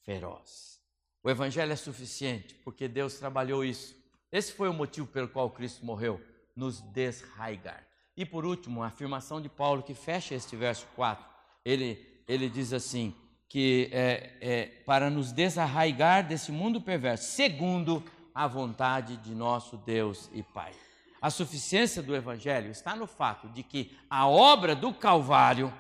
feroz. 0.04 0.82
O 1.22 1.30
evangelho 1.30 1.72
é 1.72 1.76
suficiente 1.76 2.56
porque 2.56 2.88
Deus 2.88 3.14
trabalhou 3.16 3.64
isso. 3.64 3.96
Esse 4.32 4.52
foi 4.52 4.68
o 4.68 4.74
motivo 4.74 5.08
pelo 5.08 5.30
qual 5.30 5.50
Cristo 5.52 5.86
morreu, 5.86 6.20
nos 6.56 6.82
desraigar. 6.82 7.88
E 8.18 8.26
por 8.26 8.44
último, 8.44 8.82
a 8.82 8.88
afirmação 8.88 9.40
de 9.40 9.48
Paulo 9.48 9.84
que 9.84 9.94
fecha 9.94 10.34
este 10.34 10.56
verso 10.56 10.88
4. 10.96 11.24
Ele 11.64 12.14
ele 12.28 12.50
diz 12.50 12.74
assim: 12.74 13.16
que 13.48 13.90
é, 13.92 14.38
é, 14.42 14.66
para 14.86 15.10
nos 15.10 15.32
desarraigar 15.32 16.28
desse 16.28 16.52
mundo 16.52 16.82
perverso, 16.82 17.32
segundo 17.32 18.04
a 18.34 18.48
vontade 18.48 19.18
de 19.18 19.36
nosso 19.36 19.78
Deus 19.78 20.30
e 20.34 20.42
Pai. 20.42 20.74
A 21.22 21.30
suficiência 21.30 22.02
do 22.02 22.16
Evangelho 22.16 22.70
está 22.70 22.96
no 22.96 23.08
fato 23.08 23.48
de 23.50 23.64
que 23.64 23.98
a 24.10 24.28
obra 24.28 24.76
do 24.76 24.94
Calvário 24.94 25.74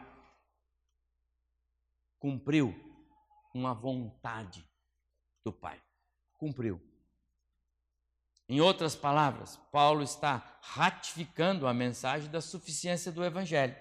cumpriu 2.18 2.74
uma 3.54 3.74
vontade 3.74 4.66
do 5.44 5.52
Pai. 5.52 5.82
Cumpriu. 6.38 6.82
Em 8.48 8.62
outras 8.62 8.96
palavras, 8.96 9.58
Paulo 9.72 10.04
está 10.04 10.60
ratificando 10.62 11.68
a 11.68 11.74
mensagem 11.74 12.30
da 12.30 12.40
suficiência 12.40 13.12
do 13.12 13.24
Evangelho. 13.24 13.76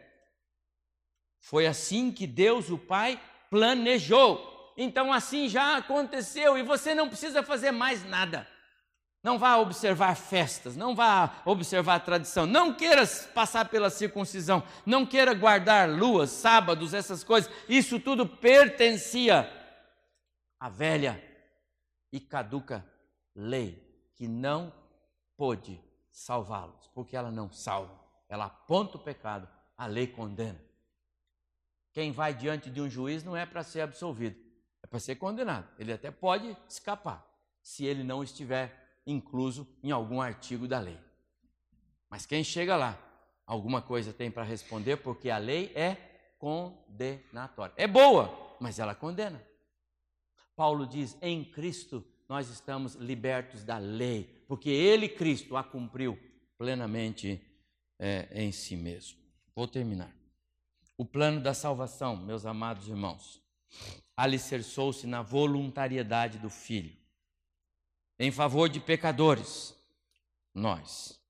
Foi 1.41 1.67
assim 1.67 2.11
que 2.11 2.27
Deus, 2.27 2.71
o 2.71 2.79
Pai, 2.79 3.21
planejou. 3.53 4.73
Então 4.79 5.13
assim 5.13 5.47
já 5.47 5.77
aconteceu 5.77 6.57
e 6.57 6.63
você 6.63 6.95
não 6.95 7.07
precisa 7.07 7.43
fazer 7.43 7.71
mais 7.71 8.03
nada. 8.03 8.49
Não 9.23 9.39
vá 9.39 9.59
observar 9.59 10.17
festas, 10.17 10.75
não 10.75 10.97
vá 10.97 11.43
observar 11.45 12.01
tradição, 12.01 12.47
não 12.47 12.73
queira 12.73 13.07
passar 13.35 13.69
pela 13.69 13.91
circuncisão, 13.91 14.65
não 14.87 15.05
queira 15.05 15.35
guardar 15.35 15.89
luas, 15.89 16.31
sábados, 16.31 16.95
essas 16.95 17.23
coisas. 17.23 17.53
Isso 17.69 18.01
tudo 18.01 18.27
pertencia 18.27 19.49
à 20.59 20.71
velha 20.71 21.23
e 22.11 22.19
caduca 22.19 22.85
lei 23.37 24.11
que 24.17 24.27
não 24.27 24.73
pôde 25.37 25.79
salvá-los, 26.11 26.91
porque 26.95 27.17
ela 27.17 27.31
não 27.31 27.53
salva, 27.53 28.01
ela 28.29 28.47
aponta 28.47 28.97
o 28.97 29.01
pecado, 29.01 29.47
a 29.77 29.87
lei 29.87 30.07
condena. 30.07 30.72
Quem 31.93 32.11
vai 32.11 32.35
diante 32.35 32.71
de 32.71 32.81
um 32.81 32.89
juiz 32.89 33.23
não 33.23 33.37
é 33.37 33.45
para 33.45 33.63
ser 33.63 33.83
absolvido, 33.83 34.37
é 34.83 34.87
para 34.87 34.99
ser 34.99 35.17
condenado. 35.17 35.69
Ele 35.79 35.93
até 35.93 36.11
pode 36.11 36.57
escapar, 36.69 37.27
se 37.63 37.85
ele 37.85 38.03
não 38.03 38.23
estiver 38.23 39.01
incluso 39.07 39.69
em 39.83 39.91
algum 39.91 40.21
artigo 40.21 40.67
da 40.67 40.79
lei. 40.79 40.99
Mas 42.09 42.27
quem 42.27 42.43
chega 42.43 42.77
lá, 42.77 42.99
alguma 43.47 43.83
coisa 43.83 44.13
tem 44.13 44.31
para 44.31 44.43
responder, 44.43 44.97
porque 44.99 45.31
a 45.31 45.39
lei 45.39 45.73
é 45.75 45.97
condenatória. 46.39 47.75
É 47.77 47.87
boa, 47.87 48.57
mas 48.61 48.79
ela 48.79 48.95
condena. 48.95 49.43
Paulo 50.57 50.87
diz: 50.87 51.17
em 51.21 51.45
Cristo 51.45 52.05
nós 52.29 52.49
estamos 52.49 52.95
libertos 52.95 53.65
da 53.65 53.79
lei, 53.79 54.45
porque 54.49 54.71
Ele, 54.71 55.09
Cristo, 55.09 55.57
a 55.57 55.63
cumpriu 55.63 56.19
plenamente 56.57 57.41
é, 57.99 58.29
em 58.33 58.51
si 58.53 58.77
mesmo. 58.77 59.19
Vou 59.55 59.69
terminar. 59.69 60.22
O 61.03 61.05
plano 61.05 61.41
da 61.41 61.53
salvação, 61.53 62.17
meus 62.17 62.47
amados 62.47 62.87
irmãos, 62.87 63.43
alicerçou-se 64.17 65.05
na 65.05 65.21
voluntariedade 65.21 66.39
do 66.39 66.49
Filho, 66.49 66.97
em 68.21 68.31
favor 68.31 68.69
de 68.69 68.79
pecadores, 68.79 69.75
nós, 70.55 71.21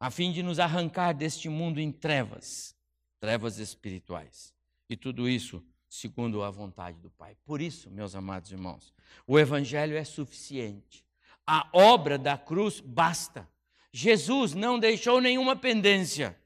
a 0.00 0.10
fim 0.10 0.32
de 0.32 0.42
nos 0.42 0.58
arrancar 0.58 1.12
deste 1.12 1.48
mundo 1.48 1.78
em 1.78 1.92
trevas, 1.92 2.74
trevas 3.20 3.60
espirituais. 3.60 4.52
E 4.88 4.96
tudo 4.96 5.28
isso 5.28 5.64
segundo 5.88 6.42
a 6.42 6.50
vontade 6.50 6.98
do 6.98 7.10
Pai. 7.10 7.36
Por 7.44 7.60
isso, 7.60 7.88
meus 7.88 8.16
amados 8.16 8.50
irmãos, 8.50 8.92
o 9.28 9.38
Evangelho 9.38 9.96
é 9.96 10.02
suficiente. 10.02 11.06
A 11.46 11.68
obra 11.72 12.18
da 12.18 12.36
cruz 12.36 12.80
basta. 12.80 13.48
Jesus 13.92 14.54
não 14.54 14.76
deixou 14.76 15.20
nenhuma 15.20 15.54
pendência. 15.54 16.36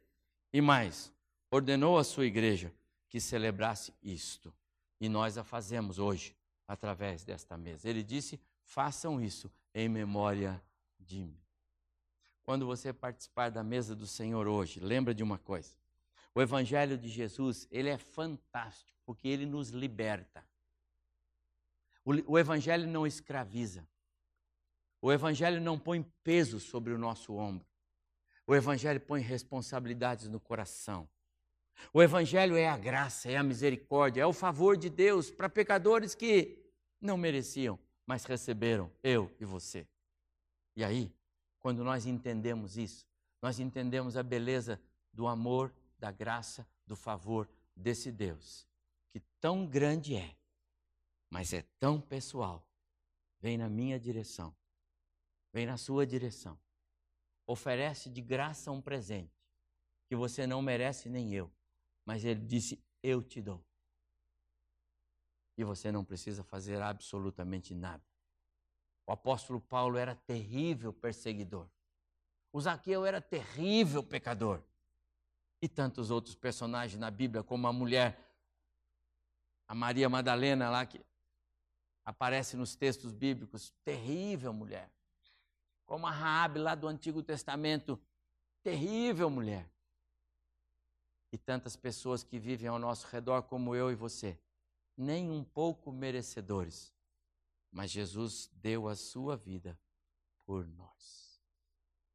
E 0.52 0.60
mais, 0.60 1.13
ordenou 1.54 1.96
à 1.96 2.02
sua 2.02 2.26
igreja 2.26 2.74
que 3.08 3.20
celebrasse 3.20 3.94
isto. 4.02 4.52
E 5.00 5.08
nós 5.08 5.38
a 5.38 5.44
fazemos 5.44 5.98
hoje 5.98 6.36
através 6.66 7.24
desta 7.24 7.56
mesa. 7.56 7.88
Ele 7.88 8.02
disse: 8.02 8.40
façam 8.64 9.20
isso 9.20 9.50
em 9.72 9.88
memória 9.88 10.60
de 10.98 11.22
mim. 11.22 11.40
Quando 12.42 12.66
você 12.66 12.92
participar 12.92 13.50
da 13.50 13.62
mesa 13.62 13.94
do 13.94 14.06
Senhor 14.06 14.46
hoje, 14.48 14.80
lembra 14.80 15.14
de 15.14 15.22
uma 15.22 15.38
coisa. 15.38 15.76
O 16.34 16.42
evangelho 16.42 16.98
de 16.98 17.08
Jesus, 17.08 17.68
ele 17.70 17.88
é 17.88 17.96
fantástico, 17.96 18.98
porque 19.06 19.28
ele 19.28 19.46
nos 19.46 19.70
liberta. 19.70 20.44
O, 22.04 22.32
o 22.32 22.38
evangelho 22.38 22.86
não 22.88 23.06
escraviza. 23.06 23.86
O 25.00 25.12
evangelho 25.12 25.60
não 25.60 25.78
põe 25.78 26.02
peso 26.24 26.58
sobre 26.58 26.92
o 26.92 26.98
nosso 26.98 27.34
ombro. 27.34 27.66
O 28.46 28.54
evangelho 28.54 29.00
põe 29.00 29.20
responsabilidades 29.20 30.28
no 30.28 30.40
coração. 30.40 31.08
O 31.92 32.02
Evangelho 32.02 32.56
é 32.56 32.68
a 32.68 32.76
graça, 32.76 33.30
é 33.30 33.36
a 33.36 33.42
misericórdia, 33.42 34.22
é 34.22 34.26
o 34.26 34.32
favor 34.32 34.76
de 34.76 34.88
Deus 34.90 35.30
para 35.30 35.48
pecadores 35.48 36.14
que 36.14 36.58
não 37.00 37.16
mereciam, 37.16 37.78
mas 38.06 38.24
receberam, 38.24 38.90
eu 39.02 39.30
e 39.38 39.44
você. 39.44 39.86
E 40.76 40.82
aí, 40.82 41.12
quando 41.60 41.84
nós 41.84 42.06
entendemos 42.06 42.76
isso, 42.76 43.06
nós 43.40 43.60
entendemos 43.60 44.16
a 44.16 44.22
beleza 44.22 44.80
do 45.12 45.26
amor, 45.26 45.72
da 45.98 46.10
graça, 46.10 46.66
do 46.86 46.96
favor 46.96 47.48
desse 47.76 48.10
Deus, 48.10 48.66
que 49.10 49.20
tão 49.40 49.66
grande 49.66 50.16
é, 50.16 50.34
mas 51.30 51.52
é 51.52 51.62
tão 51.78 52.00
pessoal. 52.00 52.66
Vem 53.40 53.58
na 53.58 53.68
minha 53.68 54.00
direção, 54.00 54.54
vem 55.52 55.66
na 55.66 55.76
sua 55.76 56.06
direção, 56.06 56.58
oferece 57.46 58.08
de 58.08 58.20
graça 58.22 58.70
um 58.70 58.80
presente 58.80 59.44
que 60.08 60.16
você 60.16 60.46
não 60.46 60.62
merece 60.62 61.08
nem 61.08 61.32
eu 61.32 61.50
mas 62.04 62.24
ele 62.24 62.40
disse: 62.40 62.82
Eu 63.02 63.22
te 63.22 63.40
dou. 63.40 63.64
E 65.56 65.64
você 65.64 65.90
não 65.92 66.04
precisa 66.04 66.42
fazer 66.42 66.80
absolutamente 66.82 67.74
nada. 67.74 68.02
O 69.06 69.12
apóstolo 69.12 69.60
Paulo 69.60 69.96
era 69.96 70.14
terrível 70.14 70.92
perseguidor. 70.92 71.68
O 72.52 72.60
Zaqueu 72.60 73.04
era 73.04 73.20
terrível 73.20 74.02
pecador. 74.02 74.62
E 75.62 75.68
tantos 75.68 76.10
outros 76.10 76.34
personagens 76.34 76.98
na 76.98 77.10
Bíblia, 77.10 77.42
como 77.42 77.66
a 77.66 77.72
mulher, 77.72 78.18
a 79.66 79.74
Maria 79.74 80.08
Madalena 80.08 80.68
lá, 80.68 80.84
que 80.84 81.00
aparece 82.04 82.56
nos 82.56 82.74
textos 82.74 83.12
bíblicos, 83.12 83.72
terrível 83.82 84.52
mulher. 84.52 84.90
Como 85.86 86.06
a 86.06 86.10
Raabe 86.10 86.58
lá 86.58 86.74
do 86.74 86.88
Antigo 86.88 87.22
Testamento, 87.22 87.98
terrível 88.62 89.30
mulher 89.30 89.73
e 91.34 91.38
tantas 91.38 91.74
pessoas 91.74 92.22
que 92.22 92.38
vivem 92.38 92.68
ao 92.68 92.78
nosso 92.78 93.08
redor, 93.08 93.42
como 93.42 93.74
eu 93.74 93.90
e 93.90 93.96
você, 93.96 94.38
nem 94.96 95.28
um 95.32 95.42
pouco 95.42 95.90
merecedores, 95.90 96.94
mas 97.72 97.90
Jesus 97.90 98.48
deu 98.52 98.86
a 98.86 98.94
sua 98.94 99.36
vida 99.36 99.76
por 100.46 100.64
nós. 100.64 101.42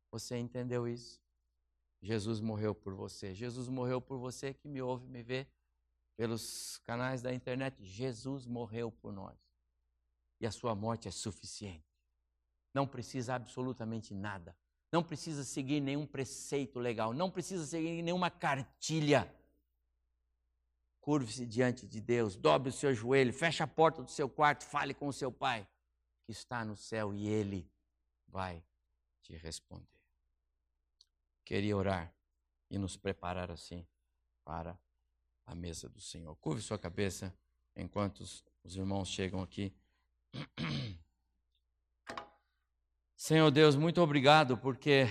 Você 0.09 0.37
entendeu 0.37 0.87
isso? 0.87 1.21
Jesus 2.01 2.39
morreu 2.39 2.73
por 2.73 2.93
você. 2.93 3.35
Jesus 3.35 3.67
morreu 3.67 3.99
por 3.99 4.17
você 4.17 4.53
que 4.53 4.69
me 4.69 4.81
ouve, 4.81 5.05
me 5.05 5.21
vê 5.21 5.45
pelos 6.15 6.77
canais 6.85 7.21
da 7.21 7.33
internet. 7.33 7.75
Jesus 7.83 8.45
morreu 8.45 8.89
por 8.89 9.11
nós. 9.11 9.37
E 10.39 10.47
a 10.47 10.51
sua 10.51 10.73
morte 10.73 11.09
é 11.09 11.11
suficiente. 11.11 11.83
Não 12.73 12.87
precisa 12.87 13.35
absolutamente 13.35 14.13
nada. 14.13 14.55
Não 14.91 15.03
precisa 15.03 15.43
seguir 15.43 15.79
nenhum 15.79 16.05
preceito 16.05 16.79
legal. 16.79 17.13
Não 17.13 17.29
precisa 17.29 17.65
seguir 17.65 18.01
nenhuma 18.01 18.31
cartilha. 18.31 19.31
Curve-se 20.99 21.45
diante 21.45 21.87
de 21.87 22.01
Deus, 22.01 22.35
dobre 22.35 22.69
o 22.69 22.73
seu 22.73 22.93
joelho, 22.93 23.33
feche 23.33 23.63
a 23.63 23.67
porta 23.67 24.03
do 24.03 24.11
seu 24.11 24.29
quarto, 24.29 24.65
fale 24.65 24.93
com 24.93 25.07
o 25.07 25.13
seu 25.13 25.31
pai 25.31 25.67
que 26.23 26.31
está 26.31 26.63
no 26.63 26.75
céu 26.75 27.13
e 27.13 27.27
ele 27.27 27.71
vai 28.27 28.63
te 29.21 29.35
responder. 29.35 29.87
Queria 31.43 31.75
orar 31.75 32.13
e 32.69 32.77
nos 32.77 32.95
preparar 32.95 33.49
assim 33.49 33.87
para 34.43 34.79
a 35.45 35.55
mesa 35.55 35.89
do 35.89 35.99
Senhor. 35.99 36.35
Curve 36.35 36.61
sua 36.61 36.77
cabeça 36.77 37.33
enquanto 37.75 38.19
os, 38.19 38.45
os 38.63 38.75
irmãos 38.75 39.07
chegam 39.07 39.41
aqui. 39.41 39.73
Senhor 43.21 43.51
Deus, 43.51 43.75
muito 43.75 44.01
obrigado 44.01 44.57
porque 44.57 45.05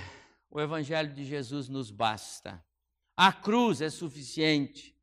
o 0.50 0.58
Evangelho 0.58 1.12
de 1.12 1.26
Jesus 1.26 1.68
nos 1.68 1.90
basta. 1.90 2.64
A 3.14 3.30
cruz 3.30 3.82
é 3.82 3.90
suficiente. 3.90 4.96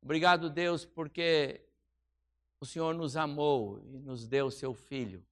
Obrigado, 0.00 0.48
Deus, 0.48 0.84
porque 0.84 1.66
o 2.60 2.64
Senhor 2.64 2.94
nos 2.94 3.16
amou 3.16 3.82
e 3.84 3.98
nos 3.98 4.28
deu 4.28 4.52
seu 4.52 4.72
Filho 4.72 5.26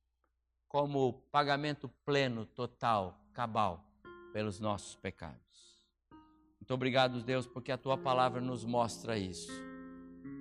como 0.67 1.23
pagamento 1.31 1.89
pleno, 2.05 2.45
total, 2.45 3.25
cabal 3.33 3.89
pelos 4.33 4.59
nossos 4.59 4.97
pecados. 4.97 5.81
Muito 6.59 6.75
obrigado, 6.75 7.23
Deus, 7.23 7.47
porque 7.47 7.71
a 7.71 7.79
tua 7.79 7.97
palavra 7.97 8.41
nos 8.41 8.65
mostra 8.65 9.17
isso. 9.17 9.53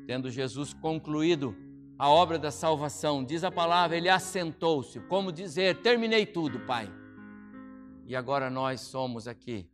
Tendo 0.07 0.31
Jesus 0.31 0.73
concluído 0.73 1.55
a 2.01 2.09
obra 2.09 2.39
da 2.39 2.49
salvação, 2.49 3.23
diz 3.23 3.43
a 3.43 3.51
palavra, 3.51 3.95
ele 3.95 4.09
assentou-se, 4.09 4.99
como 5.01 5.31
dizer: 5.31 5.83
terminei 5.83 6.25
tudo, 6.25 6.59
Pai. 6.61 6.91
E 8.07 8.15
agora 8.15 8.49
nós 8.49 8.81
somos 8.81 9.27
aqui 9.27 9.69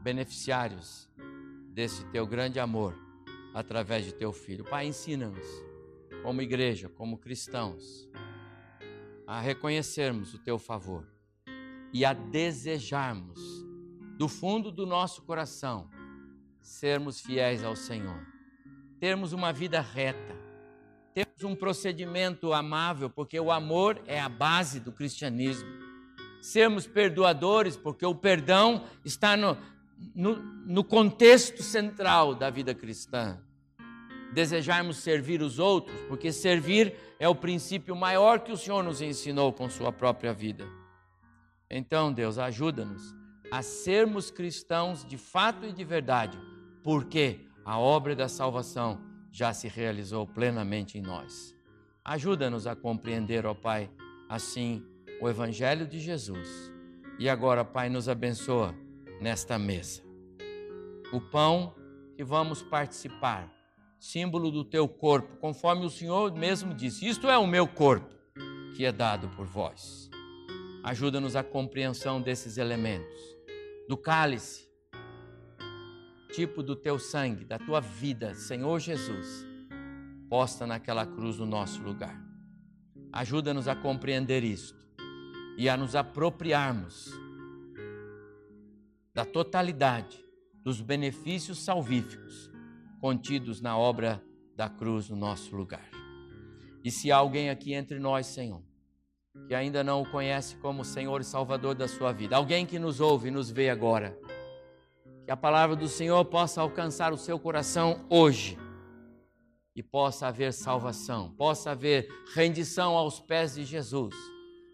beneficiários 0.00 1.10
desse 1.72 2.04
teu 2.12 2.24
grande 2.24 2.60
amor 2.60 2.96
através 3.52 4.04
de 4.04 4.14
teu 4.14 4.32
filho. 4.32 4.62
Pai, 4.62 4.86
ensina-nos, 4.86 5.44
como 6.22 6.40
igreja, 6.40 6.88
como 6.88 7.18
cristãos, 7.18 8.08
a 9.26 9.40
reconhecermos 9.40 10.34
o 10.34 10.38
teu 10.38 10.56
favor 10.56 11.04
e 11.92 12.04
a 12.04 12.12
desejarmos 12.12 13.40
do 14.16 14.28
fundo 14.28 14.70
do 14.70 14.86
nosso 14.86 15.22
coração 15.22 15.90
sermos 16.60 17.20
fiéis 17.20 17.64
ao 17.64 17.74
Senhor, 17.74 18.24
termos 19.00 19.32
uma 19.32 19.52
vida 19.52 19.80
reta, 19.80 20.43
termos 21.14 21.44
um 21.44 21.54
procedimento 21.54 22.52
amável, 22.52 23.08
porque 23.08 23.38
o 23.38 23.52
amor 23.52 24.02
é 24.04 24.20
a 24.20 24.28
base 24.28 24.80
do 24.80 24.90
cristianismo, 24.90 25.68
sermos 26.42 26.88
perdoadores, 26.88 27.76
porque 27.76 28.04
o 28.04 28.14
perdão 28.14 28.84
está 29.04 29.36
no, 29.36 29.56
no, 30.12 30.36
no 30.36 30.82
contexto 30.82 31.62
central 31.62 32.34
da 32.34 32.50
vida 32.50 32.74
cristã. 32.74 33.38
Desejarmos 34.32 34.96
servir 34.96 35.40
os 35.40 35.60
outros, 35.60 35.96
porque 36.08 36.32
servir 36.32 36.96
é 37.20 37.28
o 37.28 37.34
princípio 37.36 37.94
maior 37.94 38.40
que 38.40 38.50
o 38.50 38.56
Senhor 38.56 38.82
nos 38.82 39.00
ensinou 39.00 39.52
com 39.52 39.70
Sua 39.70 39.92
própria 39.92 40.34
vida. 40.34 40.66
Então, 41.70 42.12
Deus, 42.12 42.38
ajuda-nos 42.38 43.14
a 43.52 43.62
sermos 43.62 44.32
cristãos 44.32 45.04
de 45.04 45.16
fato 45.16 45.64
e 45.64 45.72
de 45.72 45.84
verdade, 45.84 46.36
porque 46.82 47.46
a 47.64 47.78
obra 47.78 48.16
da 48.16 48.28
salvação 48.28 49.13
já 49.34 49.52
se 49.52 49.66
realizou 49.66 50.28
plenamente 50.28 50.96
em 50.96 51.02
nós. 51.02 51.52
Ajuda-nos 52.04 52.68
a 52.68 52.76
compreender, 52.76 53.44
ó 53.44 53.52
Pai, 53.52 53.90
assim 54.28 54.80
o 55.20 55.28
Evangelho 55.28 55.88
de 55.88 55.98
Jesus. 55.98 56.72
E 57.18 57.28
agora, 57.28 57.64
Pai, 57.64 57.88
nos 57.88 58.08
abençoa 58.08 58.72
nesta 59.20 59.58
mesa. 59.58 60.02
O 61.12 61.20
pão 61.20 61.74
que 62.14 62.22
vamos 62.22 62.62
participar, 62.62 63.52
símbolo 63.98 64.52
do 64.52 64.64
teu 64.64 64.86
corpo, 64.86 65.36
conforme 65.38 65.84
o 65.84 65.90
Senhor 65.90 66.32
mesmo 66.32 66.72
disse: 66.72 67.04
Isto 67.04 67.28
é 67.28 67.36
o 67.36 67.44
meu 67.44 67.66
corpo, 67.66 68.14
que 68.76 68.84
é 68.84 68.92
dado 68.92 69.28
por 69.30 69.46
vós. 69.46 70.08
Ajuda-nos 70.84 71.34
a 71.34 71.42
compreensão 71.42 72.22
desses 72.22 72.56
elementos. 72.56 73.20
Do 73.88 73.96
cálice, 73.96 74.63
tipo 76.34 76.62
do 76.62 76.74
teu 76.74 76.98
sangue, 76.98 77.44
da 77.44 77.58
tua 77.58 77.80
vida, 77.80 78.34
Senhor 78.34 78.80
Jesus, 78.80 79.46
posta 80.28 80.66
naquela 80.66 81.06
cruz 81.06 81.38
no 81.38 81.46
nosso 81.46 81.80
lugar. 81.82 82.20
Ajuda-nos 83.12 83.68
a 83.68 83.76
compreender 83.76 84.42
isto 84.42 84.84
e 85.56 85.68
a 85.68 85.76
nos 85.76 85.94
apropriarmos 85.94 87.12
da 89.14 89.24
totalidade 89.24 90.24
dos 90.64 90.80
benefícios 90.80 91.64
salvíficos 91.64 92.50
contidos 93.00 93.60
na 93.60 93.78
obra 93.78 94.20
da 94.56 94.68
cruz 94.68 95.08
no 95.08 95.16
nosso 95.16 95.54
lugar. 95.54 95.88
E 96.82 96.90
se 96.90 97.12
há 97.12 97.16
alguém 97.16 97.48
aqui 97.48 97.74
entre 97.74 97.98
nós, 98.00 98.26
Senhor, 98.26 98.62
que 99.46 99.54
ainda 99.54 99.84
não 99.84 100.02
o 100.02 100.10
conhece 100.10 100.56
como 100.56 100.84
Senhor 100.84 101.20
e 101.20 101.24
Salvador 101.24 101.74
da 101.74 101.86
sua 101.86 102.12
vida, 102.12 102.34
alguém 102.34 102.66
que 102.66 102.78
nos 102.78 102.98
ouve 102.98 103.28
e 103.28 103.30
nos 103.30 103.50
vê 103.50 103.70
agora, 103.70 104.18
que 105.24 105.30
a 105.30 105.36
palavra 105.36 105.74
do 105.74 105.88
Senhor 105.88 106.24
possa 106.24 106.60
alcançar 106.60 107.12
o 107.12 107.18
seu 107.18 107.38
coração 107.38 108.04
hoje 108.10 108.58
e 109.74 109.82
possa 109.82 110.28
haver 110.28 110.52
salvação, 110.52 111.30
possa 111.30 111.70
haver 111.70 112.08
rendição 112.34 112.96
aos 112.96 113.20
pés 113.20 113.54
de 113.54 113.64
Jesus, 113.64 114.14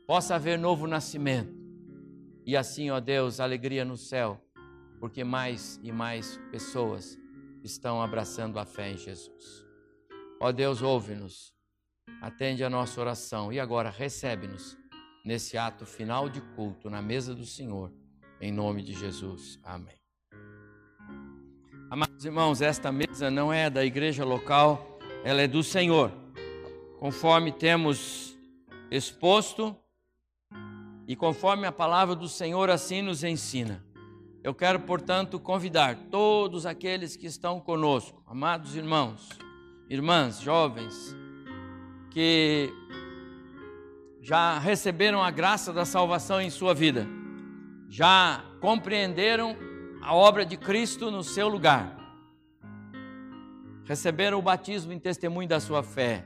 possa 0.07 0.34
haver 0.34 0.59
novo 0.59 0.86
nascimento 0.86 1.61
e 2.44 2.57
assim, 2.57 2.90
ó 2.90 2.98
Deus, 2.98 3.38
alegria 3.38 3.84
no 3.84 3.96
céu, 3.96 4.40
porque 4.98 5.22
mais 5.22 5.78
e 5.82 5.92
mais 5.92 6.36
pessoas 6.51 7.16
estão 7.62 8.03
abraçando 8.03 8.59
a 8.59 8.64
fé 8.64 8.90
em 8.90 8.96
Jesus. 8.96 9.64
Ó 10.40 10.51
Deus, 10.51 10.82
ouve-nos, 10.82 11.55
atende 12.20 12.64
a 12.64 12.70
nossa 12.70 13.01
oração 13.01 13.53
e 13.53 13.61
agora 13.61 13.90
recebe-nos 13.90 14.76
nesse 15.24 15.59
ato 15.59 15.86
final 15.86 16.28
de 16.28 16.40
culto 16.57 16.88
na 16.88 17.01
mesa 17.03 17.34
do 17.34 17.44
Senhor, 17.44 17.92
em 18.40 18.51
nome 18.51 18.82
de 18.82 18.94
Jesus. 18.94 19.61
Amém. 19.62 19.99
Amados 21.91 22.24
irmãos, 22.24 22.62
esta 22.62 22.93
mesa 22.93 23.32
não 23.32 23.53
é 23.53 23.68
da 23.68 23.84
igreja 23.84 24.24
local, 24.24 25.01
ela 25.24 25.43
é 25.43 25.49
do 25.49 25.61
Senhor. 25.61 26.12
Conforme 27.01 27.51
temos 27.51 28.38
exposto, 28.93 29.74
e 31.09 31.16
conforme 31.16 31.66
a 31.66 31.72
palavra 31.72 32.14
do 32.14 32.28
Senhor 32.28 32.70
assim 32.70 33.03
nos 33.03 33.24
ensina. 33.24 33.84
Eu 34.41 34.55
quero, 34.55 34.78
portanto, 34.78 35.41
convidar 35.41 35.97
todos 36.12 36.64
aqueles 36.64 37.16
que 37.16 37.26
estão 37.26 37.59
conosco, 37.59 38.22
amados 38.24 38.76
irmãos, 38.76 39.28
irmãs, 39.88 40.41
jovens, 40.41 40.95
que 42.12 42.72
já 44.22 44.61
receberam 44.61 45.24
a 45.24 45.32
graça 45.32 45.72
da 45.72 45.84
salvação 45.84 46.41
em 46.41 46.51
sua 46.51 46.72
vida, 46.72 47.05
já 47.88 48.45
compreenderam 48.61 49.70
a 50.01 50.14
obra 50.14 50.44
de 50.44 50.57
Cristo 50.57 51.11
no 51.11 51.22
seu 51.22 51.48
lugar, 51.48 51.96
receberam 53.84 54.38
o 54.38 54.42
batismo 54.42 54.92
em 54.92 54.98
testemunho 54.98 55.48
da 55.48 55.61
sua 55.61 55.82
fé, 55.82 56.24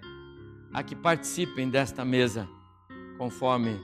a 0.73 0.83
que 0.83 0.95
participem 0.95 1.69
desta 1.69 2.05
mesa, 2.05 2.49
conforme 3.19 3.81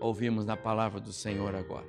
ouvimos 0.00 0.44
na 0.44 0.56
palavra 0.56 1.00
do 1.00 1.12
Senhor 1.12 1.54
agora. 1.54 1.86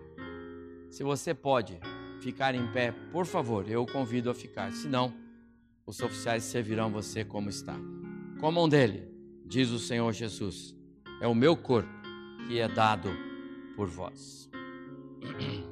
Se 0.89 1.03
você 1.03 1.34
pode 1.34 1.80
ficar 2.20 2.55
em 2.55 2.68
pé, 2.72 2.91
por 3.11 3.26
favor, 3.26 3.70
eu 3.70 3.84
o 3.84 3.91
convido 3.91 4.30
a 4.30 4.34
ficar. 4.34 4.72
Senão, 4.72 5.13
os 5.86 6.01
oficiais 6.01 6.43
servirão 6.43 6.89
você 6.89 7.24
como 7.24 7.49
está. 7.49 7.76
Comam 8.39 8.68
dele, 8.68 9.07
diz 9.45 9.70
o 9.70 9.80
Senhor 9.80 10.11
Jesus. 10.11 10.76
É 11.22 11.28
o 11.28 11.36
meu 11.36 11.55
corpo 11.55 11.89
que 12.47 12.59
é 12.59 12.68
dado 12.68 13.09
por 13.76 13.88
vós. 13.88 14.49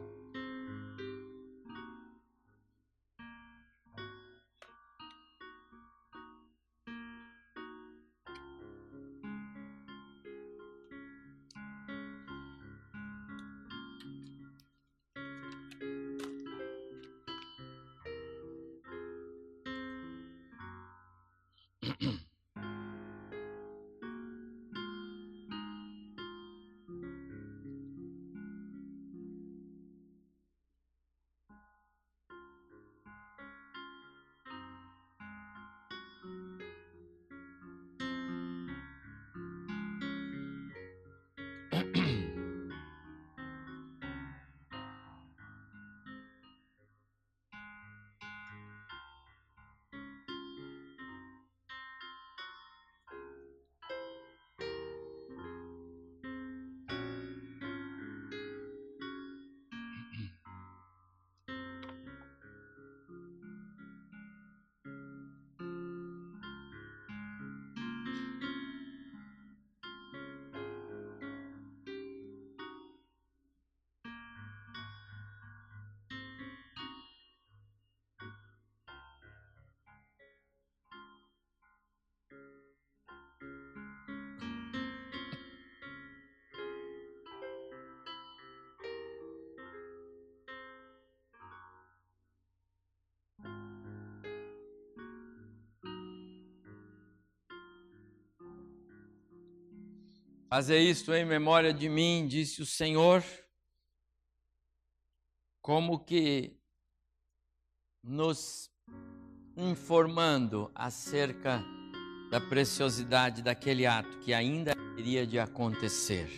Fazer 100.47 100.79
isto 100.79 101.11
em 101.13 101.25
memória 101.25 101.73
de 101.73 101.89
mim, 101.89 102.27
disse 102.27 102.61
o 102.61 102.65
Senhor, 102.65 103.23
como 105.59 105.99
que 105.99 106.55
nos 108.03 108.69
informando 109.57 110.71
acerca 110.75 111.63
da 112.29 112.39
preciosidade 112.39 113.41
daquele 113.41 113.87
ato 113.87 114.19
que 114.19 114.33
ainda 114.33 114.73
iria 114.95 115.25
de 115.25 115.39
acontecer. 115.39 116.29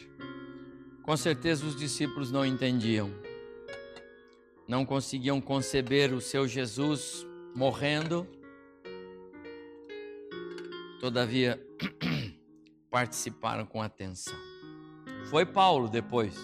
Com 1.03 1.17
certeza 1.17 1.65
os 1.65 1.75
discípulos 1.75 2.31
não 2.31 2.45
entendiam, 2.45 3.11
não 4.67 4.85
conseguiam 4.85 5.41
conceber 5.41 6.13
o 6.13 6.21
seu 6.21 6.47
Jesus 6.47 7.25
morrendo, 7.53 8.25
todavia 11.01 11.61
participaram 12.89 13.65
com 13.65 13.81
atenção. 13.81 14.38
Foi 15.29 15.45
Paulo 15.45 15.89
depois, 15.89 16.35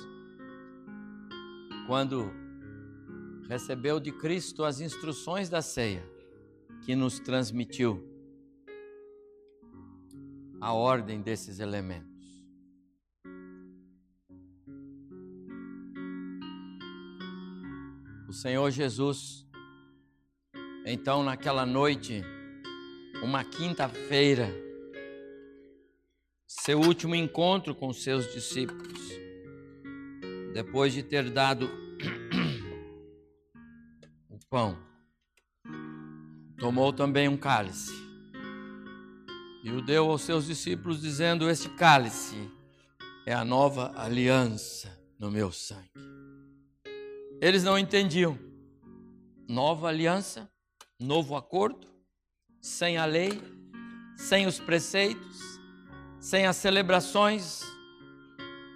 quando 1.88 2.32
recebeu 3.48 4.00
de 4.00 4.12
Cristo 4.12 4.64
as 4.64 4.80
instruções 4.80 5.50
da 5.50 5.62
ceia, 5.62 6.04
que 6.82 6.96
nos 6.96 7.20
transmitiu 7.20 8.04
a 10.60 10.74
ordem 10.74 11.22
desses 11.22 11.60
elementos. 11.60 12.12
O 18.28 18.34
Senhor 18.34 18.72
Jesus, 18.72 19.46
então, 20.86 21.24
naquela 21.24 21.66
noite, 21.66 22.24
uma 23.22 23.44
quinta-feira, 23.44 24.63
seu 26.66 26.80
último 26.80 27.14
encontro 27.14 27.76
com 27.76 27.92
seus 27.92 28.32
discípulos, 28.32 28.98
depois 30.54 30.94
de 30.94 31.04
ter 31.04 31.30
dado 31.30 31.70
o 34.32 34.40
pão, 34.50 34.78
tomou 36.58 36.94
também 36.94 37.28
um 37.28 37.36
cálice 37.36 37.92
e 39.62 39.72
o 39.72 39.82
deu 39.82 40.10
aos 40.10 40.22
seus 40.22 40.46
discípulos, 40.46 41.02
dizendo: 41.02 41.50
Este 41.50 41.68
cálice 41.68 42.50
é 43.26 43.34
a 43.34 43.44
nova 43.44 43.92
aliança 43.98 44.98
no 45.20 45.30
meu 45.30 45.52
sangue. 45.52 45.92
Eles 47.42 47.62
não 47.66 47.78
entendiam. 47.78 48.40
Nova 49.50 49.90
aliança, 49.90 50.50
novo 50.98 51.36
acordo, 51.36 51.90
sem 52.62 52.98
a 52.98 53.04
lei, 53.04 53.42
sem 54.16 54.48
os 54.48 54.62
preceitos, 54.62 55.53
sem 56.24 56.46
as 56.46 56.56
celebrações. 56.56 57.62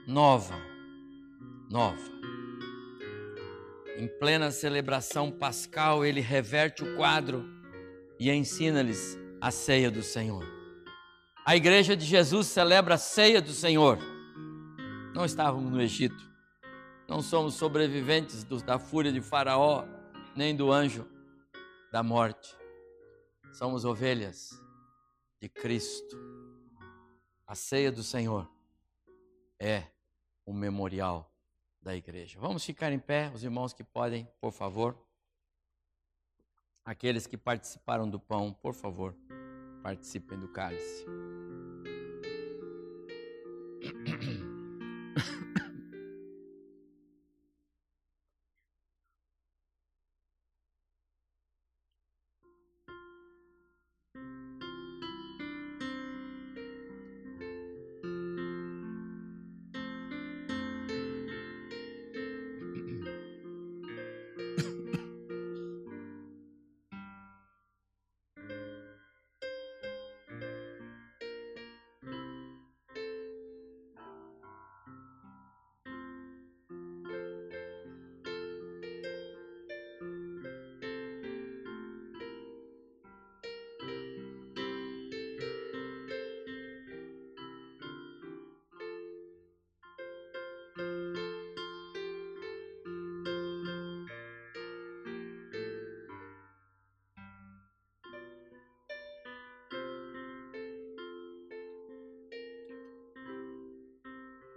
Nova, 0.06 0.56
nova. 1.70 2.12
Em 3.98 4.08
plena 4.20 4.52
celebração 4.52 5.32
pascal, 5.32 6.06
ele 6.06 6.20
reverte 6.20 6.84
o 6.84 6.96
quadro 6.98 7.46
e 8.20 8.30
ensina-lhes 8.30 9.18
a 9.40 9.50
ceia 9.50 9.90
do 9.90 10.04
Senhor. 10.04 10.46
A 11.46 11.56
igreja 11.56 11.96
de 11.96 12.06
Jesus 12.06 12.48
celebra 12.48 12.96
a 12.96 12.98
ceia 12.98 13.42
do 13.42 13.54
Senhor. 13.54 13.98
Não 15.14 15.24
estávamos 15.24 15.72
no 15.72 15.82
Egito, 15.82 16.30
não 17.08 17.22
somos 17.22 17.54
sobreviventes 17.56 18.44
da 18.44 18.78
fúria 18.78 19.12
de 19.12 19.22
Faraó, 19.22 19.86
nem 20.36 20.54
do 20.54 20.70
anjo 20.70 21.08
da 21.94 22.04
morte. 22.04 22.56
Somos 23.54 23.86
ovelhas 23.86 24.50
de 25.42 25.48
Cristo. 25.48 26.47
A 27.48 27.56
ceia 27.56 27.90
do 27.90 28.04
Senhor 28.04 28.46
é 29.58 29.84
o 30.46 30.52
memorial 30.52 31.34
da 31.82 31.96
igreja. 31.96 32.38
Vamos 32.42 32.66
ficar 32.66 32.92
em 32.92 33.00
pé, 33.00 33.32
os 33.34 33.42
irmãos 33.42 33.72
que 33.72 33.86
podem, 33.86 34.28
por 34.42 34.52
favor. 34.52 35.02
Aqueles 36.84 37.26
que 37.26 37.38
participaram 37.38 38.10
do 38.10 38.20
pão, 38.20 38.52
por 38.52 38.74
favor 38.74 39.16
participem 39.82 40.38
do 40.38 40.50
cálice. 40.50 41.06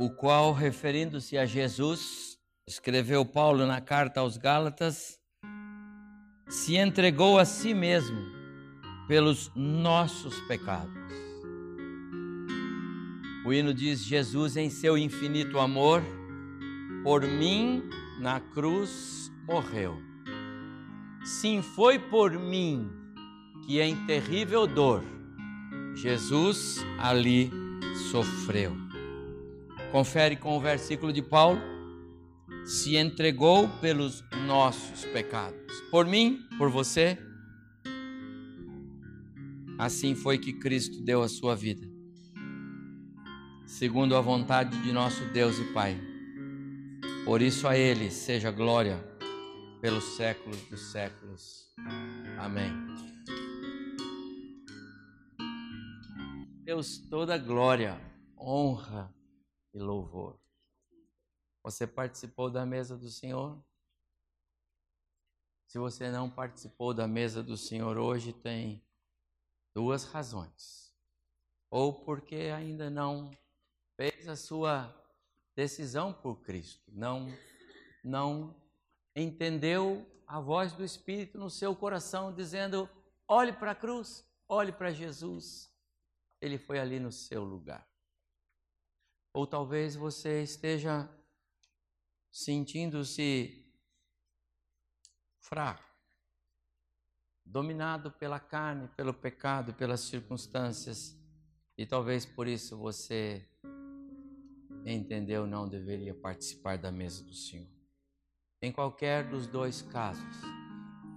O 0.00 0.08
qual, 0.08 0.54
referindo-se 0.54 1.36
a 1.36 1.44
Jesus, 1.44 2.38
escreveu 2.66 3.22
Paulo 3.22 3.66
na 3.66 3.82
carta 3.82 4.20
aos 4.20 4.38
Gálatas, 4.38 5.20
se 6.48 6.74
entregou 6.74 7.38
a 7.38 7.44
si 7.44 7.74
mesmo 7.74 8.18
pelos 9.06 9.52
nossos 9.54 10.40
pecados. 10.48 11.12
O 13.44 13.52
hino 13.52 13.74
diz: 13.74 14.02
Jesus, 14.02 14.56
em 14.56 14.70
seu 14.70 14.96
infinito 14.96 15.58
amor, 15.58 16.02
por 17.04 17.20
mim 17.20 17.82
na 18.18 18.40
cruz 18.40 19.30
morreu. 19.46 20.00
Sim, 21.26 21.60
foi 21.60 21.98
por 21.98 22.32
mim 22.32 22.90
que 23.66 23.78
em 23.82 24.06
terrível 24.06 24.66
dor 24.66 25.04
Jesus 25.94 26.78
ali 26.98 27.50
sofreu 28.10 28.79
confere 29.90 30.36
com 30.36 30.56
o 30.56 30.60
versículo 30.60 31.12
de 31.12 31.22
Paulo, 31.22 31.60
se 32.64 32.96
entregou 32.96 33.68
pelos 33.80 34.24
nossos 34.46 35.04
pecados. 35.06 35.80
Por 35.90 36.06
mim, 36.06 36.46
por 36.56 36.70
você. 36.70 37.18
Assim 39.78 40.14
foi 40.14 40.38
que 40.38 40.52
Cristo 40.52 41.00
deu 41.02 41.22
a 41.22 41.28
sua 41.28 41.56
vida, 41.56 41.86
segundo 43.66 44.14
a 44.14 44.20
vontade 44.20 44.76
de 44.82 44.92
nosso 44.92 45.24
Deus 45.32 45.58
e 45.58 45.64
Pai. 45.72 45.98
Por 47.24 47.40
isso 47.40 47.66
a 47.66 47.76
Ele 47.76 48.10
seja 48.10 48.50
glória 48.50 49.02
pelos 49.80 50.04
séculos 50.16 50.60
dos 50.68 50.92
séculos. 50.92 51.70
Amém. 52.38 52.70
Deus, 56.62 56.98
toda 56.98 57.38
glória, 57.38 57.98
honra, 58.38 59.12
e 59.72 59.78
louvor. 59.78 60.38
Você 61.62 61.86
participou 61.86 62.50
da 62.50 62.64
mesa 62.64 62.96
do 62.96 63.10
Senhor? 63.10 63.62
Se 65.66 65.78
você 65.78 66.10
não 66.10 66.30
participou 66.30 66.92
da 66.92 67.06
mesa 67.06 67.42
do 67.42 67.56
Senhor 67.56 67.96
hoje, 67.96 68.32
tem 68.32 68.84
duas 69.74 70.04
razões. 70.04 70.94
Ou 71.70 72.04
porque 72.04 72.50
ainda 72.54 72.90
não 72.90 73.30
fez 73.96 74.26
a 74.26 74.34
sua 74.34 74.92
decisão 75.54 76.12
por 76.12 76.42
Cristo, 76.42 76.90
não 76.92 77.28
não 78.02 78.56
entendeu 79.14 80.06
a 80.26 80.40
voz 80.40 80.72
do 80.72 80.84
Espírito 80.84 81.36
no 81.36 81.50
seu 81.50 81.74
coração 81.74 82.32
dizendo: 82.32 82.88
olhe 83.28 83.52
para 83.52 83.72
a 83.72 83.74
cruz, 83.74 84.24
olhe 84.48 84.72
para 84.72 84.92
Jesus. 84.92 85.70
Ele 86.40 86.56
foi 86.56 86.78
ali 86.78 86.98
no 86.98 87.12
seu 87.12 87.44
lugar. 87.44 87.89
Ou 89.32 89.46
talvez 89.46 89.94
você 89.94 90.42
esteja 90.42 91.08
sentindo-se 92.30 93.60
fraco, 95.38 95.82
dominado 97.44 98.12
pela 98.12 98.38
carne, 98.38 98.88
pelo 98.96 99.12
pecado, 99.12 99.74
pelas 99.74 100.00
circunstâncias, 100.00 101.16
e 101.76 101.86
talvez 101.86 102.24
por 102.24 102.46
isso 102.46 102.76
você 102.76 103.48
entendeu 104.84 105.46
não 105.46 105.68
deveria 105.68 106.14
participar 106.14 106.78
da 106.78 106.90
mesa 106.90 107.24
do 107.24 107.34
Senhor. 107.34 107.68
Em 108.62 108.70
qualquer 108.70 109.28
dos 109.28 109.46
dois 109.46 109.82
casos, 109.82 110.36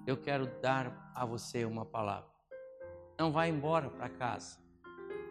eu 0.08 0.18
quero 0.18 0.48
dar 0.62 1.12
a 1.14 1.26
você 1.26 1.66
uma 1.66 1.86
palavra. 1.86 2.32
Não 3.20 3.32
vá 3.32 3.48
embora 3.48 3.90
para 3.90 4.10
casa. 4.10 4.58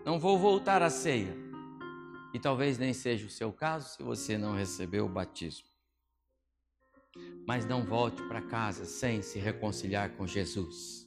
Não 0.04 0.18
vou 0.18 0.38
voltar 0.38 0.82
à 0.82 0.90
ceia. 0.90 1.51
E 2.32 2.38
talvez 2.38 2.78
nem 2.78 2.94
seja 2.94 3.26
o 3.26 3.30
seu 3.30 3.52
caso 3.52 3.90
se 3.90 4.02
você 4.02 4.38
não 4.38 4.54
recebeu 4.54 5.06
o 5.06 5.08
batismo. 5.08 5.68
Mas 7.46 7.66
não 7.66 7.84
volte 7.84 8.22
para 8.26 8.40
casa 8.40 8.86
sem 8.86 9.20
se 9.20 9.38
reconciliar 9.38 10.16
com 10.16 10.26
Jesus. 10.26 11.06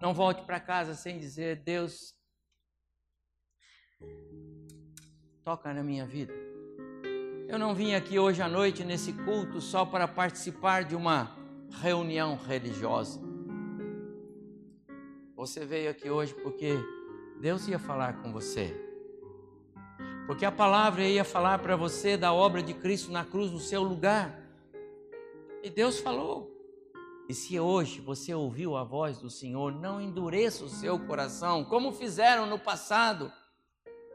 Não 0.00 0.14
volte 0.14 0.44
para 0.44 0.60
casa 0.60 0.94
sem 0.94 1.18
dizer: 1.18 1.62
Deus, 1.64 2.14
toca 5.42 5.74
na 5.74 5.82
minha 5.82 6.06
vida. 6.06 6.32
Eu 7.48 7.58
não 7.58 7.74
vim 7.74 7.94
aqui 7.94 8.18
hoje 8.18 8.40
à 8.40 8.48
noite 8.48 8.84
nesse 8.84 9.12
culto 9.12 9.60
só 9.60 9.84
para 9.84 10.06
participar 10.06 10.84
de 10.84 10.94
uma 10.94 11.36
reunião 11.80 12.36
religiosa. 12.36 13.20
Você 15.34 15.66
veio 15.66 15.90
aqui 15.90 16.08
hoje 16.08 16.34
porque 16.34 16.76
Deus 17.40 17.66
ia 17.66 17.78
falar 17.78 18.22
com 18.22 18.32
você. 18.32 18.91
Porque 20.26 20.44
a 20.44 20.52
palavra 20.52 21.04
ia 21.04 21.24
falar 21.24 21.58
para 21.58 21.76
você 21.76 22.16
da 22.16 22.32
obra 22.32 22.62
de 22.62 22.74
Cristo 22.74 23.10
na 23.10 23.24
cruz 23.24 23.50
no 23.50 23.58
seu 23.58 23.82
lugar. 23.82 24.40
E 25.62 25.70
Deus 25.70 25.98
falou. 25.98 26.50
E 27.28 27.34
se 27.34 27.58
hoje 27.58 28.00
você 28.00 28.34
ouviu 28.34 28.76
a 28.76 28.84
voz 28.84 29.18
do 29.18 29.30
Senhor, 29.30 29.72
não 29.72 30.00
endureça 30.00 30.64
o 30.64 30.68
seu 30.68 30.98
coração, 30.98 31.64
como 31.64 31.92
fizeram 31.92 32.46
no 32.46 32.58
passado 32.58 33.32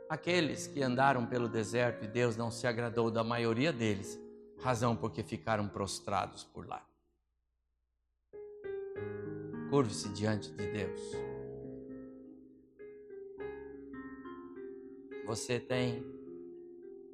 aqueles 0.10 0.68
que 0.68 0.82
andaram 0.82 1.26
pelo 1.26 1.47
deserto 1.47 2.05
e 2.05 2.08
Deus 2.08 2.38
não 2.38 2.51
se 2.51 2.68
agradou 2.68 3.12
da 3.12 3.24
maioria 3.24 3.74
deles, 3.74 4.20
razão 4.60 4.95
porque 4.95 5.24
ficaram 5.24 5.68
prostrados 5.68 6.43
por 6.43 6.68
lá. 6.68 6.86
Curve-se 9.70 10.10
diante 10.10 10.49
de 10.51 10.68
Deus. 10.68 11.37
Você 15.28 15.60
tem 15.60 16.06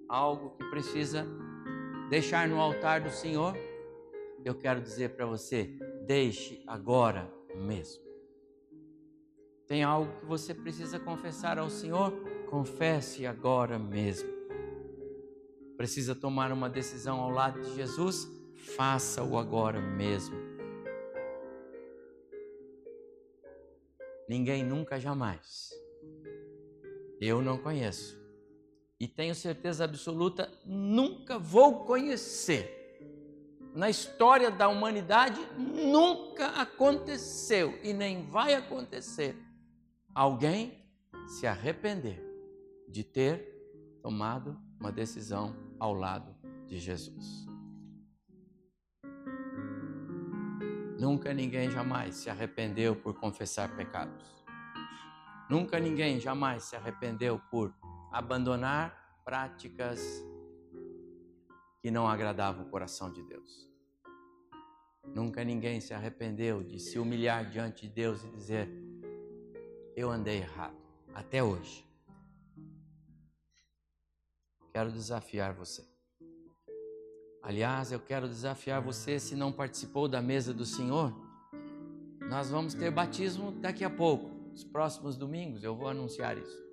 algo 0.07 0.51
que 0.51 0.63
precisa 0.69 1.25
deixar 2.11 2.47
no 2.47 2.61
altar 2.61 3.01
do 3.01 3.09
Senhor? 3.09 3.55
Eu 4.45 4.53
quero 4.53 4.79
dizer 4.79 5.15
para 5.15 5.25
você, 5.25 5.75
deixe 6.05 6.63
agora 6.67 7.33
mesmo. 7.55 8.03
Tem 9.65 9.81
algo 9.81 10.19
que 10.19 10.25
você 10.27 10.53
precisa 10.53 10.99
confessar 10.99 11.57
ao 11.57 11.71
Senhor? 11.71 12.13
Confesse 12.51 13.25
agora 13.25 13.79
mesmo. 13.79 14.29
Precisa 15.75 16.13
tomar 16.13 16.51
uma 16.51 16.69
decisão 16.69 17.19
ao 17.19 17.31
lado 17.31 17.61
de 17.61 17.73
Jesus? 17.73 18.27
Faça-o 18.75 19.39
agora 19.39 19.81
mesmo. 19.81 20.35
Ninguém 24.29 24.63
nunca 24.63 24.99
jamais. 24.99 25.71
Eu 27.19 27.41
não 27.41 27.57
conheço. 27.57 28.21
E 28.99 29.07
tenho 29.07 29.35
certeza 29.35 29.83
absoluta, 29.83 30.51
nunca 30.65 31.37
vou 31.37 31.85
conhecer. 31.85 32.79
Na 33.73 33.89
história 33.89 34.51
da 34.51 34.67
humanidade, 34.67 35.41
nunca 35.57 36.47
aconteceu 36.61 37.77
e 37.83 37.91
nem 37.91 38.25
vai 38.29 38.53
acontecer 38.53 39.35
alguém 40.13 40.77
se 41.27 41.47
arrepender 41.47 42.23
de 42.87 43.03
ter 43.03 43.97
tomado 44.01 44.57
uma 44.79 44.91
decisão 44.91 45.55
ao 45.79 45.93
lado 45.93 46.35
de 46.67 46.77
Jesus. 46.77 47.47
Nunca 50.99 51.33
ninguém 51.33 51.69
jamais 51.71 52.15
se 52.15 52.29
arrependeu 52.29 52.95
por 52.95 53.15
confessar 53.15 53.75
pecados. 53.75 54.42
Nunca 55.49 55.79
ninguém 55.79 56.19
jamais 56.19 56.63
se 56.63 56.75
arrependeu 56.75 57.39
por 57.51 57.73
abandonar 58.11 59.21
práticas 59.23 60.01
que 61.81 61.91
não 61.91 62.07
agradavam 62.07 62.65
o 62.65 62.69
coração 62.69 63.11
de 63.11 63.21
Deus. 63.23 63.69
Nunca 65.13 65.43
ninguém 65.43 65.81
se 65.81 65.93
arrependeu 65.93 66.63
de 66.63 66.79
se 66.79 66.97
humilhar 66.97 67.49
diante 67.49 67.87
de 67.87 67.93
Deus 67.93 68.23
e 68.23 68.29
dizer: 68.29 68.69
Eu 69.95 70.09
andei 70.09 70.37
errado, 70.37 70.77
até 71.13 71.43
hoje. 71.43 71.85
Quero 74.71 74.91
desafiar 74.91 75.53
você. 75.53 75.87
Aliás, 77.43 77.91
eu 77.91 77.99
quero 77.99 78.27
desafiar 78.27 78.81
você 78.81 79.19
se 79.19 79.35
não 79.35 79.51
participou 79.51 80.07
da 80.07 80.21
mesa 80.21 80.53
do 80.53 80.65
Senhor. 80.65 81.13
Nós 82.29 82.49
vamos 82.49 82.73
ter 82.73 82.89
batismo 82.89 83.51
daqui 83.51 83.83
a 83.83 83.89
pouco, 83.89 84.31
nos 84.53 84.63
próximos 84.63 85.17
domingos, 85.17 85.63
eu 85.63 85.75
vou 85.75 85.87
anunciar 85.87 86.37
isso. 86.37 86.63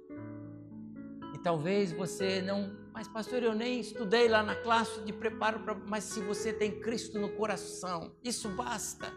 E 1.34 1.38
talvez 1.38 1.92
você 1.92 2.42
não, 2.42 2.76
mas 2.92 3.08
pastor, 3.08 3.42
eu 3.42 3.54
nem 3.54 3.80
estudei 3.80 4.28
lá 4.28 4.42
na 4.42 4.54
classe 4.54 5.00
de 5.00 5.14
preparo 5.14 5.60
mas 5.86 6.04
se 6.04 6.20
você 6.20 6.52
tem 6.52 6.78
Cristo 6.78 7.18
no 7.18 7.30
coração, 7.30 8.14
isso 8.22 8.50
basta. 8.50 9.10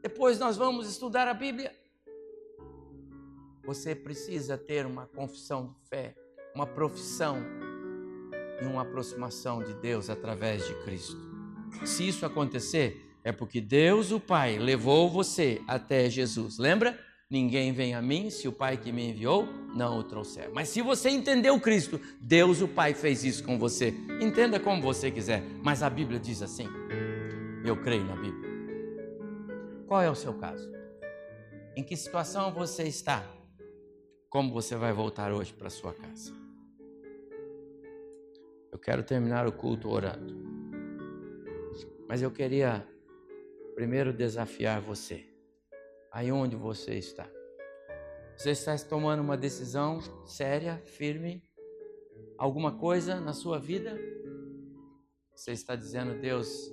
Depois 0.00 0.38
nós 0.38 0.56
vamos 0.56 0.88
estudar 0.88 1.26
a 1.26 1.34
Bíblia. 1.34 1.74
Você 3.64 3.96
precisa 3.96 4.56
ter 4.56 4.86
uma 4.86 5.06
confissão 5.06 5.66
de 5.66 5.88
fé, 5.88 6.14
uma 6.54 6.66
profissão 6.66 7.38
e 8.60 8.64
uma 8.64 8.82
aproximação 8.82 9.60
de 9.60 9.74
Deus 9.74 10.08
através 10.08 10.64
de 10.68 10.74
Cristo. 10.84 11.18
Se 11.84 12.06
isso 12.06 12.24
acontecer, 12.24 13.12
é 13.24 13.32
porque 13.32 13.60
Deus, 13.60 14.12
o 14.12 14.20
Pai, 14.20 14.56
levou 14.56 15.10
você 15.10 15.60
até 15.66 16.08
Jesus. 16.08 16.58
Lembra? 16.58 16.96
Ninguém 17.32 17.72
vem 17.72 17.94
a 17.94 18.02
mim 18.02 18.28
se 18.28 18.46
o 18.46 18.52
Pai 18.52 18.76
que 18.76 18.92
me 18.92 19.08
enviou 19.08 19.48
não 19.74 19.98
o 19.98 20.04
trouxer. 20.04 20.50
Mas 20.52 20.68
se 20.68 20.82
você 20.82 21.08
entendeu 21.08 21.58
Cristo, 21.58 21.98
Deus, 22.20 22.60
o 22.60 22.68
Pai, 22.68 22.92
fez 22.92 23.24
isso 23.24 23.42
com 23.42 23.58
você. 23.58 23.88
Entenda 24.20 24.60
como 24.60 24.82
você 24.82 25.10
quiser, 25.10 25.42
mas 25.62 25.82
a 25.82 25.88
Bíblia 25.88 26.20
diz 26.20 26.42
assim. 26.42 26.68
Eu 27.64 27.82
creio 27.82 28.04
na 28.04 28.16
Bíblia. 28.16 28.50
Qual 29.86 30.02
é 30.02 30.10
o 30.10 30.14
seu 30.14 30.34
caso? 30.34 30.70
Em 31.74 31.82
que 31.82 31.96
situação 31.96 32.52
você 32.52 32.82
está? 32.82 33.24
Como 34.28 34.52
você 34.52 34.76
vai 34.76 34.92
voltar 34.92 35.32
hoje 35.32 35.54
para 35.54 35.70
sua 35.70 35.94
casa? 35.94 36.34
Eu 38.70 38.78
quero 38.78 39.02
terminar 39.02 39.46
o 39.46 39.52
culto 39.52 39.88
orando. 39.88 40.36
Mas 42.06 42.20
eu 42.20 42.30
queria 42.30 42.86
primeiro 43.74 44.12
desafiar 44.12 44.82
você. 44.82 45.31
Aí 46.12 46.30
onde 46.30 46.54
você 46.54 46.96
está? 46.96 47.26
Você 48.36 48.50
está 48.50 48.76
tomando 48.76 49.20
uma 49.20 49.34
decisão 49.34 49.98
séria, 50.26 50.76
firme? 50.84 51.42
Alguma 52.36 52.76
coisa 52.76 53.18
na 53.18 53.32
sua 53.32 53.58
vida? 53.58 53.98
Você 55.34 55.52
está 55.52 55.74
dizendo, 55.74 56.20
Deus, 56.20 56.70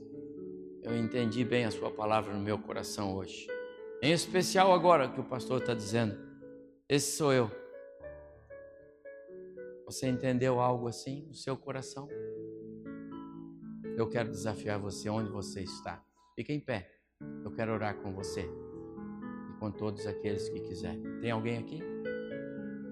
eu 0.84 0.98
entendi 0.98 1.46
bem 1.46 1.64
a 1.64 1.72
Sua 1.72 1.90
palavra 1.90 2.34
no 2.34 2.42
meu 2.42 2.60
coração 2.60 3.16
hoje. 3.16 3.48
Em 4.02 4.12
especial 4.12 4.74
agora 4.74 5.08
que 5.08 5.22
o 5.22 5.24
pastor 5.24 5.62
está 5.62 5.74
dizendo, 5.74 6.20
esse 6.90 7.16
sou 7.16 7.32
eu. 7.32 7.50
Você 9.86 10.08
entendeu 10.08 10.60
algo 10.60 10.86
assim 10.88 11.26
no 11.28 11.34
seu 11.34 11.56
coração? 11.56 12.10
Eu 13.96 14.10
quero 14.10 14.30
desafiar 14.30 14.78
você 14.80 15.10
onde 15.10 15.32
você 15.32 15.62
está. 15.62 16.04
Fique 16.36 16.52
em 16.52 16.60
pé. 16.60 16.92
Eu 17.44 17.52
quero 17.52 17.72
orar 17.72 17.96
com 17.96 18.14
você 18.14 18.50
com 19.60 19.72
todos 19.72 20.08
aqueles 20.08 20.48
que 20.50 20.60
quiserem. 20.62 21.02
Tem 21.20 21.32
alguém 21.32 21.58
aqui? 21.58 21.82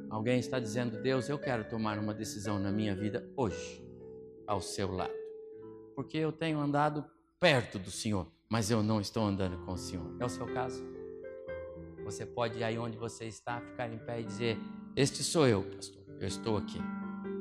Alguém 0.09 0.39
está 0.39 0.59
dizendo, 0.59 1.01
Deus, 1.01 1.29
eu 1.29 1.37
quero 1.37 1.63
tomar 1.65 1.97
uma 1.97 2.13
decisão 2.13 2.59
na 2.59 2.71
minha 2.71 2.95
vida 2.95 3.29
hoje, 3.35 3.83
ao 4.45 4.61
seu 4.61 4.91
lado. 4.91 5.13
Porque 5.95 6.17
eu 6.17 6.31
tenho 6.31 6.59
andado 6.59 7.05
perto 7.39 7.79
do 7.79 7.91
Senhor, 7.91 8.27
mas 8.49 8.71
eu 8.71 8.81
não 8.83 9.01
estou 9.01 9.23
andando 9.23 9.57
com 9.65 9.73
o 9.73 9.77
Senhor. 9.77 10.15
É 10.19 10.25
o 10.25 10.29
seu 10.29 10.45
caso? 10.53 10.83
Você 12.03 12.25
pode 12.25 12.63
aí 12.63 12.77
onde 12.77 12.97
você 12.97 13.25
está, 13.25 13.59
ficar 13.59 13.91
em 13.91 13.97
pé 13.97 14.21
e 14.21 14.23
dizer: 14.23 14.57
Este 14.95 15.23
sou 15.23 15.47
eu, 15.47 15.63
pastor 15.63 15.97
eu 16.19 16.27
estou 16.27 16.57
aqui, 16.57 16.79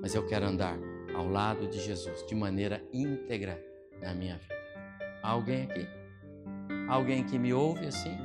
mas 0.03 0.15
eu 0.15 0.27
quero 0.27 0.47
andar 0.47 0.78
ao 1.15 1.27
lado 1.27 1.66
de 1.66 1.81
Jesus 1.81 2.27
de 2.27 2.35
maneira 2.35 2.85
íntegra 2.93 3.62
na 4.01 4.12
minha 4.15 4.36
vida. 4.36 4.55
Há 5.23 5.31
alguém 5.31 5.62
aqui? 5.62 5.86
Alguém 6.89 7.24
que 7.24 7.39
me 7.39 7.55
ouve 7.55 7.86
assim? 7.86 8.16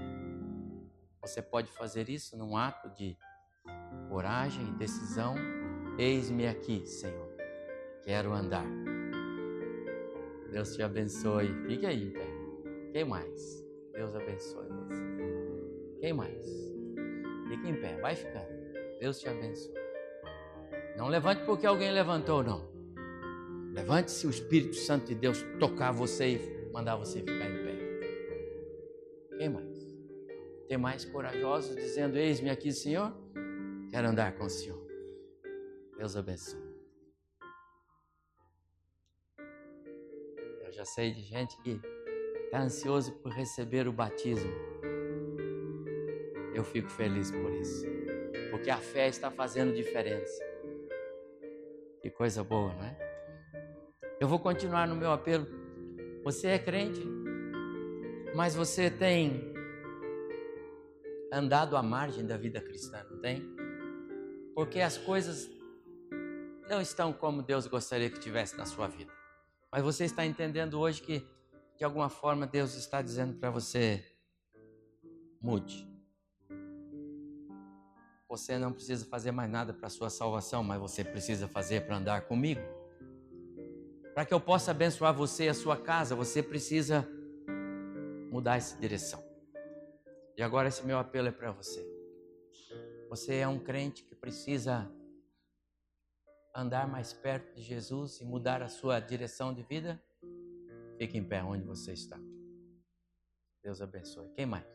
Você 1.21 1.41
pode 1.41 1.71
fazer 1.71 2.09
isso 2.09 2.35
num 2.35 2.57
ato 2.57 2.89
de 2.95 3.15
coragem 4.09 4.73
decisão. 4.73 5.35
Eis-me 5.97 6.47
aqui, 6.47 6.85
Senhor. 6.85 7.29
Quero 8.03 8.33
andar. 8.33 8.65
Deus 10.51 10.75
te 10.75 10.81
abençoe. 10.81 11.47
Fique 11.67 11.85
aí 11.85 12.07
em 12.07 12.11
pé. 12.11 12.27
Quem 12.91 13.05
mais? 13.05 13.63
Deus 13.93 14.15
abençoe 14.15 14.67
você. 14.67 15.99
Quem 15.99 16.13
mais? 16.13 16.45
Fique 17.47 17.69
em 17.69 17.79
pé. 17.79 17.99
Vai 18.01 18.15
ficando. 18.15 18.49
Deus 18.99 19.19
te 19.19 19.29
abençoe. 19.29 19.73
Não 20.97 21.07
levante 21.07 21.43
porque 21.45 21.65
alguém 21.65 21.91
levantou, 21.91 22.43
não. 22.43 22.69
Levante 23.73 24.11
se 24.11 24.27
o 24.27 24.29
Espírito 24.29 24.75
Santo 24.75 25.05
de 25.05 25.15
Deus 25.15 25.41
tocar 25.59 25.91
você 25.91 26.35
e 26.35 26.71
mandar 26.73 26.97
você 26.97 27.19
ficar 27.19 27.45
em 27.45 27.60
pé. 27.60 27.60
Tem 30.71 30.77
mais 30.77 31.03
corajosos 31.03 31.75
dizendo: 31.75 32.17
Eis-me 32.17 32.49
aqui, 32.49 32.71
Senhor. 32.71 33.13
Quero 33.91 34.07
andar 34.07 34.31
com 34.37 34.45
o 34.45 34.49
Senhor. 34.49 34.81
Deus 35.97 36.15
abençoe. 36.15 36.61
Eu 40.63 40.71
já 40.71 40.85
sei 40.85 41.11
de 41.11 41.23
gente 41.23 41.61
que 41.61 41.77
está 42.45 42.61
ansioso 42.61 43.11
por 43.15 43.33
receber 43.33 43.85
o 43.85 43.91
batismo. 43.91 44.49
Eu 46.55 46.63
fico 46.63 46.87
feliz 46.87 47.29
por 47.31 47.51
isso, 47.51 47.85
porque 48.49 48.69
a 48.69 48.77
fé 48.77 49.09
está 49.09 49.29
fazendo 49.29 49.75
diferença. 49.75 50.41
Que 52.01 52.09
coisa 52.09 52.45
boa, 52.45 52.73
não 52.73 52.85
é? 52.85 52.97
Eu 54.21 54.27
vou 54.29 54.39
continuar 54.39 54.87
no 54.87 54.95
meu 54.95 55.11
apelo. 55.11 55.45
Você 56.23 56.47
é 56.47 56.57
crente, 56.57 57.05
mas 58.33 58.55
você 58.55 58.89
tem 58.89 59.50
andado 61.31 61.77
à 61.77 61.81
margem 61.81 62.25
da 62.25 62.35
vida 62.35 62.59
cristã, 62.59 63.05
não 63.09 63.19
tem? 63.19 63.41
Porque 64.53 64.81
as 64.81 64.97
coisas 64.97 65.49
não 66.69 66.81
estão 66.81 67.13
como 67.13 67.41
Deus 67.41 67.67
gostaria 67.67 68.09
que 68.09 68.19
tivesse 68.19 68.57
na 68.57 68.65
sua 68.65 68.87
vida. 68.87 69.11
Mas 69.71 69.83
você 69.83 70.03
está 70.03 70.25
entendendo 70.25 70.79
hoje 70.79 71.01
que, 71.01 71.25
de 71.77 71.83
alguma 71.85 72.09
forma, 72.09 72.45
Deus 72.45 72.75
está 72.75 73.01
dizendo 73.01 73.37
para 73.39 73.49
você: 73.49 74.03
mude. 75.41 75.89
Você 78.27 78.57
não 78.57 78.71
precisa 78.71 79.05
fazer 79.05 79.31
mais 79.31 79.49
nada 79.49 79.73
para 79.73 79.87
a 79.87 79.89
sua 79.89 80.09
salvação, 80.09 80.63
mas 80.63 80.79
você 80.79 81.03
precisa 81.03 81.47
fazer 81.47 81.85
para 81.85 81.97
andar 81.97 82.21
comigo. 82.21 82.61
Para 84.13 84.25
que 84.25 84.33
eu 84.33 84.39
possa 84.39 84.71
abençoar 84.71 85.13
você 85.13 85.45
e 85.45 85.49
a 85.49 85.53
sua 85.53 85.77
casa, 85.77 86.15
você 86.15 86.43
precisa 86.43 87.07
mudar 88.29 88.57
essa 88.57 88.77
direção. 88.77 89.30
E 90.41 90.43
agora 90.43 90.69
esse 90.69 90.83
meu 90.83 90.97
apelo 90.97 91.27
é 91.27 91.31
para 91.31 91.51
você. 91.51 91.87
Você 93.09 93.35
é 93.35 93.47
um 93.47 93.59
crente 93.59 94.03
que 94.03 94.15
precisa 94.15 94.91
andar 96.55 96.87
mais 96.87 97.13
perto 97.13 97.53
de 97.53 97.61
Jesus 97.61 98.19
e 98.21 98.25
mudar 98.25 98.63
a 98.63 98.67
sua 98.67 98.99
direção 98.99 99.53
de 99.53 99.61
vida? 99.61 100.03
Fique 100.97 101.15
em 101.15 101.23
pé 101.23 101.43
onde 101.43 101.63
você 101.63 101.93
está. 101.93 102.19
Deus 103.63 103.83
abençoe. 103.83 104.31
Quem 104.33 104.47
mais? 104.47 104.65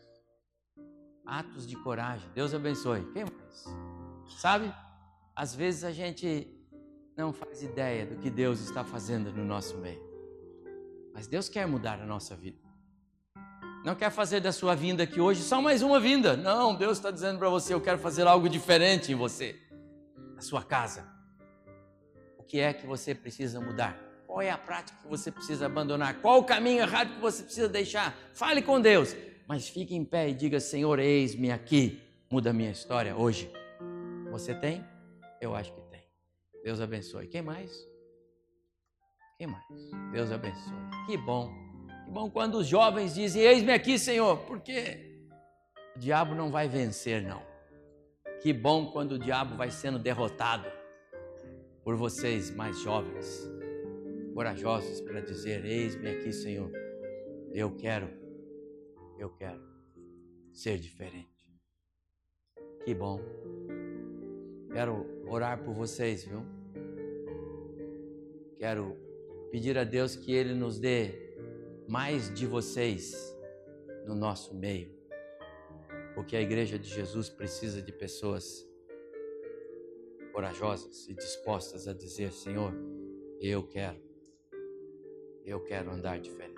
Atos 1.27 1.67
de 1.67 1.75
coragem. 1.83 2.31
Deus 2.33 2.55
abençoe. 2.55 3.05
Quem 3.13 3.25
mais? 3.25 3.65
Sabe? 4.39 4.73
Às 5.35 5.53
vezes 5.53 5.83
a 5.83 5.91
gente 5.91 6.49
não 7.17 7.33
faz 7.33 7.65
ideia 7.65 8.07
do 8.07 8.21
que 8.21 8.31
Deus 8.31 8.61
está 8.61 8.85
fazendo 8.85 9.33
no 9.33 9.45
nosso 9.45 9.77
meio. 9.79 10.01
Mas 11.13 11.27
Deus 11.27 11.49
quer 11.49 11.67
mudar 11.67 12.01
a 12.01 12.07
nossa 12.07 12.37
vida. 12.37 12.66
Não 13.87 13.95
quer 13.95 14.11
fazer 14.11 14.41
da 14.41 14.51
sua 14.51 14.75
vinda 14.75 15.05
aqui 15.05 15.21
hoje 15.21 15.43
só 15.43 15.63
mais 15.63 15.81
uma 15.81 16.01
vinda. 16.01 16.37
Não, 16.37 16.75
Deus 16.75 16.99
está 16.99 17.13
dizendo 17.13 17.39
para 17.39 17.49
você: 17.49 17.73
eu 17.73 17.81
quero 17.81 17.99
fazer 17.99 18.27
algo 18.27 18.49
diferente 18.49 19.13
em 19.13 19.15
você, 19.15 19.55
na 20.35 20.43
sua 20.43 20.65
casa, 20.65 21.09
que 22.49 22.59
é 22.59 22.73
que 22.73 22.85
você 22.85 23.15
precisa 23.15 23.61
mudar? 23.61 23.97
Qual 24.27 24.43
é 24.43 24.51
a 24.51 24.59
prática 24.59 24.99
que 25.01 25.09
você 25.09 25.31
precisa 25.31 25.67
abandonar? 25.67 26.21
Qual 26.21 26.41
o 26.41 26.45
caminho 26.45 26.81
errado 26.81 27.15
que 27.15 27.21
você 27.21 27.45
precisa 27.45 27.69
deixar? 27.69 28.13
Fale 28.35 28.61
com 28.61 28.81
Deus, 28.81 29.15
mas 29.47 29.69
fique 29.69 29.95
em 29.95 30.05
pé 30.05 30.31
e 30.31 30.35
diga: 30.35 30.59
Senhor, 30.59 30.99
eis-me 30.99 31.53
aqui, 31.53 32.03
muda 32.29 32.51
a 32.51 32.53
minha 32.53 32.73
história 32.73 33.17
hoje. 33.17 33.53
Você 34.33 34.53
tem? 34.53 34.85
Eu 35.41 35.55
acho 35.55 35.73
que 35.73 35.81
tem. 35.83 36.03
Deus 36.65 36.81
abençoe. 36.81 37.29
Quem 37.29 37.41
mais? 37.41 37.71
Quem 39.39 39.47
mais? 39.47 39.65
Deus 40.13 40.33
abençoe. 40.33 40.75
Que 41.07 41.17
bom. 41.17 41.66
Que 42.07 42.13
bom 42.13 42.31
quando 42.31 42.59
os 42.59 42.69
jovens 42.69 43.17
dizem: 43.17 43.43
Eis-me 43.43 43.73
aqui, 43.73 43.99
Senhor, 43.99 44.39
porque 44.47 45.29
o 45.97 45.99
diabo 45.99 46.37
não 46.37 46.53
vai 46.53 46.69
vencer, 46.69 47.21
não. 47.21 47.43
Que 48.41 48.53
bom 48.53 48.93
quando 48.93 49.13
o 49.13 49.19
diabo 49.19 49.57
vai 49.57 49.73
sendo 49.73 49.99
derrotado 49.99 50.71
por 51.83 51.97
vocês 51.97 52.49
mais 52.49 52.79
jovens, 52.81 53.51
corajosos 54.33 55.01
para 55.01 55.21
dizer: 55.21 55.65
Eis-me 55.65 56.09
aqui, 56.09 56.33
Senhor, 56.33 56.71
eu 57.53 57.75
quero, 57.75 58.09
eu 59.19 59.29
quero 59.31 59.61
ser 60.53 60.79
diferente. 60.79 61.29
Que 62.85 62.95
bom. 62.95 63.21
Quero 64.73 65.25
orar 65.27 65.59
por 65.65 65.75
vocês, 65.75 66.25
viu? 66.25 66.47
Quero 68.59 68.97
pedir 69.51 69.77
a 69.77 69.83
Deus 69.83 70.15
que 70.15 70.33
Ele 70.33 70.55
nos 70.55 70.79
dê 70.79 71.26
mais 71.89 72.33
de 72.33 72.47
vocês 72.47 73.37
no 74.05 74.15
nosso 74.15 74.55
meio, 74.55 74.95
porque 76.15 76.37
a 76.37 76.41
Igreja 76.41 76.79
de 76.79 76.89
Jesus 76.89 77.29
precisa 77.29 77.81
de 77.81 77.93
pessoas 77.93 78.67
corajosas 80.33 81.09
e 81.09 81.15
dispostas 81.15 81.89
a 81.89 81.95
dizer: 81.95 82.33
Senhor, 82.33 82.73
eu 83.41 83.67
quero, 83.67 84.01
eu 85.45 85.63
quero 85.63 85.91
andar 85.91 86.19
diferente. 86.19 86.57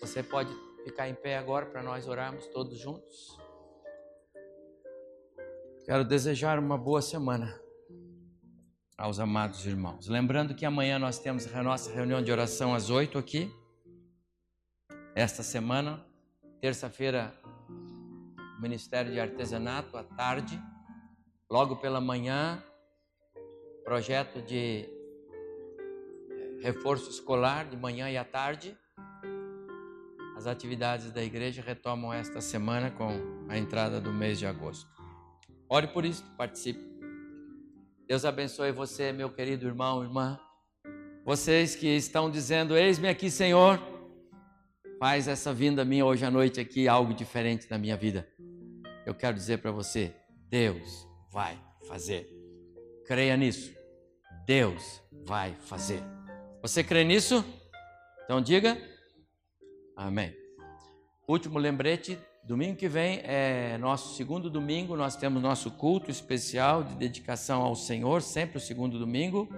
Você 0.00 0.22
pode 0.22 0.52
ficar 0.84 1.08
em 1.08 1.14
pé 1.14 1.38
agora 1.38 1.66
para 1.66 1.82
nós 1.82 2.06
orarmos 2.06 2.46
todos 2.48 2.78
juntos? 2.78 3.38
Quero 5.84 6.04
desejar 6.04 6.58
uma 6.58 6.76
boa 6.76 7.00
semana 7.00 7.63
aos 8.96 9.18
amados 9.18 9.66
irmãos. 9.66 10.08
Lembrando 10.08 10.54
que 10.54 10.64
amanhã 10.64 10.98
nós 10.98 11.18
temos 11.18 11.52
a 11.54 11.62
nossa 11.62 11.92
reunião 11.92 12.22
de 12.22 12.30
oração 12.30 12.74
às 12.74 12.90
oito 12.90 13.18
aqui. 13.18 13.50
Esta 15.14 15.42
semana, 15.42 16.04
terça-feira, 16.60 17.34
Ministério 18.60 19.12
de 19.12 19.20
Artesanato 19.20 19.96
à 19.96 20.04
tarde. 20.04 20.60
Logo 21.50 21.76
pela 21.76 22.00
manhã, 22.00 22.62
projeto 23.84 24.40
de 24.42 24.88
reforço 26.62 27.10
escolar 27.10 27.66
de 27.66 27.76
manhã 27.76 28.10
e 28.10 28.16
à 28.16 28.24
tarde. 28.24 28.76
As 30.36 30.46
atividades 30.46 31.12
da 31.12 31.22
igreja 31.22 31.62
retomam 31.62 32.12
esta 32.12 32.40
semana 32.40 32.90
com 32.90 33.10
a 33.48 33.58
entrada 33.58 34.00
do 34.00 34.12
mês 34.12 34.38
de 34.38 34.46
agosto. 34.46 34.90
Ore 35.68 35.88
por 35.88 36.04
isso, 36.04 36.24
participe. 36.36 36.93
Deus 38.06 38.26
abençoe 38.26 38.70
você, 38.70 39.12
meu 39.12 39.30
querido 39.30 39.66
irmão, 39.66 40.02
irmã. 40.02 40.38
Vocês 41.24 41.74
que 41.74 41.86
estão 41.86 42.30
dizendo: 42.30 42.76
Eis-me 42.76 43.08
aqui, 43.08 43.30
Senhor. 43.30 43.80
Faz 44.98 45.26
essa 45.26 45.54
vinda 45.54 45.84
minha 45.86 46.04
hoje 46.04 46.24
à 46.24 46.30
noite 46.30 46.60
aqui 46.60 46.86
algo 46.86 47.14
diferente 47.14 47.66
na 47.70 47.78
minha 47.78 47.96
vida. 47.96 48.28
Eu 49.06 49.14
quero 49.14 49.34
dizer 49.34 49.58
para 49.58 49.70
você: 49.70 50.14
Deus 50.50 51.08
vai 51.30 51.58
fazer. 51.88 52.28
Creia 53.06 53.38
nisso. 53.38 53.74
Deus 54.46 55.02
vai 55.24 55.54
fazer. 55.54 56.02
Você 56.60 56.84
crê 56.84 57.04
nisso? 57.04 57.42
Então 58.24 58.38
diga 58.38 58.76
amém. 59.96 60.36
Último 61.26 61.58
lembrete: 61.58 62.18
domingo 62.46 62.76
que 62.76 62.88
vem 62.88 63.20
é 63.24 63.78
nosso 63.78 64.14
segundo 64.16 64.50
domingo, 64.50 64.96
nós 64.96 65.16
temos 65.16 65.42
nosso 65.42 65.70
culto 65.70 66.10
especial 66.10 66.82
de 66.82 66.94
dedicação 66.94 67.62
ao 67.62 67.74
Senhor, 67.74 68.20
sempre 68.20 68.58
o 68.58 68.60
segundo 68.60 68.98
domingo. 68.98 69.48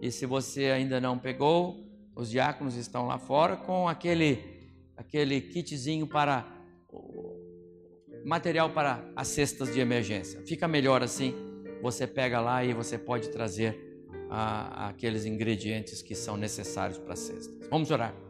E 0.00 0.10
se 0.10 0.26
você 0.26 0.66
ainda 0.66 1.00
não 1.00 1.18
pegou, 1.18 1.84
os 2.14 2.30
diáconos 2.30 2.76
estão 2.76 3.06
lá 3.06 3.18
fora 3.18 3.56
com 3.56 3.88
aquele 3.88 4.56
aquele 4.96 5.40
kitzinho 5.40 6.08
para 6.08 6.44
material 8.24 8.70
para 8.70 9.08
as 9.14 9.28
cestas 9.28 9.72
de 9.72 9.78
emergência. 9.78 10.42
Fica 10.44 10.66
melhor 10.66 11.02
assim, 11.02 11.32
você 11.80 12.06
pega 12.06 12.40
lá 12.40 12.64
e 12.64 12.74
você 12.74 12.98
pode 12.98 13.28
trazer 13.30 13.78
a, 14.28 14.88
aqueles 14.88 15.24
ingredientes 15.24 16.02
que 16.02 16.14
são 16.14 16.36
necessários 16.36 16.98
para 16.98 17.12
as 17.12 17.20
cestas. 17.20 17.68
Vamos 17.68 17.90
orar. 17.90 18.27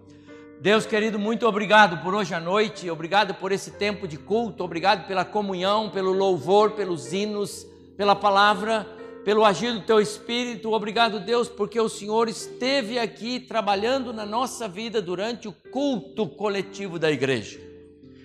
Deus 0.60 0.84
querido, 0.84 1.20
muito 1.20 1.46
obrigado 1.46 2.02
por 2.02 2.12
hoje 2.16 2.34
à 2.34 2.40
noite, 2.40 2.90
obrigado 2.90 3.32
por 3.32 3.52
esse 3.52 3.70
tempo 3.70 4.08
de 4.08 4.16
culto, 4.16 4.64
obrigado 4.64 5.06
pela 5.06 5.24
comunhão, 5.24 5.88
pelo 5.88 6.10
louvor, 6.12 6.72
pelos 6.72 7.12
hinos, 7.12 7.64
pela 7.96 8.16
palavra, 8.16 8.84
pelo 9.24 9.44
agir 9.44 9.72
do 9.72 9.82
teu 9.82 10.00
espírito. 10.00 10.72
Obrigado, 10.72 11.20
Deus, 11.20 11.48
porque 11.48 11.80
o 11.80 11.88
Senhor 11.88 12.28
esteve 12.28 12.98
aqui 12.98 13.38
trabalhando 13.38 14.12
na 14.12 14.26
nossa 14.26 14.66
vida 14.66 15.00
durante 15.00 15.46
o 15.46 15.52
culto 15.52 16.26
coletivo 16.26 16.98
da 16.98 17.08
igreja. 17.08 17.60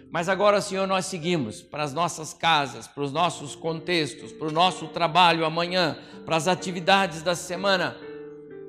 Mas 0.09 0.27
agora, 0.27 0.59
Senhor, 0.59 0.87
nós 0.87 1.05
seguimos 1.05 1.61
para 1.61 1.83
as 1.83 1.93
nossas 1.93 2.33
casas, 2.33 2.87
para 2.87 3.03
os 3.03 3.11
nossos 3.11 3.55
contextos, 3.55 4.31
para 4.31 4.47
o 4.47 4.51
nosso 4.51 4.87
trabalho 4.87 5.45
amanhã, 5.45 5.97
para 6.25 6.35
as 6.35 6.47
atividades 6.47 7.21
da 7.21 7.35
semana. 7.35 7.95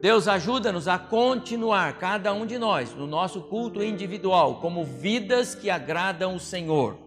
Deus 0.05 0.29
ajuda-nos 0.29 0.87
a 0.87 0.99
continuar, 0.99 1.97
cada 1.97 2.31
um 2.31 2.45
de 2.45 2.59
nós, 2.59 2.95
no 2.95 3.07
nosso 3.07 3.41
culto 3.41 3.83
individual, 3.83 4.57
como 4.61 4.85
vidas 4.85 5.55
que 5.55 5.71
agradam 5.71 6.35
o 6.37 6.39
Senhor. 6.39 6.99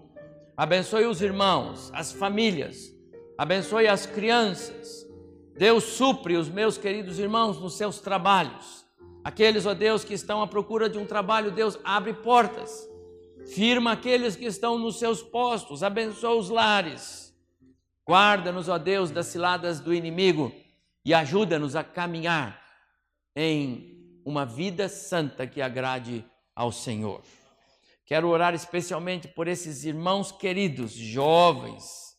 Abençoe 0.58 1.06
os 1.06 1.22
irmãos, 1.22 1.92
as 1.94 2.12
famílias, 2.12 2.92
abençoe 3.38 3.88
as 3.88 4.08
crianças, 4.08 5.06
Deus 5.56 5.84
supre 5.84 6.38
os 6.38 6.50
meus 6.50 6.76
queridos 6.76 7.20
irmãos 7.20 7.60
nos 7.60 7.78
seus 7.78 8.00
trabalhos. 8.00 8.84
Aqueles, 9.24 9.68
ó 9.68 9.76
Deus, 9.76 10.04
que 10.04 10.16
estão 10.16 10.42
à 10.42 10.48
procura 10.48 10.90
de 10.90 10.98
um 10.98 11.06
trabalho, 11.06 11.52
Deus 11.52 11.78
abre 11.84 12.14
portas. 12.14 12.90
Firma 13.54 13.92
aqueles 13.92 14.36
que 14.36 14.46
estão 14.46 14.80
nos 14.80 14.98
seus 14.98 15.22
postos, 15.22 15.84
abençoa 15.84 16.34
os 16.34 16.50
lares. 16.50 17.32
Guarda-nos, 18.10 18.68
ó 18.68 18.80
Deus, 18.80 19.12
das 19.12 19.28
ciladas 19.28 19.80
do 19.80 19.94
inimigo 19.94 20.52
e 21.06 21.14
ajuda-nos 21.14 21.76
a 21.76 21.84
caminhar 21.84 22.66
em 23.40 24.20
uma 24.26 24.48
vida 24.48 24.90
santa 24.90 25.46
que 25.46 25.62
agrade 25.62 26.26
ao 26.56 26.72
Senhor. 26.72 27.22
Quero 28.04 28.30
orar 28.30 28.56
especialmente 28.56 29.28
por 29.28 29.48
esses 29.48 29.86
irmãos 29.86 30.32
queridos, 30.32 30.92
jovens, 30.92 32.16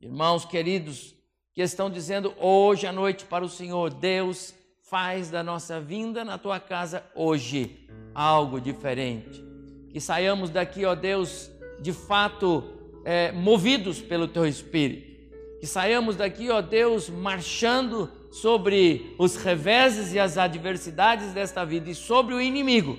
irmãos 0.00 0.44
queridos, 0.44 1.16
que 1.52 1.62
estão 1.62 1.90
dizendo 1.90 2.32
hoje 2.38 2.86
à 2.86 2.92
noite 2.92 3.24
para 3.24 3.44
o 3.44 3.48
Senhor: 3.48 3.92
Deus, 3.92 4.54
faz 4.82 5.30
da 5.30 5.42
nossa 5.42 5.80
vinda 5.80 6.24
na 6.24 6.38
tua 6.38 6.60
casa 6.60 7.04
hoje 7.12 7.88
algo 8.14 8.60
diferente. 8.60 9.44
Que 9.90 10.00
saiamos 10.00 10.48
daqui, 10.48 10.84
ó 10.84 10.94
Deus, 10.94 11.50
de 11.80 11.92
fato 11.92 12.62
é, 13.04 13.32
movidos 13.32 14.00
pelo 14.00 14.28
teu 14.28 14.46
Espírito. 14.46 15.16
Que 15.58 15.66
saiamos 15.66 16.14
daqui, 16.14 16.50
ó 16.50 16.60
Deus, 16.60 17.10
marchando 17.10 18.12
sobre 18.40 19.14
os 19.18 19.36
reveses 19.36 20.12
e 20.12 20.18
as 20.18 20.36
adversidades 20.36 21.32
desta 21.32 21.64
vida 21.64 21.90
e 21.90 21.94
sobre 21.94 22.34
o 22.34 22.40
inimigo 22.40 22.98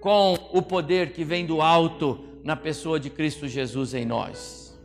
com 0.00 0.38
o 0.52 0.62
poder 0.62 1.12
que 1.12 1.24
vem 1.24 1.44
do 1.44 1.60
alto 1.60 2.24
na 2.44 2.54
pessoa 2.54 3.00
de 3.00 3.10
Cristo 3.10 3.48
Jesus 3.48 3.92
em 3.92 4.06
nós. 4.06 4.78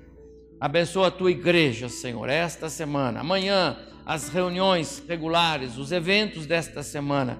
Abençoa 0.60 1.08
a 1.08 1.12
tua 1.12 1.30
igreja, 1.30 1.90
Senhor, 1.90 2.28
esta 2.28 2.70
semana, 2.70 3.20
amanhã, 3.20 3.78
as 4.04 4.30
reuniões 4.30 5.04
regulares, 5.08 5.78
os 5.78 5.92
eventos 5.92 6.48
desta 6.48 6.82
semana. 6.82 7.40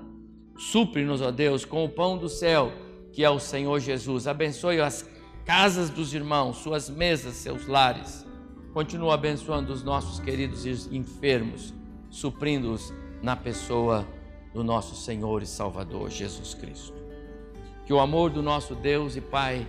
Supre-nos, 0.56 1.22
ó 1.22 1.32
Deus, 1.32 1.66
com 1.66 1.84
o 1.84 1.90
pão 1.90 2.20
do 2.20 2.30
céu, 2.30 2.72
que 3.12 3.24
é 3.24 3.30
o 3.32 3.40
Senhor 3.40 3.80
Jesus. 3.80 4.28
Abençoe 4.28 4.80
as 4.80 5.10
casas 5.44 5.90
dos 5.90 6.14
irmãos, 6.14 6.58
suas 6.58 6.88
mesas, 6.88 7.34
seus 7.34 7.66
lares. 7.66 8.24
Continua 8.74 9.16
abençoando 9.16 9.74
os 9.74 9.84
nossos 9.84 10.20
queridos 10.20 10.66
enfermos, 10.92 11.74
suprindo-os 12.14 12.94
na 13.24 13.36
pessoa 13.36 14.08
do 14.54 14.64
nosso 14.64 14.96
Senhor 14.96 15.42
e 15.42 15.48
Salvador 15.48 16.12
Jesus 16.12 16.54
Cristo. 16.54 16.94
Que 17.86 17.92
o 17.92 18.00
amor 18.00 18.30
do 18.30 18.42
nosso 18.42 18.76
Deus 18.76 19.16
e 19.16 19.22
Pai, 19.22 19.68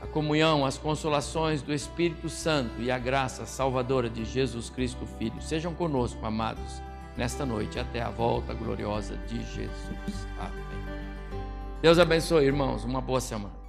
a 0.00 0.06
comunhão, 0.06 0.66
as 0.66 0.76
consolações 0.76 1.62
do 1.62 1.72
Espírito 1.72 2.28
Santo 2.28 2.82
e 2.82 2.90
a 2.90 2.98
graça 2.98 3.46
salvadora 3.46 4.10
de 4.10 4.26
Jesus 4.26 4.68
Cristo 4.68 5.06
Filho 5.18 5.40
sejam 5.40 5.74
conosco, 5.74 6.24
amados, 6.24 6.82
nesta 7.16 7.46
noite, 7.46 7.78
até 7.78 8.02
a 8.02 8.10
volta 8.10 8.52
gloriosa 8.52 9.16
de 9.26 9.38
Jesus. 9.38 10.28
Amém. 10.38 10.64
Deus 11.80 11.98
abençoe, 11.98 12.44
irmãos. 12.44 12.84
Uma 12.84 13.00
boa 13.00 13.20
semana. 13.20 13.63